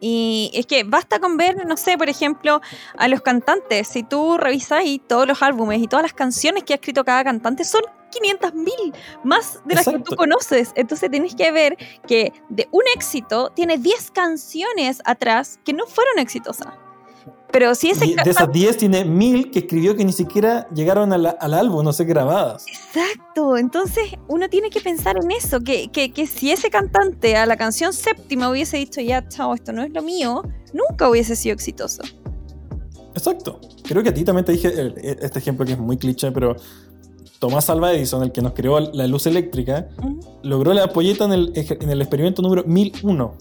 Y 0.00 0.50
es 0.54 0.66
que 0.66 0.84
basta 0.84 1.18
con 1.18 1.36
ver, 1.36 1.66
no 1.66 1.76
sé, 1.76 1.98
por 1.98 2.08
ejemplo, 2.08 2.60
a 2.96 3.08
los 3.08 3.20
cantantes. 3.20 3.88
Si 3.88 4.02
tú 4.02 4.36
revisas 4.38 4.84
y 4.84 4.98
todos 4.98 5.26
los 5.26 5.42
álbumes 5.42 5.82
y 5.82 5.88
todas 5.88 6.02
las 6.02 6.12
canciones 6.12 6.64
que 6.64 6.74
ha 6.74 6.76
escrito 6.76 7.04
cada 7.04 7.24
cantante, 7.24 7.64
son 7.64 7.82
500 8.10 8.54
mil 8.54 8.94
más 9.24 9.60
de 9.64 9.74
las 9.74 9.86
que 9.86 9.98
tú 9.98 10.16
conoces. 10.16 10.72
Entonces 10.74 11.10
tienes 11.10 11.34
que 11.34 11.50
ver 11.50 11.76
que 12.06 12.32
de 12.48 12.68
un 12.70 12.82
éxito 12.94 13.50
tiene 13.50 13.78
10 13.78 14.10
canciones 14.12 15.02
atrás 15.04 15.58
que 15.64 15.72
no 15.72 15.86
fueron 15.86 16.18
exitosas. 16.18 16.68
Pero 17.58 17.74
si 17.74 17.90
ese 17.90 18.06
de 18.06 18.30
esas 18.30 18.52
10 18.52 18.76
tiene 18.76 19.04
mil 19.04 19.50
que 19.50 19.58
escribió 19.58 19.96
que 19.96 20.04
ni 20.04 20.12
siquiera 20.12 20.68
llegaron 20.72 21.12
al, 21.12 21.36
al 21.40 21.54
álbum, 21.54 21.84
no 21.84 21.92
sé, 21.92 22.04
grabadas. 22.04 22.64
Exacto, 22.68 23.56
entonces 23.56 24.12
uno 24.28 24.48
tiene 24.48 24.70
que 24.70 24.80
pensar 24.80 25.16
en 25.20 25.28
eso, 25.32 25.58
que, 25.58 25.88
que, 25.90 26.12
que, 26.12 26.28
si 26.28 26.52
ese 26.52 26.70
cantante 26.70 27.34
a 27.34 27.46
la 27.46 27.56
canción 27.56 27.92
séptima 27.92 28.48
hubiese 28.48 28.76
dicho, 28.76 29.00
ya, 29.00 29.26
chao, 29.26 29.54
esto 29.54 29.72
no 29.72 29.82
es 29.82 29.92
lo 29.92 30.02
mío, 30.02 30.44
nunca 30.72 31.10
hubiese 31.10 31.34
sido 31.34 31.52
exitoso. 31.52 32.04
Exacto. 33.14 33.60
Creo 33.82 34.04
que 34.04 34.10
a 34.10 34.14
ti 34.14 34.22
también 34.22 34.44
te 34.44 34.52
dije 34.52 34.94
este 35.20 35.40
ejemplo 35.40 35.66
que 35.66 35.72
es 35.72 35.78
muy 35.80 35.96
cliché, 35.96 36.30
pero 36.30 36.54
Tomás 37.40 37.68
Alva 37.70 37.92
Edison, 37.92 38.22
el 38.22 38.30
que 38.30 38.40
nos 38.40 38.52
creó 38.52 38.78
la 38.78 39.08
luz 39.08 39.26
eléctrica, 39.26 39.88
logró 40.44 40.72
la 40.74 40.92
polleta 40.92 41.24
en 41.24 41.32
el, 41.32 41.52
en 41.56 41.90
el 41.90 42.02
experimento 42.02 42.40
número 42.40 42.62
1001. 42.62 43.36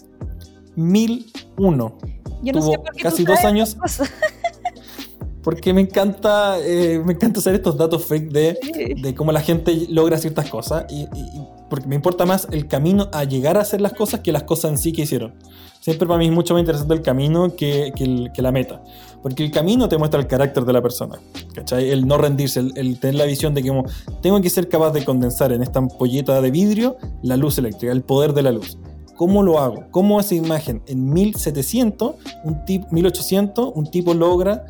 1001. 0.76 1.98
Yo 2.42 2.54
no 2.54 2.62
sé 2.62 2.78
por 2.78 2.94
qué 2.94 3.04
casi 3.04 3.24
dos 3.24 3.44
años. 3.44 3.78
porque 5.48 5.74
me 5.74 5.80
encanta, 5.80 6.60
eh, 6.60 7.02
me 7.06 7.14
encanta 7.14 7.40
hacer 7.40 7.56
estos 7.56 7.78
datos 7.78 8.06
fake 8.06 8.32
de, 8.34 8.96
de 9.02 9.16
cómo 9.16 9.32
la 9.32 9.40
gente 9.40 9.88
logra 9.90 10.18
ciertas 10.18 10.50
cosas. 10.50 10.86
Y, 10.90 11.04
y, 11.04 11.48
porque 11.70 11.88
me 11.88 11.96
importa 11.96 12.26
más 12.26 12.48
el 12.52 12.68
camino 12.68 13.10
a 13.14 13.24
llegar 13.24 13.58
a 13.58 13.62
hacer 13.62 13.80
las 13.80 13.94
cosas 13.94 14.20
que 14.20 14.32
las 14.32 14.44
cosas 14.44 14.72
en 14.72 14.78
sí 14.78 14.92
que 14.92 15.04
hicieron. 15.04 15.36
Siempre 15.80 16.06
para 16.06 16.20
mí 16.20 16.26
es 16.26 16.34
mucho 16.34 16.54
más 16.54 16.60
interesante 16.60 16.94
el 16.94 17.02
camino 17.02 17.56
que, 17.56 17.94
que, 17.96 18.04
el, 18.04 18.32
que 18.34 18.42
la 18.42 18.52
meta. 18.52 18.84
Porque 19.24 19.42
el 19.44 19.52
camino 19.52 19.88
te 19.88 19.98
muestra 19.98 20.20
el 20.20 20.28
carácter 20.28 20.66
de 20.66 20.74
la 20.74 20.82
persona. 20.82 21.18
¿cachai? 21.56 21.92
El 21.92 22.06
no 22.08 22.18
rendirse, 22.18 22.60
el, 22.60 22.74
el, 22.76 23.00
tener 23.00 23.16
la 23.16 23.24
visión 23.24 23.54
de 23.54 23.64
que 23.64 23.70
como, 23.70 23.86
tengo 24.22 24.42
que 24.42 24.50
ser 24.50 24.68
capaz 24.68 24.92
de 24.92 25.06
condensar 25.06 25.54
en 25.54 25.64
esta 25.64 25.80
ampolleta 25.80 26.42
de 26.42 26.52
vidrio 26.52 26.98
la 27.24 27.38
luz 27.38 27.58
eléctrica, 27.58 27.94
el 27.94 28.02
poder 28.02 28.34
de 28.34 28.42
la 28.42 28.52
luz. 28.52 28.78
¿Cómo 29.18 29.42
lo 29.42 29.60
hago? 29.60 29.86
¿Cómo 29.90 30.20
esa 30.20 30.36
imagen 30.36 30.84
en 30.86 31.12
1700, 31.12 32.16
un 32.44 32.66
tipo, 32.66 32.88
1800, 32.92 33.72
un 33.74 33.90
tipo 33.90 34.14
logra 34.14 34.66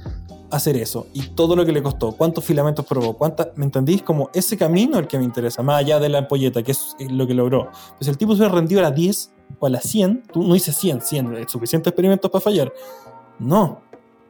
hacer 0.50 0.78
eso? 0.78 1.08
Y 1.14 1.22
todo 1.36 1.58
lo 1.58 1.66
que 1.66 1.74
le 1.74 1.84
costó, 1.84 2.14
cuántos 2.14 2.46
filamentos 2.46 2.86
probó, 2.86 3.14
cuántas, 3.18 3.50
¿me 3.58 3.66
entendís? 3.66 4.02
Como 4.02 4.30
ese 4.34 4.56
camino 4.56 5.00
el 5.00 5.08
que 5.08 5.18
me 5.20 5.26
interesa, 5.26 5.62
más 5.64 5.80
allá 5.80 6.00
de 6.00 6.08
la 6.08 6.20
ampolleta, 6.20 6.64
que 6.64 6.72
es 6.72 6.96
lo 7.10 7.28
que 7.28 7.34
logró. 7.34 7.70
Pues 7.98 8.08
el 8.08 8.18
tipo 8.18 8.38
se 8.38 8.48
rendido 8.48 8.80
a 8.80 8.84
las 8.84 8.96
10 8.96 9.34
o 9.60 9.68
a 9.68 9.70
las 9.70 9.84
100, 9.84 10.24
tú 10.32 10.42
no 10.42 10.54
dices 10.54 10.78
100, 10.78 11.02
100, 11.02 11.50
suficientes 11.50 11.92
experimentos 11.92 12.32
para 12.32 12.42
fallar. 12.42 12.72
No, 13.40 13.82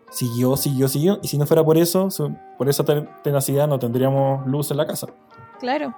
siguió, 0.10 0.58
siguió, 0.58 0.88
siguió. 0.88 1.20
Y 1.22 1.28
si 1.28 1.38
no 1.38 1.46
fuera 1.46 1.64
por 1.64 1.78
eso, 1.78 2.10
por 2.58 2.68
esa 2.68 2.84
tenacidad, 3.24 3.68
no 3.68 3.78
tendríamos 3.78 4.48
luz 4.48 4.72
en 4.72 4.78
la 4.78 4.88
casa. 4.88 5.08
Claro. 5.60 5.94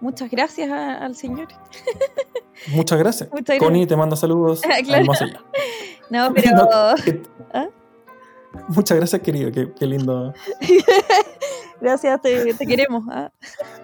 Muchas 0.00 0.28
gracias 0.32 0.68
a, 0.68 0.94
al 0.94 1.14
señor. 1.14 1.46
Muchas 2.68 2.98
gracias. 2.98 3.30
Muchas 3.30 3.46
gracias. 3.46 3.64
Connie 3.64 3.86
te 3.86 3.96
manda 3.96 4.16
saludos 4.16 4.60
claro. 4.84 5.04
más 5.06 5.22
allá. 5.22 5.40
No, 6.10 6.32
pero. 6.34 6.50
No, 6.56 6.94
que... 7.04 7.22
¿Ah? 7.52 7.68
Muchas 8.68 8.98
gracias, 8.98 9.22
querido. 9.22 9.50
Qué, 9.50 9.72
qué 9.78 9.86
lindo. 9.86 10.34
gracias, 11.80 12.20
te, 12.20 12.54
te 12.54 12.66
queremos. 12.66 13.04
¿ah? 13.10 13.30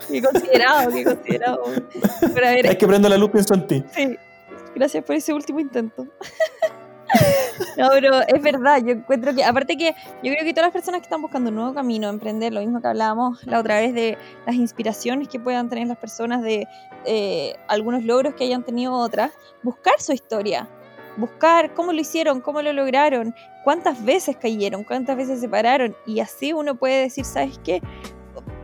Qué 0.09 0.23
considerado, 0.23 0.91
qué 0.91 1.05
considerado. 1.05 1.63
Pero 2.35 2.47
a 2.47 2.51
ver, 2.51 2.67
es 2.67 2.77
que 2.77 2.87
prendo 2.87 3.09
la 3.09 3.17
luz, 3.17 3.31
pienso 3.31 3.55
en 3.55 3.67
ti. 3.67 3.85
Sí. 3.95 4.17
Gracias 4.75 5.03
por 5.05 5.17
ese 5.17 5.33
último 5.33 5.59
intento. 5.59 6.07
No, 7.77 7.89
pero 7.91 8.21
es 8.27 8.43
verdad, 8.43 8.83
yo 8.85 8.91
encuentro 8.91 9.35
que, 9.35 9.45
aparte 9.45 9.77
que 9.77 9.95
yo 10.23 10.33
creo 10.33 10.45
que 10.45 10.53
todas 10.53 10.67
las 10.67 10.73
personas 10.73 11.01
que 11.01 11.05
están 11.05 11.23
buscando 11.23 11.51
un 11.51 11.57
nuevo 11.57 11.75
camino, 11.75 12.09
emprender, 12.09 12.53
lo 12.53 12.61
mismo 12.61 12.81
que 12.81 12.89
hablábamos 12.89 13.45
la 13.45 13.61
otra 13.61 13.81
vez 13.81 13.95
de 13.95 14.19
las 14.47 14.57
inspiraciones 14.57 15.29
que 15.29 15.39
puedan 15.39 15.69
tener 15.69 15.87
las 15.87 15.99
personas, 15.99 16.43
de 16.43 16.67
eh, 17.05 17.55
algunos 17.69 18.05
logros 18.05 18.35
que 18.35 18.45
hayan 18.45 18.65
tenido 18.65 18.93
otras, 18.95 19.33
buscar 19.63 19.95
su 20.01 20.13
historia, 20.13 20.69
buscar 21.17 21.75
cómo 21.75 21.93
lo 21.93 22.01
hicieron, 22.01 22.41
cómo 22.41 22.63
lo 22.63 22.73
lograron, 22.73 23.35
cuántas 23.65 24.05
veces 24.05 24.37
cayeron, 24.37 24.85
cuántas 24.85 25.17
veces 25.17 25.41
se 25.41 25.49
pararon, 25.49 25.97
y 26.05 26.21
así 26.21 26.53
uno 26.53 26.75
puede 26.75 27.03
decir, 27.03 27.25
¿sabes 27.25 27.59
qué? 27.65 27.81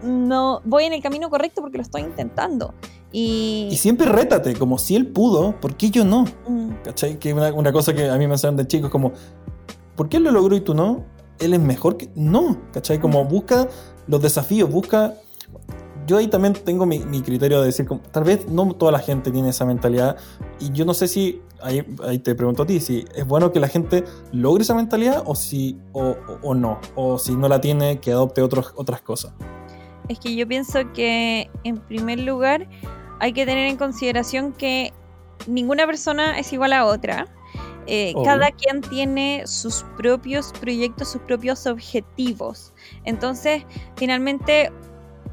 No 0.02 0.60
voy 0.64 0.84
en 0.84 0.92
el 0.92 1.02
camino 1.02 1.30
correcto 1.30 1.60
porque 1.60 1.78
lo 1.78 1.82
estoy 1.82 2.02
intentando. 2.02 2.74
Y... 3.16 3.68
y, 3.70 3.76
siempre 3.76 4.08
rétate, 4.08 4.54
como 4.54 4.76
si 4.76 4.96
él 4.96 5.06
pudo, 5.06 5.60
¿por 5.60 5.76
qué 5.76 5.88
yo 5.88 6.04
no? 6.04 6.24
Mm. 6.48 6.70
¿Cachai? 6.82 7.16
Que 7.20 7.32
una, 7.32 7.52
una, 7.52 7.72
cosa 7.72 7.94
que 7.94 8.10
a 8.10 8.16
mí 8.18 8.26
me 8.26 8.34
enseñan 8.34 8.56
de 8.56 8.66
chicos, 8.66 8.90
como, 8.90 9.12
¿por 9.94 10.08
qué 10.08 10.16
él 10.16 10.24
lo 10.24 10.32
logró 10.32 10.56
y 10.56 10.60
tú 10.60 10.74
no? 10.74 11.04
Él 11.38 11.54
es 11.54 11.60
mejor 11.60 11.96
que. 11.96 12.10
No, 12.16 12.58
¿cachai? 12.72 12.98
Como 12.98 13.24
busca 13.24 13.68
los 14.08 14.20
desafíos, 14.20 14.68
busca. 14.68 15.14
Yo 16.08 16.16
ahí 16.16 16.26
también 16.26 16.54
tengo 16.54 16.86
mi, 16.86 16.98
mi 16.98 17.22
criterio 17.22 17.60
de 17.60 17.66
decir, 17.66 17.86
como, 17.86 18.00
tal 18.00 18.24
vez 18.24 18.48
no 18.48 18.74
toda 18.74 18.90
la 18.90 18.98
gente 18.98 19.30
tiene 19.30 19.50
esa 19.50 19.64
mentalidad, 19.64 20.16
y 20.58 20.72
yo 20.72 20.84
no 20.84 20.92
sé 20.92 21.06
si, 21.06 21.40
ahí, 21.62 21.86
ahí 22.02 22.18
te 22.18 22.34
pregunto 22.34 22.64
a 22.64 22.66
ti, 22.66 22.80
si 22.80 23.04
es 23.14 23.24
bueno 23.24 23.52
que 23.52 23.60
la 23.60 23.68
gente 23.68 24.02
logre 24.32 24.64
esa 24.64 24.74
mentalidad 24.74 25.22
o, 25.24 25.36
si, 25.36 25.78
o, 25.92 26.02
o, 26.02 26.38
o 26.42 26.54
no, 26.54 26.80
o 26.96 27.16
si 27.18 27.36
no 27.36 27.48
la 27.48 27.60
tiene, 27.60 28.00
que 28.00 28.10
adopte 28.10 28.42
otros, 28.42 28.72
otras 28.74 29.02
cosas. 29.02 29.32
Es 30.08 30.18
que 30.18 30.34
yo 30.34 30.46
pienso 30.46 30.80
que, 30.92 31.48
en 31.62 31.78
primer 31.78 32.20
lugar, 32.20 32.68
hay 33.20 33.32
que 33.32 33.46
tener 33.46 33.68
en 33.68 33.76
consideración 33.76 34.52
que 34.52 34.92
ninguna 35.46 35.86
persona 35.86 36.38
es 36.38 36.52
igual 36.52 36.72
a 36.72 36.86
otra. 36.86 37.26
Eh, 37.86 38.14
cada 38.24 38.50
quien 38.50 38.80
tiene 38.80 39.42
sus 39.46 39.84
propios 39.98 40.52
proyectos, 40.58 41.12
sus 41.12 41.20
propios 41.22 41.66
objetivos. 41.66 42.72
Entonces, 43.04 43.62
finalmente, 43.96 44.72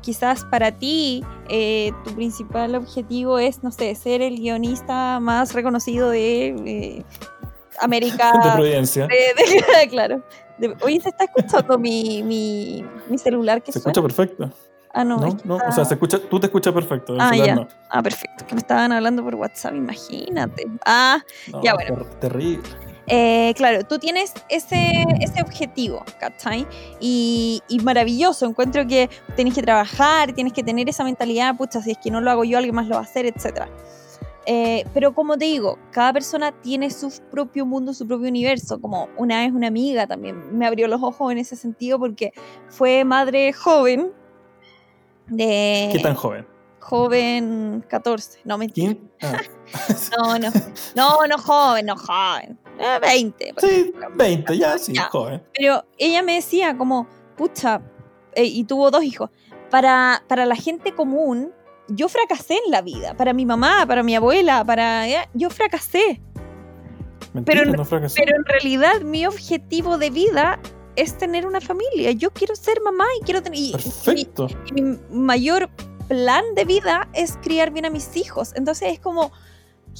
quizás 0.01 0.43
para 0.45 0.71
ti, 0.71 1.23
eh, 1.47 1.93
tu 2.03 2.13
principal 2.13 2.75
objetivo 2.75 3.39
es, 3.39 3.63
no 3.63 3.71
sé, 3.71 3.95
ser 3.95 4.21
el 4.21 4.37
guionista 4.37 5.19
más 5.21 5.53
reconocido 5.53 6.09
de 6.09 6.47
eh, 6.65 7.03
América. 7.79 8.33
De 8.43 8.51
Providencia. 8.51 9.07
De, 9.07 9.15
de, 9.15 9.87
claro. 9.89 10.21
De, 10.57 10.75
oye, 10.81 10.99
se 10.99 11.09
está 11.09 11.23
escuchando 11.23 11.79
mi, 11.79 12.21
mi, 12.21 12.83
mi 13.09 13.17
celular. 13.17 13.63
Que 13.63 13.71
se 13.71 13.79
suena? 13.79 13.91
escucha 13.91 14.01
perfecto. 14.01 14.51
Ah, 14.93 15.03
no. 15.03 15.17
No, 15.17 15.37
no, 15.43 15.55
o 15.55 15.71
sea, 15.71 15.85
se 15.85 15.93
escucha, 15.93 16.19
tú 16.19 16.39
te 16.39 16.47
escuchas 16.47 16.73
perfecto. 16.73 17.15
Ah, 17.19 17.35
ya. 17.35 17.55
No. 17.55 17.67
Ah, 17.89 18.01
perfecto. 18.03 18.45
Que 18.45 18.55
me 18.55 18.61
estaban 18.61 18.91
hablando 18.91 19.23
por 19.23 19.35
WhatsApp, 19.35 19.75
imagínate. 19.75 20.65
Ah, 20.85 21.23
no, 21.51 21.63
ya 21.63 21.73
bueno. 21.73 21.95
Ter 21.95 22.19
terrible. 22.19 22.69
Eh, 23.07 23.53
claro, 23.57 23.83
tú 23.83 23.99
tienes 23.99 24.33
ese, 24.47 25.05
ese 25.19 25.41
objetivo, 25.41 26.03
¿cachai? 26.19 26.67
Y, 26.99 27.61
y, 27.67 27.79
maravilloso, 27.79 28.45
encuentro 28.45 28.85
que 28.87 29.09
tienes 29.35 29.53
que 29.53 29.61
trabajar, 29.61 30.33
tienes 30.33 30.53
que 30.53 30.63
tener 30.63 30.87
esa 30.87 31.03
mentalidad, 31.03 31.57
pucha, 31.57 31.81
si 31.81 31.91
es 31.91 31.97
que 31.97 32.11
no 32.11 32.21
lo 32.21 32.31
hago 32.31 32.43
yo, 32.43 32.57
alguien 32.57 32.75
más 32.75 32.87
lo 32.87 32.95
va 32.95 33.01
a 33.01 33.03
hacer, 33.03 33.25
etc. 33.25 33.67
Eh, 34.45 34.85
pero 34.93 35.13
como 35.13 35.37
te 35.37 35.45
digo, 35.45 35.77
cada 35.91 36.13
persona 36.13 36.51
tiene 36.51 36.89
su 36.89 37.11
propio 37.29 37.65
mundo, 37.65 37.93
su 37.93 38.07
propio 38.07 38.27
universo. 38.27 38.81
Como 38.81 39.07
una 39.17 39.39
vez 39.41 39.51
una 39.51 39.67
amiga 39.67 40.07
también 40.07 40.57
me 40.57 40.65
abrió 40.65 40.87
los 40.87 41.01
ojos 41.03 41.31
en 41.31 41.37
ese 41.37 41.55
sentido 41.55 41.99
porque 41.99 42.31
fue 42.69 43.03
madre 43.03 43.53
joven. 43.53 44.11
De, 45.27 45.89
¿Qué 45.93 45.99
tan 45.99 46.15
joven? 46.15 46.45
Joven 46.79 47.85
14, 47.87 48.39
no 48.45 48.57
mentira. 48.57 48.95
Ah. 49.23 49.37
No, 50.17 50.39
no, 50.39 50.49
no, 50.95 51.27
no 51.27 51.37
joven, 51.37 51.85
no 51.85 51.95
joven. 51.95 52.57
Eh, 52.77 52.99
20. 53.01 53.53
por 53.53 53.63
Sí, 53.63 53.69
ejemplo. 53.69 54.07
20, 54.15 54.57
ya, 54.57 54.77
sí, 54.77 54.93
Ya. 54.93 55.03
joven. 55.03 55.41
Pero 55.55 55.85
ella 55.97 56.21
me 56.23 56.33
decía 56.35 56.75
como, 56.77 57.07
pucha, 57.37 57.81
eh, 58.33 58.43
y 58.43 58.63
tuvo 58.65 58.91
dos 58.91 59.03
hijos, 59.03 59.29
para, 59.69 60.23
para 60.27 60.45
la 60.45 60.55
gente 60.55 60.93
común, 60.93 61.53
yo 61.87 62.09
fracasé 62.09 62.55
en 62.65 62.71
la 62.71 62.81
vida. 62.81 63.15
Para 63.15 63.31
mi 63.31 63.45
mamá, 63.45 63.85
para 63.87 64.03
mi 64.03 64.13
abuela, 64.15 64.65
para... 64.65 65.07
eh, 65.07 65.29
yo 65.33 65.49
fracasé. 65.49 66.19
Mentira, 67.33 67.61
Pero- 67.61 67.77
no 67.77 67.85
fracasó. 67.85 68.15
Pero 68.17 68.35
en 68.35 68.43
realidad 68.45 69.01
mi 69.01 69.25
objetivo 69.25 69.97
de 69.97 70.09
vida 70.09 70.59
es 70.95 71.17
tener 71.17 71.45
una 71.47 71.61
familia. 71.61 72.11
Yo 72.11 72.31
quiero 72.31 72.55
ser 72.55 72.81
mamá 72.81 73.05
y 73.19 73.23
quiero 73.23 73.41
tener... 73.41 73.59
y- 73.59 73.69
y 73.69 73.73
mi- 73.73 73.73
Perfecto. 73.73 74.47
y 74.75 74.81
mi 74.81 74.97
mayor 75.11 75.69
plan 76.07 76.43
de 76.55 76.65
vida 76.65 77.07
es 77.13 77.37
criar 77.41 77.71
bien 77.71 77.85
a 77.85 77.89
mis 77.89 78.15
hijos. 78.17 78.51
Entonces 78.55 78.93
es 78.93 78.99
como 78.99 79.31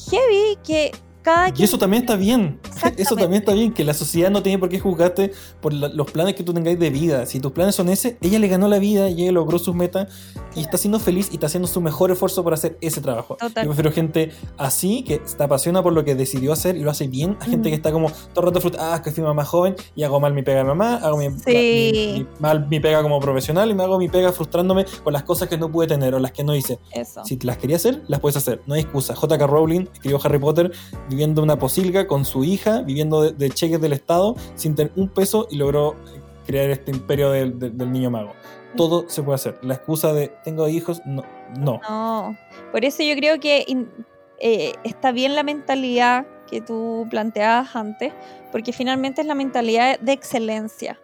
heavy 0.10 0.58
que 0.64 0.92
cada 1.22 1.50
Y 1.56 1.64
eso 1.64 1.78
también 1.78 2.04
está 2.04 2.16
bien. 2.16 2.60
Eso 2.98 3.16
también 3.16 3.42
está 3.42 3.54
bien, 3.54 3.72
que 3.74 3.84
la 3.84 3.94
sociedad 3.94 4.30
no 4.32 4.42
tiene 4.44 4.58
por 4.60 4.70
qué 4.70 4.80
juzgarte 4.80 5.32
por 5.62 5.72
la- 5.74 5.88
los 5.90 6.10
planes 6.12 6.36
que 6.36 6.44
tú 6.44 6.54
tengáis 6.54 6.78
de 6.80 6.90
vida. 6.90 7.26
Si 7.26 7.40
tus 7.40 7.52
planes 7.52 7.76
son 7.76 7.90
ese, 7.90 8.18
ella 8.22 8.40
le 8.40 8.48
ganó 8.48 8.68
la 8.68 8.80
vida 8.80 9.10
y 9.10 9.24
ella 9.24 9.32
logró 9.32 9.60
sus 9.60 9.76
metas 9.76 10.08
y 10.56 10.62
está 10.62 10.78
siendo 10.78 11.00
feliz 11.00 11.30
y 11.32 11.36
está 11.36 11.48
haciendo 11.48 11.68
su 11.68 11.80
mejor 11.82 12.12
esfuerzo 12.12 12.44
para 12.44 12.56
hacer 12.56 12.78
ese 12.82 13.02
trabajo. 13.02 13.38
Total. 13.40 13.64
Yo 13.66 13.70
prefiero 13.72 13.92
gente 13.92 14.32
así, 14.58 15.04
que 15.04 15.22
se 15.26 15.42
apasiona 15.42 15.82
por 15.84 15.94
lo 15.94 16.04
que 16.04 16.16
decidió 16.16 16.52
hacer 16.54 16.76
y 16.76 16.82
lo 16.82 16.92
hace 16.92 17.08
bien, 17.08 17.38
a 17.40 17.46
gente 17.46 17.70
Mm. 17.70 17.72
que 17.72 17.76
está 17.76 17.92
como 17.92 18.10
todo 18.34 18.42
el 18.42 18.46
rato 18.48 18.62
frustrada, 18.62 18.94
ah, 18.94 18.96
es 18.98 19.02
que 19.02 19.12
fui 19.12 19.24
mamá 19.24 19.46
joven 19.46 19.76
y 19.96 20.04
hago 20.04 20.20
mal 20.20 20.34
mi 20.34 20.42
pega 20.44 20.60
de 20.60 20.64
mamá, 20.66 20.96
hago 20.96 21.18
mi, 21.18 21.30
Sí. 21.30 21.42
mi- 21.46 22.20
mi- 22.20 22.28
mal 22.40 22.68
mi 22.68 22.80
pega 22.80 23.02
como 23.02 23.20
profesional 23.20 23.70
y 23.70 23.74
me 23.74 23.84
hago 23.84 23.98
mi 24.00 24.10
pega 24.10 24.32
frustrándome 24.32 24.86
con 25.04 25.14
las 25.14 25.24
cosas 25.24 25.48
que 25.50 25.58
no 25.58 25.72
pude 25.72 25.88
tener 25.88 26.14
o 26.16 26.20
las 26.20 26.32
que 26.32 26.44
no 26.44 26.56
hice. 26.56 26.80
Eso. 26.92 27.24
Si 27.26 27.38
las 27.40 27.58
quería 27.58 27.76
hacer, 27.78 28.04
las 28.08 28.20
puedes 28.20 28.36
hacer. 28.38 28.62
No 28.66 28.74
hay 28.76 28.82
excusa. 28.82 29.16
J.K. 29.16 29.48
Rowling 29.48 29.88
escribió 29.94 30.20
Harry 30.24 30.40
Potter 30.40 30.72
viviendo 31.12 31.44
una 31.44 31.60
posilga 31.60 32.08
con 32.08 32.26
su 32.26 32.44
hija, 32.44 32.82
viviendo 32.82 33.22
de, 33.22 33.34
de 33.34 33.50
cheques 33.52 33.80
del 33.80 33.94
Estado, 33.94 34.36
sin 34.56 34.74
tener 34.76 34.92
un 34.96 35.10
peso 35.10 35.48
y 35.52 35.58
logró 35.58 35.96
crear 36.48 36.70
este 36.72 36.90
imperio 36.92 37.30
del, 37.30 37.60
del- 37.60 37.92
niño 37.92 38.10
mago. 38.10 38.32
Todo 38.78 39.06
se 39.10 39.22
puede 39.22 39.36
hacer. 39.36 39.60
La 39.62 39.76
excusa 39.76 40.14
de 40.14 40.32
tengo 40.44 40.68
hijos, 40.70 41.02
no. 41.06 41.24
no. 41.60 41.80
Por 42.72 42.86
eso 42.86 43.04
yo 43.04 43.16
creo 43.16 43.40
que 43.40 43.66
eh, 44.40 44.74
está 44.86 45.12
bien 45.12 45.36
la 45.36 45.44
mentalidad 45.44 46.26
que 46.50 46.62
tú 46.62 47.06
planteabas 47.10 47.76
antes, 47.76 48.14
porque 48.52 48.72
finalmente 48.74 49.22
es 49.22 49.28
la 49.28 49.36
mentalidad 49.36 50.00
de 50.00 50.14
excelencia. 50.14 51.00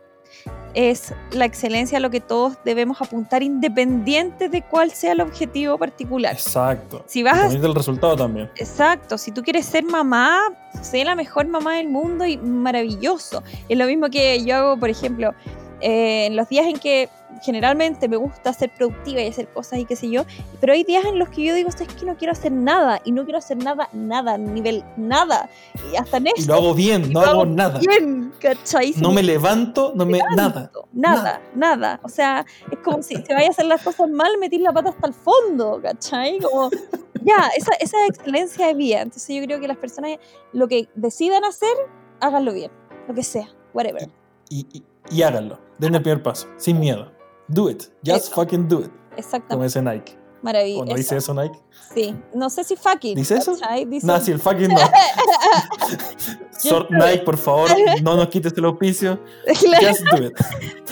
Es 0.73 1.13
la 1.31 1.45
excelencia 1.45 1.97
a 1.97 2.01
lo 2.01 2.09
que 2.09 2.21
todos 2.21 2.57
debemos 2.63 3.01
apuntar 3.01 3.43
independiente 3.43 4.49
de 4.49 4.61
cuál 4.61 4.91
sea 4.91 5.13
el 5.13 5.21
objetivo 5.21 5.77
particular. 5.77 6.33
Exacto. 6.33 7.03
Si 7.07 7.23
vas 7.23 7.37
a 7.37 7.49
del 7.49 7.73
resultado 7.73 8.15
también. 8.15 8.49
Exacto, 8.55 9.17
si 9.17 9.31
tú 9.31 9.43
quieres 9.43 9.65
ser 9.65 9.83
mamá, 9.83 10.41
sé 10.81 11.03
la 11.03 11.15
mejor 11.15 11.47
mamá 11.47 11.75
del 11.77 11.87
mundo 11.87 12.25
y 12.25 12.37
maravilloso. 12.37 13.43
Es 13.69 13.77
lo 13.77 13.85
mismo 13.85 14.09
que 14.09 14.43
yo 14.43 14.55
hago, 14.55 14.79
por 14.79 14.89
ejemplo, 14.89 15.33
eh, 15.81 16.27
en 16.27 16.35
los 16.35 16.49
días 16.49 16.65
en 16.65 16.79
que 16.79 17.09
generalmente 17.41 18.07
me 18.07 18.17
gusta 18.17 18.53
ser 18.53 18.71
productiva 18.71 19.21
y 19.21 19.27
hacer 19.27 19.47
cosas 19.49 19.79
y 19.79 19.85
qué 19.85 19.95
sé 19.95 20.09
yo, 20.09 20.23
pero 20.59 20.73
hay 20.73 20.83
días 20.83 21.05
en 21.05 21.19
los 21.19 21.29
que 21.29 21.43
yo 21.43 21.53
digo, 21.53 21.69
es 21.69 21.75
que 21.75 22.05
no 22.05 22.15
quiero 22.17 22.31
hacer 22.31 22.51
nada 22.51 23.01
y 23.03 23.11
no 23.11 23.23
quiero 23.25 23.37
hacer 23.37 23.57
nada, 23.57 23.89
nada, 23.93 24.37
nivel 24.37 24.83
nada. 24.95 25.49
Y 25.91 25.97
hasta 25.97 26.17
en 26.17 26.27
Y 26.27 26.31
eso 26.35 26.47
lo 26.47 26.55
hago 26.55 26.73
bien, 26.73 27.11
no 27.11 27.19
hago 27.19 27.29
hago 27.29 27.45
nada. 27.45 27.79
bien, 27.79 28.33
No 28.97 29.11
me 29.11 29.23
levanto, 29.23 29.93
no 29.95 30.05
me. 30.05 30.19
Nada. 30.35 30.71
Nada, 30.93 31.41
nada. 31.55 31.99
O 32.03 32.09
sea, 32.09 32.45
es 32.71 32.79
como 32.79 33.03
si 33.03 33.15
se 33.15 33.33
vaya 33.33 33.47
a 33.47 33.51
hacer 33.51 33.65
las 33.65 33.81
cosas 33.81 34.09
mal, 34.09 34.37
meter 34.39 34.61
la 34.61 34.73
pata 34.73 34.89
hasta 34.89 35.07
el 35.07 35.13
fondo, 35.13 35.79
¿cachai? 35.81 36.39
Como, 36.39 36.69
ya, 37.23 37.49
esa, 37.55 37.73
esa 37.79 37.97
excelencia 38.07 38.67
de 38.67 38.73
vida. 38.73 39.01
Entonces 39.01 39.35
yo 39.35 39.43
creo 39.43 39.59
que 39.59 39.67
las 39.67 39.77
personas 39.77 40.17
lo 40.53 40.67
que 40.67 40.87
decidan 40.95 41.43
hacer, 41.43 41.75
háganlo 42.19 42.53
bien, 42.53 42.71
lo 43.07 43.13
que 43.13 43.23
sea, 43.23 43.49
whatever. 43.73 44.09
Y, 44.49 44.65
y, 44.71 44.83
y 45.11 45.21
háganlo. 45.23 45.59
Den 45.77 45.95
el 45.95 46.01
primer 46.01 46.23
paso, 46.23 46.47
sin 46.57 46.79
miedo. 46.79 47.11
Do 47.47 47.69
it. 47.69 47.83
Just 48.05 48.25
Eso. 48.27 48.35
fucking 48.35 48.67
do 48.67 48.79
it. 48.81 48.87
Como 48.91 49.17
Exactamente, 49.17 49.65
dice 49.65 49.81
Nike. 49.81 50.17
maravilloso. 50.41 50.83
¿O 50.83 50.85
no 50.85 50.95
dice 50.95 51.17
eso 51.17 51.33
Nike? 51.33 51.59
Sí, 51.93 52.15
no 52.33 52.49
sé 52.49 52.63
si 52.63 52.75
fucking. 52.75 53.15
¿Dice 53.15 53.35
eso? 53.37 53.55
Dice, 53.87 54.05
No, 54.05 54.19
si 54.19 54.31
el 54.31 54.39
fucking 54.39 54.69
no. 54.69 54.75
Nike, 56.89 57.23
por 57.23 57.37
favor, 57.37 57.69
no 58.01 58.17
nos 58.17 58.27
quites 58.27 58.53
el 58.57 58.65
auspicio. 58.65 59.19
Claro, 59.61 59.87
Just 59.87 60.01
do 60.05 60.25
it. 60.25 60.33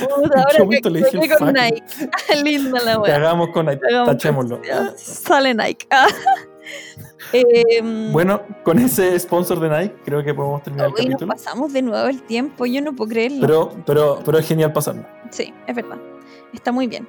ahora 0.36 0.64
bonito 0.64 0.90
le 0.90 1.04
dije 1.04 1.36
con. 1.38 1.54
Nike. 1.54 1.84
Linda 2.44 2.80
la 2.84 2.94
Que 2.94 2.98
wea. 3.00 3.16
hagamos 3.18 3.50
con 3.50 3.66
Nike. 3.66 3.82
Tachémoslo. 4.06 4.62
Sale 4.96 5.54
Nike. 5.54 5.88
Em, 7.34 8.12
Bueno, 8.12 8.42
con 8.64 8.80
ese 8.80 9.18
sponsor 9.20 9.60
de 9.60 9.70
Nike, 9.70 9.96
creo 10.06 10.24
que 10.24 10.34
podemos 10.34 10.64
terminar 10.64 10.88
el 10.88 10.92
nos 10.94 11.02
capítulo. 11.02 11.28
pasamos 11.28 11.74
de 11.74 11.82
nuevo 11.82 12.08
el 12.08 12.22
tiempo, 12.24 12.66
yo 12.66 12.82
no 12.82 12.96
puedo 12.96 13.10
creerlo. 13.10 13.42
Pero, 13.42 13.72
pero, 13.86 14.20
pero 14.24 14.38
es 14.40 14.48
genial 14.48 14.72
pasarlo. 14.74 15.06
Sí, 15.32 15.54
es 15.68 15.76
verdad. 15.76 15.98
Está 16.54 16.72
muy 16.72 16.88
bien. 16.88 17.08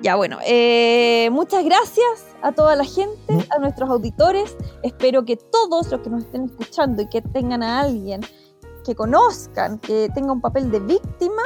Ya, 0.00 0.16
bueno, 0.16 0.38
eh, 0.44 1.28
muchas 1.32 1.64
gracias 1.64 2.26
a 2.42 2.52
toda 2.52 2.76
la 2.76 2.84
gente, 2.84 3.32
Mm. 3.32 3.40
a 3.56 3.58
nuestros 3.58 3.88
auditores. 3.90 4.56
Espero 4.82 5.24
que 5.24 5.36
todos 5.36 5.90
los 5.90 6.00
que 6.00 6.10
nos 6.10 6.24
estén 6.24 6.44
escuchando 6.44 7.02
y 7.02 7.08
que 7.08 7.22
tengan 7.22 7.62
a 7.62 7.80
alguien 7.80 8.20
que 8.84 8.94
conozcan, 8.94 9.78
que 9.78 10.10
tenga 10.14 10.32
un 10.32 10.40
papel 10.42 10.70
de 10.70 10.80
víctima, 10.80 11.42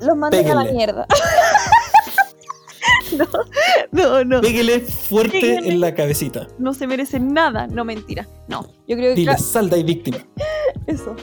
los 0.00 0.16
manden 0.16 0.46
a 0.50 0.54
la 0.54 0.60
Péguenle. 0.62 0.72
mierda. 0.72 1.06
no, 3.18 3.26
no, 3.92 4.24
no. 4.24 4.40
Pégale 4.40 4.80
fuerte 4.80 5.56
en 5.56 5.80
la 5.80 5.94
cabecita. 5.94 6.46
No 6.58 6.74
se 6.74 6.86
merecen 6.86 7.32
nada. 7.32 7.66
No, 7.66 7.84
mentira. 7.84 8.26
No, 8.48 8.62
yo 8.86 8.96
creo 8.96 9.10
que 9.14 9.20
Dile, 9.20 9.32
ca- 9.32 9.38
sal 9.38 9.70
de 9.70 9.76
ahí, 9.76 9.82
víctima. 9.84 10.18
eso. 10.86 11.14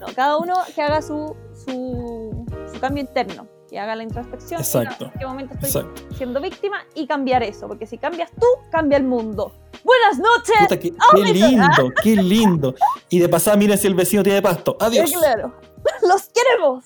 No, 0.00 0.06
cada 0.14 0.36
uno 0.38 0.54
que 0.74 0.82
haga 0.82 1.02
su, 1.02 1.34
su, 1.64 2.44
su 2.72 2.80
cambio 2.80 3.02
interno, 3.02 3.48
que 3.68 3.78
haga 3.78 3.96
la 3.96 4.02
introspección. 4.04 4.60
Exacto. 4.60 5.06
¿En 5.12 5.18
qué 5.18 5.26
momento 5.26 5.54
estoy 5.54 5.68
Exacto. 5.68 6.02
siendo 6.16 6.40
víctima? 6.40 6.78
Y 6.94 7.06
cambiar 7.06 7.42
eso, 7.42 7.66
porque 7.66 7.86
si 7.86 7.98
cambias 7.98 8.30
tú, 8.32 8.46
cambia 8.70 8.96
el 8.98 9.04
mundo. 9.04 9.52
Buenas 9.84 10.18
noches. 10.18 10.56
Puta, 10.60 10.78
qué, 10.78 10.92
qué 11.14 11.32
lindo, 11.32 11.92
qué 12.02 12.16
lindo. 12.16 12.74
Y 13.08 13.18
de 13.18 13.28
pasada, 13.28 13.56
miren 13.56 13.78
si 13.78 13.86
el 13.86 13.94
vecino 13.94 14.22
tiene 14.22 14.40
pasto. 14.42 14.76
Adiós. 14.80 15.10
Claro. 15.10 15.54
Los 16.02 16.28
queremos. 16.28 16.84